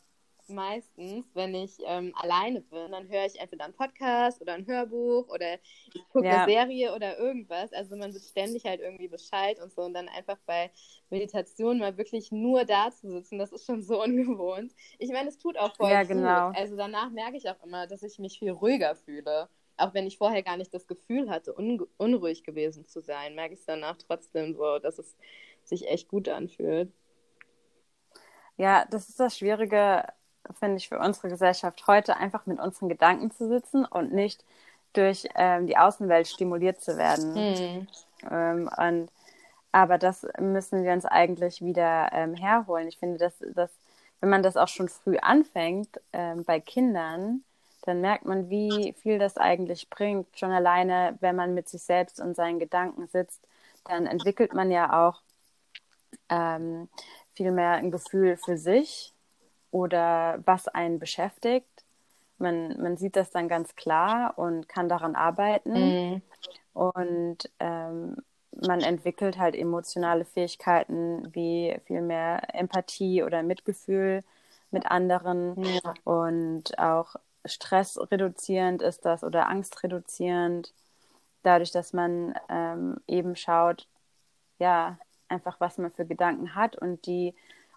meistens, 0.50 1.26
wenn 1.34 1.56
ich 1.56 1.78
ähm, 1.86 2.14
alleine 2.16 2.62
bin, 2.62 2.91
dann 2.91 3.08
höre 3.10 3.26
ich 3.26 3.39
entweder 3.39 3.66
einen 3.66 3.74
Podcast 3.74 4.41
oder 4.41 4.54
ein 4.54 4.68
Hörbuch 4.68 5.28
oder 5.30 5.56
ich 5.94 6.08
gucke 6.10 6.26
Ja. 6.26 6.34
eine 6.34 6.41
Serie 6.44 6.94
oder 6.96 7.18
irgendwas. 7.18 7.74
Also 7.74 7.96
man 7.96 8.14
wird 8.14 8.24
ständig 8.24 8.66
halt 8.66 8.82
irgendwie 8.82 9.08
Bescheid 9.08 9.60
und 9.62 9.74
so 9.74 9.82
und 9.84 9.94
dann 9.94 10.10
einfach 10.10 10.38
bei 10.46 10.72
Meditation 11.10 11.80
mal 11.80 11.98
wirklich 11.98 12.32
nur 12.32 12.66
da 12.66 12.91
zu 12.91 13.10
sitzen, 13.12 13.39
das 13.39 13.52
ist 13.52 13.66
schon 13.66 13.82
so 13.84 14.02
ungewohnt. 14.04 14.74
Ich 15.00 15.12
meine, 15.12 15.30
es 15.30 15.38
tut 15.38 15.58
auch 15.58 15.76
voll 15.76 15.98
Ja, 15.98 16.04
gut. 16.12 16.44
genau. 16.44 16.54
Also 16.54 16.76
danach 16.76 17.10
merke 17.12 17.38
ich 17.38 17.50
auch 17.50 17.64
immer, 17.64 17.88
dass 17.88 18.04
ich 18.04 18.20
mich 18.20 18.39
viel 18.39 18.52
ruhiger 18.52 18.96
fühle. 18.96 19.50
Auch 19.78 19.94
wenn 19.94 20.06
ich 20.08 20.18
vorher 20.18 20.44
gar 20.44 20.58
nicht 20.58 20.74
das 20.74 20.88
Gefühl 20.88 21.30
hatte, 21.30 21.54
un 21.56 21.86
unruhig 21.98 22.44
gewesen 22.44 22.86
zu 22.86 23.02
sein, 23.02 23.36
merke 23.36 23.56
ich 23.56 23.62
es 23.62 23.66
danach 23.66 23.98
trotzdem 23.98 24.54
so, 24.56 24.78
dass 24.80 25.00
es 25.00 25.16
sich 25.64 25.88
echt 25.88 26.08
gut 26.10 26.30
anfühlt. 26.30 26.91
Ja, 28.58 28.86
das 28.86 29.10
ist 29.10 29.20
das 29.20 29.38
Schwierige, 29.38 30.06
finde 30.60 30.78
ich, 30.78 30.89
für 30.89 31.00
unsere 31.00 31.30
Gesellschaft 31.30 31.88
heute, 31.88 32.18
einfach 32.18 32.46
mit 32.46 32.60
unseren 32.60 32.89
Gedanken 32.89 33.32
zu 33.32 33.48
sitzen 33.48 33.86
und 33.86 34.14
nicht 34.14 34.44
durch 34.94 35.28
ähm, 35.36 35.68
die 35.68 35.78
Außenwelt 35.78 36.28
stimuliert 36.28 36.82
zu 36.82 36.98
werden. 36.98 37.36
Hm. 37.36 37.88
Ähm, 38.30 38.70
und, 38.78 39.10
aber 39.72 39.98
das 39.98 40.28
müssen 40.39 40.84
wir 40.84 40.94
uns 40.94 41.06
eigentlich 41.06 41.62
wieder 41.62 42.10
ähm, 42.14 42.36
herholen. 42.36 42.88
Ich 42.88 43.00
finde, 43.00 43.18
dass, 43.18 43.34
dass, 43.56 43.72
wenn 44.20 44.30
man 44.30 44.44
das 44.44 44.58
auch 44.58 44.68
schon 44.68 44.89
früh 44.89 45.18
anfängt, 45.18 46.00
ähm, 46.12 46.44
bei 46.44 46.60
Kindern, 46.60 47.44
dann 47.86 48.02
merkt 48.02 48.26
man, 48.26 48.50
wie 48.50 48.94
viel 49.02 49.20
das 49.20 49.38
eigentlich 49.38 49.89
bringt. 49.89 50.28
Schon 50.38 50.52
alleine, 50.52 51.18
wenn 51.20 51.36
man 51.36 51.54
mit 51.54 51.68
sich 51.68 51.82
selbst 51.84 52.20
und 52.20 52.36
seinen 52.36 52.60
Gedanken 52.60 53.08
sitzt, 53.08 53.41
dann 53.86 54.06
entwickelt 54.06 54.54
man 54.54 54.72
ja 54.72 55.08
auch 55.08 55.22
ähm, 56.30 56.88
viel 57.34 57.52
mehr 57.52 57.72
ein 57.72 57.91
Gefühl 57.91 58.38
für 58.38 58.58
sich 58.58 59.12
oder 59.74 60.40
was 60.46 60.68
einen 60.68 61.00
beschäftigt. 61.00 61.84
Man, 62.38 62.80
man 62.80 62.96
sieht 62.96 63.16
das 63.16 63.32
dann 63.32 63.50
ganz 63.50 63.76
klar 63.76 64.34
und 64.38 64.70
kann 64.70 64.88
daran 64.88 65.16
arbeiten. 65.16 65.76
Hm. 65.76 66.22
Und 66.74 67.50
ähm, 67.60 68.18
man 68.62 68.82
entwickelt 68.82 69.40
halt 69.40 69.56
emotionale 69.56 70.26
Fähigkeiten 70.26 71.28
wie 71.34 71.76
viel 71.86 72.02
mehr 72.02 72.54
Empathie 72.54 73.24
oder 73.24 73.42
Mitgefühl 73.42 74.24
mit 74.70 74.86
anderen 74.86 75.64
Ja. 75.64 75.94
und 76.04 76.78
auch 76.78 77.16
stressreduzierend 77.46 78.82
ist 78.84 79.06
das 79.06 79.24
oder 79.24 79.48
angstreduzierend, 79.48 80.72
dadurch, 81.42 81.72
dass 81.72 81.94
man 81.94 82.36
ähm, 82.48 82.98
eben 83.08 83.36
schaut, 83.36 83.88
ja, 84.60 84.98
einfach 85.30 85.60
was 85.60 85.80
man 85.80 85.92
für 85.92 86.06
Gedanken 86.06 86.54
hat 86.54 86.76
und 86.76 87.06
die 87.08 87.34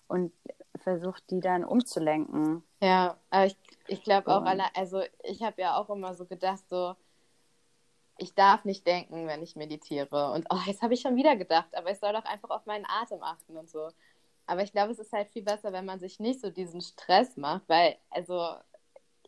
und 0.08 0.32
versucht, 0.86 1.28
die 1.30 1.40
dann 1.40 1.64
umzulenken. 1.64 2.62
Ja, 2.80 3.18
aber 3.30 3.46
ich, 3.46 3.56
ich 3.88 4.04
glaube 4.04 4.28
auch, 4.32 4.44
alle, 4.44 4.64
also 4.76 5.02
ich 5.24 5.42
habe 5.42 5.60
ja 5.60 5.76
auch 5.76 5.90
immer 5.90 6.14
so 6.14 6.26
gedacht, 6.26 6.62
so, 6.68 6.94
ich 8.18 8.36
darf 8.36 8.64
nicht 8.64 8.86
denken, 8.86 9.26
wenn 9.26 9.42
ich 9.42 9.56
meditiere. 9.56 10.30
Und 10.30 10.46
oh, 10.48 10.60
jetzt 10.64 10.82
habe 10.82 10.94
ich 10.94 11.00
schon 11.00 11.16
wieder 11.16 11.34
gedacht, 11.34 11.76
aber 11.76 11.90
ich 11.90 11.98
soll 11.98 12.12
doch 12.12 12.24
einfach 12.24 12.50
auf 12.50 12.66
meinen 12.66 12.86
Atem 12.86 13.20
achten 13.24 13.56
und 13.56 13.68
so. 13.68 13.88
Aber 14.46 14.62
ich 14.62 14.70
glaube, 14.70 14.92
es 14.92 15.00
ist 15.00 15.12
halt 15.12 15.28
viel 15.28 15.42
besser, 15.42 15.72
wenn 15.72 15.86
man 15.86 15.98
sich 15.98 16.20
nicht 16.20 16.40
so 16.40 16.50
diesen 16.50 16.80
Stress 16.80 17.36
macht, 17.36 17.68
weil, 17.68 17.96
also, 18.10 18.54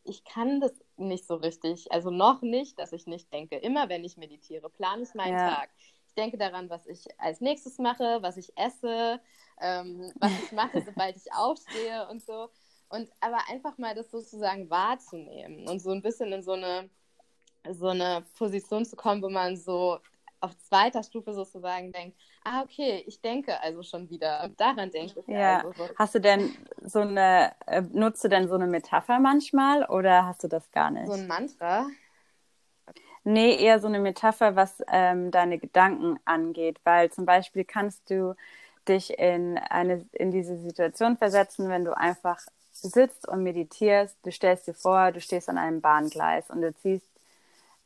ich 0.04 0.22
kann 0.24 0.60
das 0.60 0.72
nicht 0.96 1.26
so 1.26 1.34
richtig, 1.34 1.90
also 1.90 2.10
noch 2.10 2.40
nicht, 2.40 2.78
dass 2.78 2.92
ich 2.92 3.08
nicht 3.08 3.32
denke. 3.32 3.56
Immer 3.56 3.88
wenn 3.88 4.04
ich 4.04 4.16
meditiere, 4.16 4.70
plane 4.70 5.02
ich 5.02 5.12
meinen 5.14 5.36
Ja. 5.36 5.56
Tag. 5.56 5.70
Ich 6.06 6.14
denke 6.14 6.38
daran, 6.38 6.70
was 6.70 6.86
ich 6.86 7.04
als 7.18 7.40
nächstes 7.40 7.78
mache, 7.78 8.22
was 8.22 8.36
ich 8.36 8.56
esse, 8.56 9.20
ähm, 9.60 10.12
was 10.18 10.32
ich 10.44 10.52
mache, 10.52 10.80
sobald 10.82 11.16
ich 11.16 11.32
aufstehe 11.32 12.08
und 12.08 12.22
so. 12.22 12.50
Und 12.88 13.10
aber 13.20 13.38
einfach 13.50 13.76
mal 13.78 13.94
das 13.94 14.10
sozusagen 14.10 14.70
wahrzunehmen 14.70 15.68
und 15.68 15.80
so 15.80 15.90
ein 15.90 16.02
bisschen 16.02 16.32
in 16.32 16.42
so 16.42 16.52
eine, 16.52 16.88
so 17.70 17.88
eine 17.88 18.24
Position 18.36 18.84
zu 18.84 18.96
kommen, 18.96 19.22
wo 19.22 19.28
man 19.28 19.56
so 19.56 19.98
auf 20.40 20.56
zweiter 20.58 21.02
Stufe 21.02 21.34
sozusagen 21.34 21.92
denkt, 21.92 22.16
ah, 22.44 22.62
okay, 22.62 23.02
ich 23.06 23.20
denke 23.20 23.60
also 23.60 23.82
schon 23.82 24.08
wieder. 24.08 24.48
Daran 24.56 24.90
denke 24.90 25.20
ich 25.20 25.28
Ja. 25.28 25.58
also. 25.58 25.72
So. 25.72 25.88
Hast 25.96 26.14
du 26.14 26.20
denn 26.20 26.54
so 26.82 27.00
eine, 27.00 27.54
äh, 27.66 27.82
nutzt 27.82 28.24
du 28.24 28.28
denn 28.28 28.48
so 28.48 28.54
eine 28.54 28.66
Metapher 28.66 29.18
manchmal 29.18 29.84
oder 29.84 30.26
hast 30.26 30.44
du 30.44 30.48
das 30.48 30.70
gar 30.70 30.90
nicht? 30.90 31.06
so 31.06 31.12
ein 31.12 31.26
Mantra. 31.26 31.86
Nee, 33.24 33.56
eher 33.56 33.78
so 33.80 33.88
eine 33.88 33.98
Metapher, 33.98 34.56
was 34.56 34.82
ähm, 34.90 35.30
deine 35.30 35.58
Gedanken 35.58 36.18
angeht, 36.24 36.78
weil 36.84 37.10
zum 37.10 37.26
Beispiel 37.26 37.64
kannst 37.64 38.08
du 38.10 38.34
dich 38.88 39.18
in 39.18 39.58
eine 39.58 40.04
in 40.12 40.30
diese 40.30 40.56
Situation 40.58 41.16
versetzen, 41.16 41.68
wenn 41.68 41.84
du 41.84 41.96
einfach 41.96 42.40
sitzt 42.72 43.26
und 43.28 43.42
meditierst. 43.42 44.16
Du 44.24 44.30
stellst 44.32 44.66
dir 44.66 44.74
vor, 44.74 45.12
du 45.12 45.20
stehst 45.20 45.48
an 45.48 45.58
einem 45.58 45.80
Bahngleis 45.80 46.50
und 46.50 46.62
du 46.62 46.74
ziehst 46.74 47.06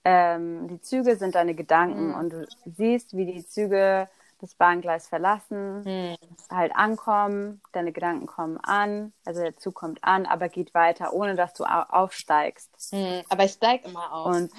ähm, 0.04 0.66
die 0.68 0.80
Züge 0.80 1.16
sind 1.16 1.34
deine 1.36 1.54
Gedanken 1.54 2.08
Mhm. 2.08 2.14
und 2.14 2.30
du 2.32 2.46
siehst, 2.66 3.16
wie 3.16 3.26
die 3.26 3.46
Züge 3.46 4.08
das 4.40 4.54
Bahngleis 4.54 5.06
verlassen, 5.08 5.84
Hm. 5.84 6.16
halt 6.50 6.74
ankommen, 6.74 7.60
deine 7.70 7.92
Gedanken 7.92 8.26
kommen 8.26 8.58
an, 8.58 9.12
also 9.24 9.40
der 9.40 9.56
Zug 9.56 9.76
kommt 9.76 10.02
an, 10.02 10.26
aber 10.26 10.48
geht 10.48 10.74
weiter, 10.74 11.12
ohne 11.12 11.36
dass 11.36 11.54
du 11.54 11.64
au 11.64 11.82
aufsteigst. 11.88 12.70
Hm. 12.90 13.22
Aber 13.28 13.44
ich 13.44 13.52
steige 13.52 13.88
immer 13.88 14.12
auf. 14.12 14.26
Und 14.34 14.50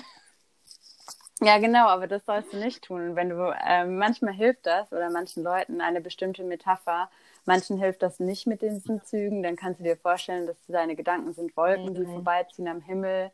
ja, 1.44 1.58
genau, 1.60 1.88
aber 1.88 2.08
das 2.08 2.26
sollst 2.26 2.54
du 2.54 2.58
nicht 2.58 2.84
tun. 2.84 3.10
Und 3.10 3.16
wenn 3.16 3.30
du, 3.30 3.54
ähm, 3.66 3.98
manchmal 3.98 4.34
hilft 4.34 4.66
das 4.66 4.92
oder 4.92 5.10
manchen 5.10 5.44
Leuten 5.44 5.82
eine 5.82 6.02
bestimmte 6.02 6.44
Metapher, 6.44 7.10
manchen 7.46 7.78
hilft 7.78 8.02
das 8.04 8.20
nicht 8.20 8.48
mit 8.48 8.62
diesen 8.62 9.04
Zügen, 9.04 9.44
dann 9.44 9.56
kannst 9.56 9.80
du 9.80 9.84
dir 9.84 9.98
vorstellen, 9.98 10.48
dass 10.48 10.58
deine 10.68 10.96
Gedanken 10.96 11.34
sind 11.34 11.56
Wolken, 11.58 11.96
die 11.96 12.06
Mhm. 12.06 12.14
vorbeiziehen 12.14 12.68
am 12.68 12.82
Himmel 12.82 13.32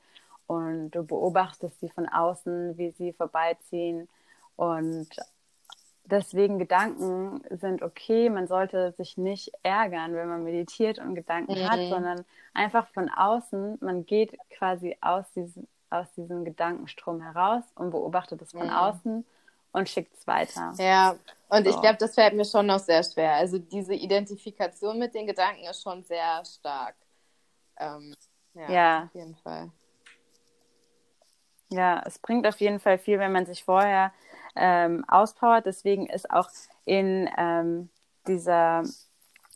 und 0.47 0.91
du 0.91 1.03
beobachtest 1.03 1.80
sie 1.80 1.89
von 1.89 2.07
außen, 2.07 2.78
wie 2.78 2.91
sie 2.91 3.14
vorbeiziehen 3.14 4.10
und 4.55 5.07
deswegen 6.05 6.60
Gedanken 6.60 7.41
sind 7.51 7.82
okay. 7.84 8.30
Man 8.30 8.47
sollte 8.47 8.91
sich 8.93 9.18
nicht 9.18 9.51
ärgern, 9.64 10.14
wenn 10.16 10.28
man 10.28 10.43
meditiert 10.43 10.99
und 10.99 11.16
Gedanken 11.16 11.53
mhm. 11.53 11.70
hat, 11.70 11.80
sondern 11.89 12.26
einfach 12.53 12.88
von 12.89 13.10
außen, 13.10 13.78
man 13.82 14.05
geht 14.05 14.38
quasi 14.49 14.97
aus 15.01 15.32
diesem, 15.34 15.68
aus 15.90 16.12
diesem 16.14 16.46
Gedankenstrom 16.46 17.22
heraus 17.22 17.64
und 17.76 17.92
beobachtet 17.92 18.42
es 18.42 18.52
von 18.52 18.68
mhm. 18.68 18.74
außen 18.74 19.26
und 19.72 19.90
schickt 19.90 20.16
es 20.16 20.28
weiter. 20.28 20.74
Ja, 20.78 21.16
und 21.50 21.66
so. 21.66 21.70
ich 21.70 21.82
glaube, 21.82 21.98
das 21.98 22.16
fällt 22.16 22.36
mir 22.36 22.46
schon 22.46 22.66
noch 22.66 22.80
sehr 22.80 23.04
schwer. 23.04 23.34
Also 23.34 23.60
diese 23.60 23.94
Identifikation 23.94 24.98
mit 24.98 25.14
den 25.14 25.28
Gedanken 25.28 25.64
ist 25.64 25.82
schon 25.82 26.04
sehr 26.04 26.44
stark. 26.46 26.96
Ähm, 27.78 28.16
ja, 28.54 28.72
ja, 28.72 29.04
auf 29.04 29.16
jeden 29.16 29.36
Fall. 29.36 29.72
Ja, 31.72 32.02
es 32.06 32.18
bringt 32.18 32.48
auf 32.48 32.60
jeden 32.60 32.80
Fall 32.80 32.98
viel, 32.98 33.20
wenn 33.20 33.32
man 33.32 33.46
sich 33.46 33.64
vorher 33.64 34.12
ähm, 34.56 35.06
auspowert. 35.08 35.66
Deswegen 35.66 36.08
ist 36.08 36.32
auch 36.32 36.50
in 36.86 37.30
ähm, 37.38 37.90
dieser 38.28 38.84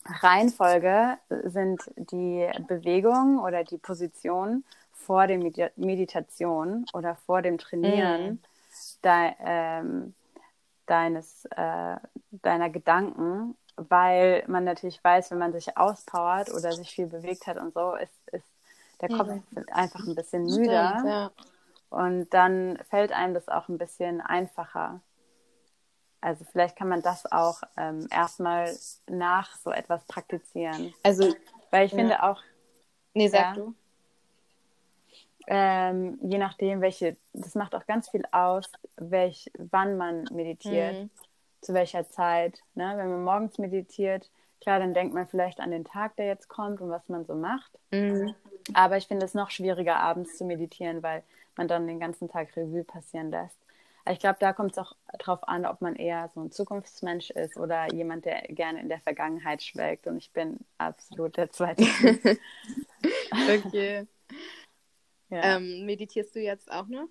Reihenfolge 0.06 1.18
sind 1.46 1.82
die 1.96 2.50
Bewegungen 2.68 3.40
oder 3.40 3.64
die 3.64 3.78
Positionen 3.78 4.66
vor 4.94 5.28
der 5.28 5.38
Medi 5.38 5.68
Meditation 5.76 6.86
oder 6.94 7.16
vor 7.16 7.42
dem 7.42 7.58
Trainieren 7.58 8.24
mhm. 8.24 8.40
de 9.04 9.32
ähm, 9.40 10.16
deines, 10.86 11.46
äh, 11.46 11.98
deiner 12.32 12.70
Gedanken, 12.70 13.58
weil 13.76 14.44
man 14.48 14.64
natürlich 14.64 15.04
weiß, 15.04 15.32
wenn 15.32 15.40
man 15.40 15.54
sich 15.54 15.78
auspowert 15.78 16.50
oder 16.52 16.72
sich 16.72 16.94
viel 16.94 17.08
bewegt 17.08 17.48
hat 17.48 17.58
und 17.58 17.74
so, 17.74 17.96
ist, 17.96 18.14
ist 18.32 18.46
der 19.02 19.10
Kopf 19.10 19.28
mhm. 19.28 19.66
einfach 19.72 20.06
ein 20.06 20.16
bisschen 20.16 20.44
müder. 20.44 20.90
Stimmt, 20.90 21.08
ja. 21.08 21.32
Und 21.90 22.34
dann 22.34 22.80
fällt 22.90 23.12
einem 23.12 23.34
das 23.34 23.50
auch 23.50 23.70
ein 23.70 23.78
bisschen 23.78 24.22
einfacher. 24.22 25.02
Also 26.22 26.46
vielleicht 26.46 26.76
kann 26.76 26.88
man 26.88 27.02
das 27.02 27.32
auch 27.32 27.62
ähm, 27.78 28.08
erstmal 28.10 28.74
nach 29.08 29.56
so 29.58 29.72
etwas 29.72 30.06
praktizieren. 30.06 30.94
Also, 31.04 31.34
weil 31.70 31.86
ich 31.86 31.92
ja. 31.92 31.98
finde 31.98 32.24
auch. 32.24 32.42
Nee, 33.14 33.28
sag 33.28 33.42
ja, 33.42 33.54
du. 33.54 33.76
Ähm, 35.48 36.18
je 36.22 36.38
nachdem, 36.38 36.82
welche, 36.82 37.18
das 37.34 37.56
macht 37.56 37.76
auch 37.76 37.86
ganz 37.86 38.10
viel 38.10 38.24
aus, 38.32 38.72
welch, 38.98 39.52
wann 39.58 39.98
man 39.98 40.26
meditiert, 40.32 41.04
mhm. 41.04 41.10
zu 41.62 41.74
welcher 41.74 42.10
Zeit. 42.10 42.60
Ne? 42.76 42.94
Wenn 42.96 43.10
man 43.10 43.24
morgens 43.24 43.58
meditiert, 43.58 44.30
klar, 44.62 44.80
dann 44.80 44.94
denkt 44.94 45.14
man 45.14 45.28
vielleicht 45.28 45.60
an 45.60 45.72
den 45.72 45.84
Tag, 45.84 46.16
der 46.16 46.28
jetzt 46.28 46.48
kommt 46.48 46.82
und 46.82 46.90
was 46.90 47.10
man 47.10 47.26
so 47.26 47.36
macht. 47.36 47.72
Mhm. 47.92 48.34
Aber 48.74 48.98
ich 48.98 49.08
finde 49.08 49.26
es 49.26 49.34
noch 49.34 49.50
schwieriger, 49.50 49.98
abends 49.98 50.38
zu 50.38 50.46
meditieren, 50.46 51.04
weil 51.04 51.24
man 51.58 51.68
dann 51.68 51.88
den 51.88 52.00
ganzen 52.00 52.30
Tag 52.30 52.56
Revue 52.56 52.84
passieren 52.84 53.30
lässt. 53.30 53.58
Ich 54.10 54.20
glaube, 54.20 54.38
da 54.40 54.52
kommt 54.52 54.74
es 54.74 54.78
auch 54.78 54.96
darauf 55.20 55.48
an, 55.48 55.66
ob 55.66 55.80
man 55.80 55.96
eher 55.96 56.30
so 56.34 56.42
ein 56.42 56.52
Zukunftsmensch 56.52 57.30
ist 57.30 57.56
oder 57.56 57.94
jemand, 57.94 58.26
der 58.26 58.42
gerne 58.50 58.82
in 58.82 58.90
der 58.90 59.00
Vergangenheit 59.00 59.64
schwelgt. 59.64 60.08
Und 60.08 60.18
ich 60.18 60.32
bin 60.32 60.60
absolut 60.78 61.38
der 61.38 61.52
zweite. 61.52 61.84
okay. 63.32 64.06
Ja. 65.34 65.56
Ähm, 65.56 65.88
meditierst 65.88 66.36
du 66.36 66.40
jetzt 66.40 66.72
auch 66.72 66.86
noch? 66.86 67.08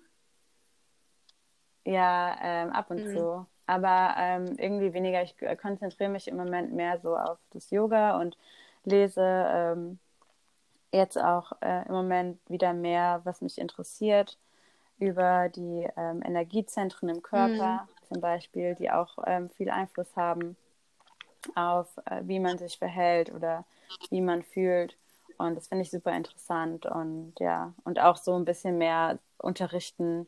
Ja, 1.83 2.37
ähm, 2.41 2.69
ab 2.69 2.89
und 2.89 3.05
mhm. 3.05 3.17
zu. 3.17 3.45
Aber 3.65 4.15
ähm, 4.17 4.55
irgendwie 4.57 4.93
weniger. 4.93 5.21
Ich 5.23 5.35
konzentriere 5.61 6.09
mich 6.09 6.29
im 6.29 6.37
Moment 6.37 6.71
mehr 6.73 6.99
so 6.99 7.17
auf 7.17 7.37
das 7.51 7.69
Yoga 7.69 8.19
und 8.21 8.37
lese 8.85 9.21
ähm, 9.21 9.99
jetzt 10.93 11.17
auch 11.17 11.51
äh, 11.61 11.85
im 11.85 11.93
Moment 11.93 12.39
wieder 12.49 12.73
mehr, 12.73 13.19
was 13.25 13.41
mich 13.41 13.57
interessiert, 13.57 14.37
über 14.99 15.49
die 15.49 15.85
ähm, 15.97 16.21
Energiezentren 16.23 17.09
im 17.09 17.21
Körper 17.21 17.83
mhm. 17.83 18.07
zum 18.07 18.21
Beispiel, 18.21 18.75
die 18.75 18.89
auch 18.89 19.17
ähm, 19.25 19.49
viel 19.49 19.69
Einfluss 19.69 20.15
haben 20.15 20.55
auf, 21.55 21.87
äh, 22.05 22.21
wie 22.23 22.39
man 22.39 22.57
sich 22.57 22.77
verhält 22.77 23.33
oder 23.33 23.65
wie 24.09 24.21
man 24.21 24.43
fühlt. 24.43 24.95
Und 25.37 25.55
das 25.55 25.67
finde 25.67 25.83
ich 25.83 25.91
super 25.91 26.15
interessant 26.15 26.85
und 26.85 27.33
ja, 27.39 27.73
und 27.83 27.99
auch 27.99 28.17
so 28.17 28.35
ein 28.35 28.45
bisschen 28.45 28.77
mehr 28.77 29.19
unterrichten 29.37 30.27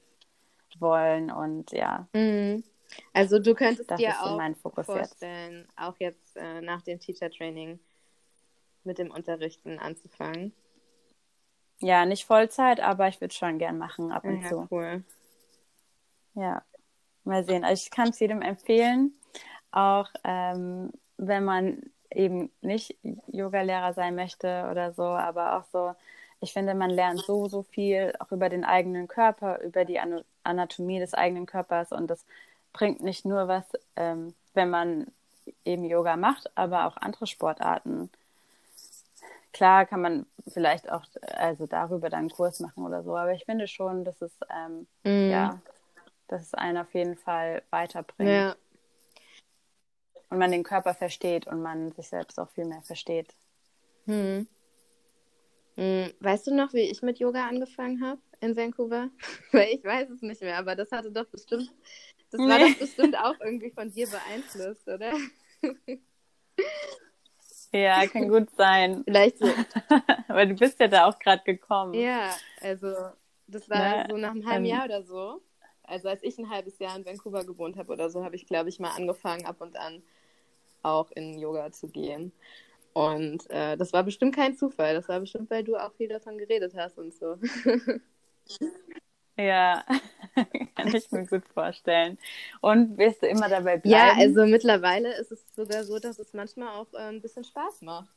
wollen 0.80 1.32
und 1.32 1.72
ja. 1.72 2.08
Mhm. 2.14 2.64
Also 3.14 3.40
du 3.40 3.56
könntest 3.56 3.90
das 3.90 4.00
dir 4.00 4.22
auch 4.22 4.40
vorstellen, 4.84 5.62
jetzt. 5.62 5.78
auch 5.78 5.96
jetzt 6.00 6.38
äh, 6.38 6.62
nach 6.62 6.82
dem 6.82 7.00
Teacher 7.00 7.30
Training 7.30 7.80
mit 8.84 8.98
dem 8.98 9.12
Unterrichten 9.12 9.80
anzufangen? 9.80 10.54
Ja, 11.80 12.06
nicht 12.06 12.26
Vollzeit, 12.26 12.80
aber 12.80 13.08
ich 13.08 13.20
würde 13.20 13.32
es 13.32 13.36
schon 13.36 13.58
gern 13.58 13.78
machen 13.78 14.12
ab 14.12 14.24
und 14.24 14.42
ja, 14.42 14.50
zu. 14.50 14.68
cool. 14.72 15.04
Ja, 16.36 16.64
mal 17.24 17.44
sehen. 17.44 17.64
Also 17.64 17.84
ich 17.84 17.92
kann 17.92 18.10
es 18.10 18.20
jedem 18.20 18.42
empfehlen, 18.42 19.20
auch 19.72 20.10
ähm, 20.24 20.92
wenn 21.18 21.44
man 21.44 21.82
eben 22.16 22.52
nicht 22.62 22.96
Yogalehrer 23.28 23.94
sein 23.94 24.16
möchte 24.16 24.68
oder 24.72 24.94
so, 24.94 25.04
aber 25.04 25.58
auch 25.58 25.64
so, 25.72 25.96
ich 26.42 26.54
finde, 26.54 26.74
man 26.74 26.90
lernt 26.90 27.20
so, 27.20 27.48
so 27.48 27.64
viel 27.64 28.14
auch 28.20 28.32
über 28.32 28.50
den 28.50 28.66
eigenen 28.66 29.08
Körper, 29.08 29.62
über 29.62 29.86
die 29.86 30.00
Anatomie 30.44 31.00
des 31.00 31.14
eigenen 31.14 31.46
Körpers 31.46 31.92
und 31.92 32.08
das 32.08 32.26
bringt 32.74 33.02
nicht 33.02 33.26
nur 33.26 33.48
was, 33.48 33.66
ähm, 33.96 34.34
wenn 34.54 34.70
man 34.70 35.08
eben 35.64 35.86
Yoga 35.86 36.18
macht, 36.18 36.50
aber 36.56 36.88
auch 36.88 36.98
andere 36.98 37.28
Sportarten 37.28 38.10
klar 39.56 39.86
kann 39.86 40.02
man 40.02 40.26
vielleicht 40.50 40.92
auch 40.92 41.04
also 41.22 41.66
darüber 41.66 42.10
dann 42.10 42.20
einen 42.20 42.30
Kurs 42.30 42.60
machen 42.60 42.86
oder 42.86 43.04
so, 43.04 43.16
aber 43.16 43.32
ich 43.34 43.46
finde 43.46 43.68
schon, 43.68 44.04
dass 44.04 44.22
es 44.22 44.34
ähm, 44.50 44.86
mm. 45.04 45.32
ja, 45.32 45.60
dass 46.28 46.42
es 46.42 46.54
einen 46.54 46.78
auf 46.78 46.94
jeden 46.94 47.16
Fall 47.16 47.62
weiterbringt. 47.70 48.30
Ja. 48.30 48.56
Und 50.36 50.40
man 50.40 50.52
den 50.52 50.64
Körper 50.64 50.94
versteht 50.94 51.48
und 51.48 51.62
man 51.62 51.94
sich 51.94 52.10
selbst 52.10 52.42
auch 52.42 52.50
viel 52.50 52.66
mehr 52.66 52.82
versteht. 52.82 53.34
Hm. 54.04 54.46
Hm. 55.78 56.12
Weißt 56.20 56.48
du 56.48 56.54
noch, 56.54 56.74
wie 56.74 56.82
ich 56.82 57.02
mit 57.02 57.20
Yoga 57.20 57.48
angefangen 57.48 58.06
habe 58.06 58.20
in 58.42 58.54
Vancouver? 58.58 59.12
Weil 59.54 59.70
ich 59.70 59.86
weiß 59.86 60.10
es 60.10 60.22
nicht 60.22 60.42
mehr, 60.42 60.58
aber 60.58 60.76
das 60.76 60.92
hatte 60.92 61.10
doch 61.10 61.24
bestimmt, 61.28 61.72
das 62.32 62.42
nee. 62.42 62.50
war 62.50 62.60
doch 62.60 62.78
bestimmt 62.78 63.18
auch 63.18 63.40
irgendwie 63.40 63.70
von 63.70 63.90
dir 63.90 64.10
beeinflusst, 64.10 64.86
oder? 64.90 65.14
Ja, 67.72 68.08
kann 68.08 68.30
gut 68.30 68.50
sein. 68.56 69.04
Vielleicht 69.06 69.38
so. 69.38 69.48
Weil 70.28 70.48
du 70.48 70.56
bist 70.56 70.80
ja 70.80 70.88
da 70.88 71.08
auch 71.08 71.20
gerade 71.20 71.44
gekommen. 71.44 71.94
Ja, 71.94 72.34
also 72.62 72.94
das 73.48 73.70
war 73.70 73.98
ja, 73.98 74.08
so 74.10 74.16
nach 74.16 74.32
einem 74.32 74.46
halben 74.46 74.66
ähm, 74.66 74.72
Jahr 74.72 74.86
oder 74.86 75.04
so. 75.04 75.42
Also 75.84 76.08
als 76.08 76.24
ich 76.24 76.38
ein 76.40 76.50
halbes 76.50 76.80
Jahr 76.80 76.96
in 76.96 77.06
Vancouver 77.06 77.44
gewohnt 77.44 77.76
habe 77.76 77.92
oder 77.92 78.10
so, 78.10 78.24
habe 78.24 78.38
ich, 78.38 78.46
glaube 78.46 78.70
ich, 78.70 78.80
mal 78.80 78.96
angefangen, 78.96 79.46
ab 79.46 79.60
und 79.60 79.76
an 79.76 80.02
auch 80.86 81.12
in 81.12 81.38
Yoga 81.40 81.72
zu 81.72 81.88
gehen. 81.88 82.32
Und 82.94 83.50
äh, 83.50 83.76
das 83.76 83.92
war 83.92 84.04
bestimmt 84.04 84.36
kein 84.36 84.56
Zufall. 84.56 84.94
Das 84.94 85.10
war 85.10 85.20
bestimmt, 85.20 85.50
weil 85.50 85.64
du 85.64 85.76
auch 85.76 85.94
viel 85.94 86.08
davon 86.08 86.38
geredet 86.38 86.74
hast 86.76 86.98
und 86.98 87.14
so. 87.14 87.38
Ja, 89.38 89.84
kann 90.76 90.96
ich 90.96 91.12
mir 91.12 91.26
gut 91.26 91.46
vorstellen. 91.54 92.18
Und 92.62 92.98
wirst 92.98 93.22
du 93.22 93.28
immer 93.28 93.50
dabei 93.50 93.78
bleiben? 93.78 93.90
Ja, 93.90 94.14
also 94.18 94.46
mittlerweile 94.46 95.14
ist 95.18 95.32
es 95.32 95.44
sogar 95.54 95.84
so, 95.84 96.00
dass 96.00 96.20
es 96.20 96.34
manchmal 96.34 96.70
auch 96.70 96.94
äh, 96.94 97.10
ein 97.10 97.22
bisschen 97.22 97.44
Spaß 97.44 97.82
macht. 97.82 98.10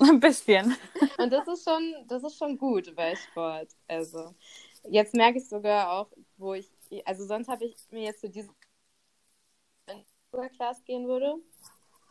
Ein 0.00 0.20
bisschen. 0.20 0.76
Und 1.18 1.32
das 1.32 1.46
ist 1.48 1.64
schon, 1.64 1.94
das 2.08 2.22
ist 2.22 2.36
schon 2.36 2.58
gut 2.58 2.94
bei 2.94 3.14
Sport. 3.16 3.68
Also 3.88 4.34
jetzt 4.88 5.14
merke 5.14 5.38
ich 5.38 5.48
sogar 5.48 5.92
auch, 5.92 6.08
wo 6.36 6.54
ich, 6.54 6.68
also 7.04 7.24
sonst 7.24 7.48
habe 7.48 7.64
ich 7.64 7.76
mir 7.90 8.04
jetzt 8.04 8.20
so 8.20 8.28
diese 8.28 8.50
Class 10.56 10.84
gehen 10.84 11.06
würde. 11.06 11.36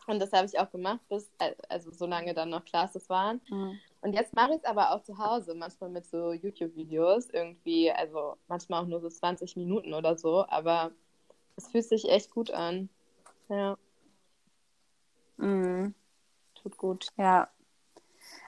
Und 0.06 0.18
das 0.20 0.32
habe 0.32 0.46
ich 0.46 0.58
auch 0.58 0.70
gemacht, 0.70 1.00
bis, 1.08 1.30
also 1.68 1.90
solange 1.90 2.34
dann 2.34 2.50
noch 2.50 2.64
Classes 2.64 3.08
waren. 3.08 3.40
Mhm. 3.48 3.78
Und 4.02 4.12
jetzt 4.12 4.34
mache 4.34 4.50
ich 4.50 4.58
es 4.58 4.64
aber 4.64 4.92
auch 4.92 5.02
zu 5.02 5.16
Hause, 5.16 5.54
manchmal 5.54 5.88
mit 5.88 6.06
so 6.06 6.32
YouTube-Videos 6.32 7.30
irgendwie, 7.30 7.90
also 7.90 8.36
manchmal 8.48 8.82
auch 8.82 8.86
nur 8.86 9.00
so 9.00 9.08
20 9.08 9.56
Minuten 9.56 9.94
oder 9.94 10.18
so, 10.18 10.44
aber 10.46 10.92
es 11.56 11.68
fühlt 11.68 11.86
sich 11.86 12.08
echt 12.10 12.30
gut 12.30 12.50
an. 12.50 12.90
Ja. 13.48 13.78
Mhm. 15.38 15.94
Tut 16.54 16.76
gut. 16.76 17.08
Ja. 17.16 17.48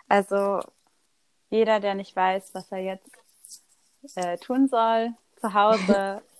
Also 0.08 0.60
jeder, 1.48 1.80
der 1.80 1.94
nicht 1.94 2.14
weiß, 2.14 2.54
was 2.54 2.70
er 2.70 2.78
jetzt 2.78 3.10
äh, 4.14 4.36
tun 4.38 4.68
soll, 4.68 5.14
zu 5.40 5.54
Hause, 5.54 6.22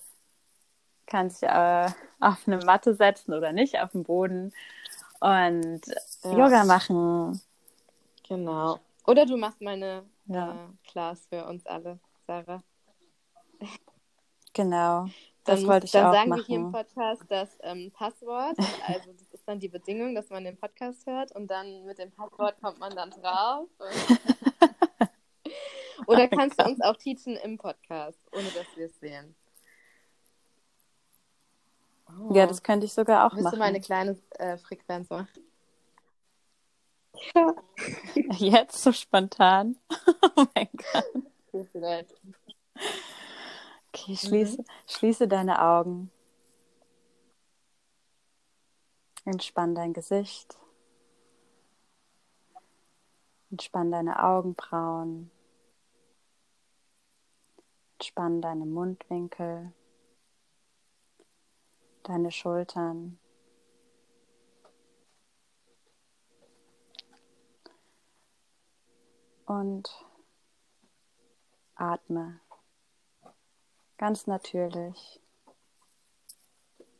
kann 1.07 1.29
sich 1.29 1.43
äh, 1.43 1.89
auf 2.19 2.47
eine 2.47 2.63
Matte 2.63 2.93
setzen 2.93 3.33
oder 3.33 3.53
nicht, 3.53 3.79
auf 3.79 3.91
den 3.91 4.03
Boden 4.03 4.53
und 5.19 5.81
ja. 6.23 6.31
Yoga 6.31 6.63
machen. 6.65 7.41
Genau. 8.27 8.79
Oder 9.05 9.25
du 9.25 9.37
machst 9.37 9.61
meine 9.61 10.03
ja. 10.25 10.51
äh, 10.51 10.89
Class 10.89 11.25
für 11.27 11.45
uns 11.45 11.65
alle, 11.65 11.99
Sarah. 12.27 12.61
Genau. 14.53 15.07
Das 15.45 15.61
dann 15.61 15.69
wollte 15.69 15.85
ich 15.85 15.91
dann 15.91 16.07
auch 16.07 16.13
sagen 16.13 16.29
machen. 16.29 16.41
wir 16.41 16.45
hier 16.45 16.57
im 16.57 16.71
Podcast 16.71 17.23
das 17.29 17.57
ähm, 17.61 17.91
Passwort. 17.91 18.57
Also 18.85 19.13
das 19.13 19.31
ist 19.31 19.47
dann 19.47 19.59
die 19.59 19.69
Bedingung, 19.69 20.13
dass 20.13 20.29
man 20.29 20.43
den 20.43 20.57
Podcast 20.57 21.05
hört 21.05 21.33
und 21.33 21.49
dann 21.49 21.85
mit 21.85 21.99
dem 21.99 22.11
Passwort 22.11 22.59
kommt 22.61 22.79
man 22.79 22.93
dann 22.93 23.11
drauf. 23.11 23.69
Oder 26.07 26.27
oh 26.31 26.35
kannst 26.35 26.59
du 26.59 26.65
uns 26.65 26.81
auch 26.81 26.97
teachen 26.97 27.37
im 27.37 27.57
Podcast, 27.57 28.19
ohne 28.33 28.49
dass 28.49 28.65
wir 28.75 28.87
es 28.87 28.99
sehen? 28.99 29.35
Oh. 32.09 32.33
Ja, 32.33 32.47
das 32.47 32.63
könnte 32.63 32.85
ich 32.85 32.93
sogar 32.93 33.25
auch 33.25 33.33
Willst 33.33 33.43
machen. 33.43 33.55
du 33.55 33.59
mal 33.59 33.65
eine 33.65 33.81
kleine 33.81 34.17
äh, 34.31 34.57
Frequenz 34.57 35.09
machen? 35.09 35.27
Ja. 37.35 37.53
Jetzt 38.37 38.81
so 38.81 38.91
spontan. 38.91 39.77
oh 40.35 40.45
mein 40.55 40.69
Gott. 40.71 42.07
Okay, 43.93 44.15
schließe, 44.15 44.61
mhm. 44.61 44.65
schließe 44.87 45.27
deine 45.27 45.61
Augen. 45.61 46.11
Entspann 49.25 49.75
dein 49.75 49.93
Gesicht. 49.93 50.57
Entspann 53.51 53.91
deine 53.91 54.23
Augenbrauen. 54.23 55.31
Entspann 57.99 58.41
deine 58.41 58.65
Mundwinkel, 58.65 59.73
deine 62.07 62.31
Schultern. 62.31 63.19
Und 69.45 69.89
atme 71.75 72.41
ganz 73.97 74.27
natürlich, 74.27 75.21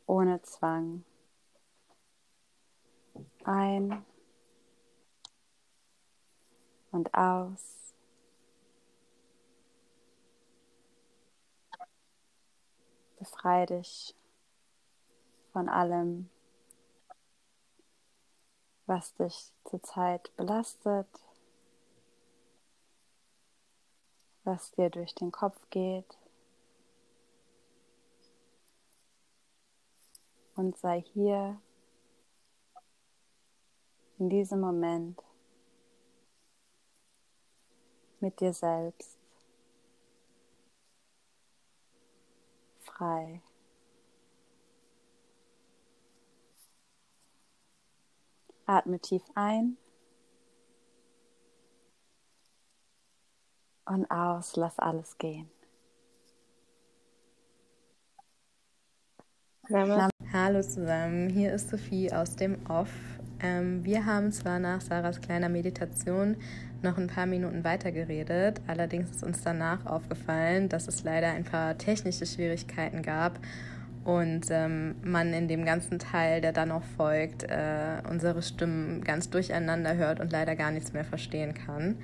ohne 0.06 0.42
Zwang. 0.42 1.04
Ein 3.44 4.04
und 6.90 7.14
aus. 7.14 7.94
Befreie 13.18 13.66
dich 13.66 14.17
von 15.58 15.68
allem, 15.68 16.30
was 18.86 19.12
dich 19.16 19.50
zurzeit 19.64 20.30
belastet, 20.36 21.08
was 24.44 24.70
dir 24.70 24.88
durch 24.88 25.16
den 25.16 25.32
Kopf 25.32 25.58
geht. 25.70 26.16
Und 30.54 30.78
sei 30.78 31.00
hier 31.12 31.60
in 34.20 34.30
diesem 34.30 34.60
Moment 34.60 35.20
mit 38.20 38.38
dir 38.38 38.52
selbst 38.52 39.18
frei. 42.78 43.42
Atme 48.68 49.00
tief 49.00 49.22
ein 49.34 49.78
und 53.86 54.10
aus, 54.10 54.56
lass 54.56 54.78
alles 54.78 55.16
gehen. 55.16 55.48
Hallo 60.32 60.60
zusammen, 60.62 61.30
hier 61.30 61.52
ist 61.54 61.70
Sophie 61.70 62.12
aus 62.12 62.36
dem 62.36 62.66
Off. 62.68 62.90
Ähm, 63.40 63.84
wir 63.84 64.04
haben 64.04 64.32
zwar 64.32 64.58
nach 64.58 64.82
Sarahs 64.82 65.20
kleiner 65.20 65.48
Meditation 65.48 66.36
noch 66.82 66.98
ein 66.98 67.06
paar 67.06 67.26
Minuten 67.26 67.64
weiter 67.64 67.90
geredet, 67.90 68.60
allerdings 68.66 69.10
ist 69.10 69.22
uns 69.24 69.42
danach 69.42 69.86
aufgefallen, 69.86 70.68
dass 70.68 70.88
es 70.88 71.04
leider 71.04 71.28
ein 71.28 71.44
paar 71.44 71.78
technische 71.78 72.26
Schwierigkeiten 72.26 73.02
gab 73.02 73.40
und 74.04 74.46
ähm, 74.50 74.96
man 75.02 75.32
in 75.32 75.48
dem 75.48 75.64
ganzen 75.64 75.98
Teil, 75.98 76.40
der 76.40 76.52
dann 76.52 76.68
noch 76.68 76.84
folgt, 76.96 77.44
äh, 77.44 78.00
unsere 78.08 78.42
Stimmen 78.42 79.02
ganz 79.02 79.30
durcheinander 79.30 79.96
hört 79.96 80.20
und 80.20 80.32
leider 80.32 80.56
gar 80.56 80.70
nichts 80.70 80.92
mehr 80.92 81.04
verstehen 81.04 81.54
kann. 81.54 81.96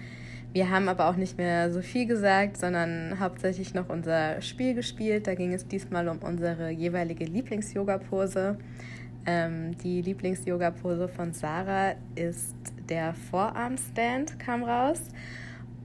Wir 0.54 0.70
haben 0.70 0.88
aber 0.88 1.08
auch 1.08 1.16
nicht 1.16 1.36
mehr 1.36 1.72
so 1.72 1.82
viel 1.82 2.06
gesagt, 2.06 2.58
sondern 2.58 3.18
hauptsächlich 3.18 3.74
noch 3.74 3.88
unser 3.88 4.40
Spiel 4.40 4.74
gespielt. 4.74 5.26
Da 5.26 5.34
ging 5.34 5.52
es 5.52 5.66
diesmal 5.66 6.08
um 6.08 6.18
unsere 6.18 6.70
jeweilige 6.70 7.24
Lieblings-Yoga-Pose. 7.24 8.56
Ähm, 9.26 9.76
die 9.78 10.00
Lieblings-Yoga-Pose 10.02 11.08
von 11.08 11.32
Sarah 11.32 11.94
ist 12.14 12.54
der 12.88 13.14
Vorarm-Stand, 13.14 14.38
kam 14.38 14.62
raus. 14.62 15.00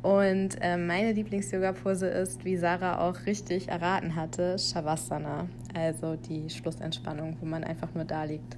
Und 0.02 0.58
äh, 0.62 0.78
meine 0.78 1.12
Lieblings-Yoga-Pose 1.12 2.08
ist, 2.08 2.46
wie 2.46 2.56
Sarah 2.56 3.08
auch 3.08 3.26
richtig 3.26 3.68
erraten 3.68 4.16
hatte, 4.16 4.58
Shavasana, 4.58 5.48
also 5.74 6.16
die 6.16 6.50
Schlussentspannung, 6.50 7.36
wo 7.42 7.46
man 7.46 7.66
einfach 7.66 7.94
nur 7.94 8.06
da 8.06 8.24
liegt. 8.24 8.58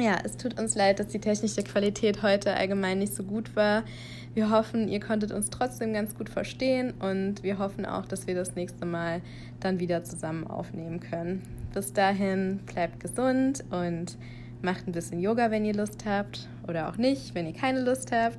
Ja, 0.00 0.18
es 0.24 0.38
tut 0.38 0.58
uns 0.58 0.74
leid, 0.74 1.00
dass 1.00 1.08
die 1.08 1.18
technische 1.18 1.62
Qualität 1.62 2.22
heute 2.22 2.54
allgemein 2.54 2.98
nicht 2.98 3.14
so 3.14 3.24
gut 3.24 3.54
war. 3.54 3.84
Wir 4.32 4.50
hoffen, 4.50 4.88
ihr 4.88 5.00
konntet 5.00 5.32
uns 5.32 5.50
trotzdem 5.50 5.92
ganz 5.92 6.14
gut 6.14 6.30
verstehen 6.30 6.94
und 6.98 7.42
wir 7.42 7.58
hoffen 7.58 7.84
auch, 7.84 8.06
dass 8.06 8.26
wir 8.26 8.34
das 8.34 8.54
nächste 8.54 8.86
Mal 8.86 9.20
dann 9.60 9.80
wieder 9.80 10.02
zusammen 10.02 10.46
aufnehmen 10.46 11.00
können. 11.00 11.42
Bis 11.74 11.92
dahin 11.92 12.60
bleibt 12.64 13.00
gesund 13.00 13.64
und 13.70 14.16
macht 14.62 14.88
ein 14.88 14.92
bisschen 14.92 15.20
Yoga, 15.20 15.50
wenn 15.50 15.66
ihr 15.66 15.74
Lust 15.74 16.06
habt 16.06 16.48
oder 16.66 16.88
auch 16.88 16.96
nicht, 16.96 17.34
wenn 17.34 17.46
ihr 17.46 17.52
keine 17.52 17.82
Lust 17.82 18.12
habt. 18.12 18.38